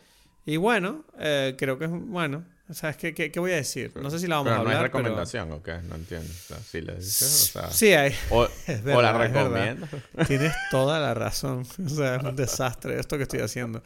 Y 0.48 0.58
bueno, 0.58 1.06
eh, 1.18 1.56
creo 1.58 1.80
que 1.80 1.86
es 1.86 1.92
bueno. 1.92 2.46
¿Sabes 2.72 2.98
qué, 2.98 3.14
qué, 3.14 3.32
qué 3.32 3.40
voy 3.40 3.52
a 3.52 3.56
decir? 3.58 3.92
No 3.96 4.10
sé 4.10 4.18
si 4.18 4.26
la 4.28 4.38
vamos 4.38 4.50
Pero 4.50 4.56
a 4.56 4.58
no 4.58 4.70
hablar. 4.70 4.78
es 4.78 4.82
recomendación, 4.84 5.52
¿o 5.52 5.62
qué? 5.62 5.78
No 5.84 5.96
entiendo. 5.96 6.28
O 6.28 6.48
sea, 6.48 6.58
si 6.60 6.82
le 6.82 6.96
dices, 6.96 7.22
o 7.22 7.52
sea... 7.54 7.62
pero... 7.62 7.74
Sí, 7.74 7.94
hay. 7.94 8.16
O, 8.32 8.46
Es 8.68 8.82
o 8.86 9.02
la 9.02 9.12
verdad, 9.12 9.26
es 9.26 9.34
verdad. 9.34 9.78
recomiendo. 9.78 9.88
Tienes 10.28 10.54
toda 10.72 11.00
la 11.00 11.14
razón. 11.14 11.64
O 11.86 11.90
sea, 11.90 12.16
es 12.16 12.24
un 12.24 12.36
desastre 12.36 13.00
esto 13.00 13.18
que 13.18 13.24
estoy 13.24 13.42
haciendo. 13.42 13.84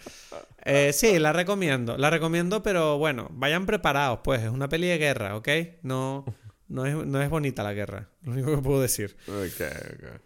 Eh, 0.64 0.94
sí, 0.94 1.20
la 1.20 1.34
recomiendo. 1.34 1.98
La 1.98 2.10
recomiendo, 2.10 2.64
pero 2.64 2.98
bueno, 2.98 3.28
vayan 3.32 3.66
preparados, 3.66 4.20
pues. 4.24 4.42
Es 4.44 4.50
una 4.50 4.70
peli 4.70 4.88
de 4.88 4.98
guerra, 4.98 5.36
¿ok? 5.36 5.50
No, 5.82 6.24
no, 6.70 6.86
es, 6.86 6.96
no 6.96 7.22
es 7.22 7.30
bonita 7.30 7.64
la 7.64 7.74
guerra. 7.74 8.08
Lo 8.24 8.32
único 8.32 8.56
que 8.56 8.62
puedo 8.62 8.82
decir. 8.82 9.18
Ok, 9.28 9.62
ok. 9.94 10.22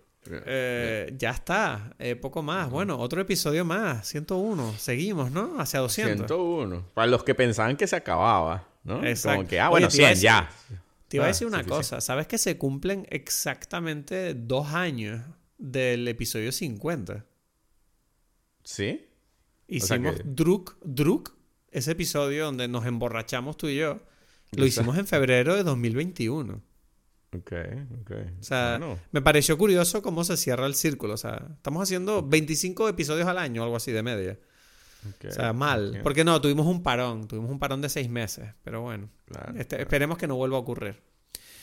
Eh, 0.45 1.13
ya 1.17 1.32
está. 1.32 1.93
Eh, 1.99 2.15
poco 2.15 2.41
más. 2.41 2.69
Bueno, 2.69 2.97
otro 2.99 3.19
episodio 3.21 3.65
más. 3.65 4.07
101. 4.07 4.74
Seguimos, 4.78 5.32
¿no? 5.32 5.59
Hacia 5.59 5.80
200. 5.80 6.28
101. 6.28 6.86
Para 6.93 7.07
los 7.07 7.24
que 7.24 7.36
pensaban 7.36 7.76
que 7.78 7.88
se 7.88 7.95
acababa, 7.95 8.67
¿no? 8.84 9.03
Exacto. 9.03 9.38
Como 9.38 9.49
que, 9.49 9.59
ah, 9.59 9.67
Oye, 9.69 9.71
bueno, 9.71 9.88
a 9.88 9.91
100 9.91 10.15
ya. 10.15 10.49
Te 11.07 11.17
iba 11.17 11.26
a 11.26 11.28
Ah, 11.28 11.32
decir 11.32 11.47
una 11.47 11.63
cosa. 11.63 12.01
¿Sabes 12.01 12.28
que 12.28 12.38
se 12.38 12.57
cumplen 12.57 13.05
exactamente 13.11 14.34
dos 14.34 14.69
años 14.74 15.21
del 15.57 16.07
episodio 16.07 16.51
50? 16.51 17.26
¿Sí? 18.63 19.05
Hicimos 19.67 20.15
que- 20.15 20.24
Druk, 20.26 20.78
Druk, 20.84 21.36
ese 21.71 21.91
episodio 21.91 22.45
donde 22.45 22.67
nos 22.67 22.86
emborrachamos 22.86 23.57
tú 23.57 23.67
y 23.67 23.78
yo. 23.78 23.99
Lo 24.51 24.65
hicimos 24.65 24.97
en 24.97 25.07
febrero 25.07 25.55
de 25.55 25.63
2021. 25.63 26.61
Ok, 27.36 27.51
ok. 28.01 28.11
O 28.39 28.43
sea, 28.43 28.77
Bueno, 28.77 28.99
me 29.11 29.21
pareció 29.21 29.57
curioso 29.57 30.01
cómo 30.01 30.23
se 30.23 30.38
cierra 30.38 30.65
el 30.67 30.75
círculo. 30.75 31.13
O 31.13 31.17
sea, 31.17 31.47
estamos 31.55 31.81
haciendo 31.84 32.21
25 32.27 32.89
episodios 32.89 33.27
al 33.27 33.38
año, 33.38 33.63
algo 33.63 33.75
así 33.75 33.91
de 33.91 34.03
media. 34.03 34.39
ok, 35.09 35.25
O 35.29 35.31
sea, 35.31 35.53
mal. 35.53 35.99
Porque 36.03 36.23
no, 36.23 36.39
tuvimos 36.41 36.65
un 36.67 36.84
parón. 36.84 37.27
Tuvimos 37.27 37.49
un 37.51 37.59
parón 37.59 37.81
de 37.81 37.89
seis 37.89 38.09
meses. 38.09 38.49
Pero 38.63 38.81
bueno, 38.81 39.09
Claro, 39.25 39.51
este- 39.57 39.67
claro. 39.75 39.84
esperemos 39.84 40.17
que 40.17 40.27
no 40.27 40.36
vuelva 40.36 40.57
a 40.57 40.59
ocurrir. 40.61 41.01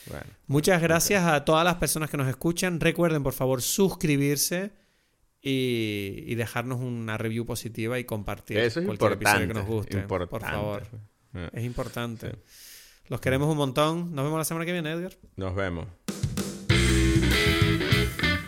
Bueno. 0.07 0.25
Muchas 0.47 0.81
gracias 0.83 1.25
a 1.25 1.45
todas 1.45 1.65
las 1.65 1.77
personas 1.77 2.11
que 2.11 2.17
nos 2.17 2.27
escuchan. 2.29 2.81
Recuerden, 2.81 3.23
por 3.23 3.33
favor, 3.35 3.61
suscribirse 3.63 4.73
y, 5.43 6.25
y 6.27 6.35
dejarnos 6.35 6.81
una 6.81 7.17
review 7.19 7.47
positiva 7.47 7.99
y 7.99 8.05
compartir 8.05 8.59
Eso 8.59 8.81
es 8.81 8.87
cualquier 8.87 9.13
importante. 9.13 9.45
episodio 9.45 9.49
que 9.49 9.55
nos 9.55 9.67
guste. 9.67 9.99
importante. 9.99 10.31
Por 10.31 10.43
favor. 10.43 10.83
Eh, 11.35 11.49
Es 11.53 11.65
importante. 11.65 12.33
Los 13.09 13.21
queremos 13.21 13.49
un 13.49 13.57
montón. 13.57 14.15
Nos 14.15 14.25
vemos 14.25 14.39
la 14.39 14.45
semana 14.45 14.67
que 14.67 14.73
viene, 14.73 14.91
Edgar. 14.93 15.13
Nos 15.37 15.55
vemos. 15.55 15.87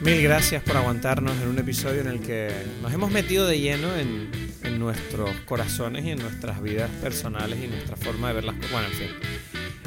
Mil 0.00 0.20
gracias 0.20 0.62
por 0.64 0.76
aguantarnos 0.76 1.40
en 1.40 1.48
un 1.48 1.58
episodio 1.58 2.00
en 2.00 2.08
el 2.08 2.20
que 2.20 2.50
nos 2.82 2.92
hemos 2.92 3.12
metido 3.12 3.46
de 3.46 3.60
lleno 3.60 3.94
en, 3.94 4.32
en 4.64 4.78
nuestros 4.80 5.30
corazones 5.46 6.04
y 6.04 6.10
en 6.10 6.18
nuestras 6.18 6.60
vidas 6.60 6.90
personales 7.00 7.62
y 7.62 7.68
nuestra 7.68 7.96
forma 7.96 8.28
de 8.28 8.34
ver 8.34 8.44
las 8.44 8.56
cosas. 8.56 8.72
Bueno, 8.72 8.88
en 8.88 8.94
fin. 8.94 9.08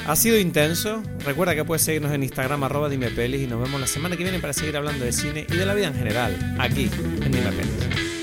Ha 0.08 0.16
sido 0.16 0.38
intenso. 0.40 1.04
Recuerda 1.26 1.54
que 1.54 1.66
puedes 1.66 1.82
seguirnos 1.82 2.14
en 2.14 2.24
Instagram, 2.24 2.64
arroba 2.64 2.88
Dime 2.88 3.10
Pelis, 3.10 3.42
y 3.42 3.48
nos 3.48 3.62
vemos 3.62 3.82
la 3.82 3.88
semana 3.88 4.16
que 4.16 4.24
viene 4.24 4.40
para 4.40 4.54
seguir 4.54 4.78
hablando 4.78 5.04
de 5.04 5.12
cine 5.12 5.48
y 5.50 5.56
de 5.58 5.66
la 5.66 5.74
vida 5.74 5.88
en 5.88 5.96
general, 5.96 6.56
aquí 6.60 6.90
en 7.24 7.32
Dime 7.32 7.52
Pelis. 7.52 8.15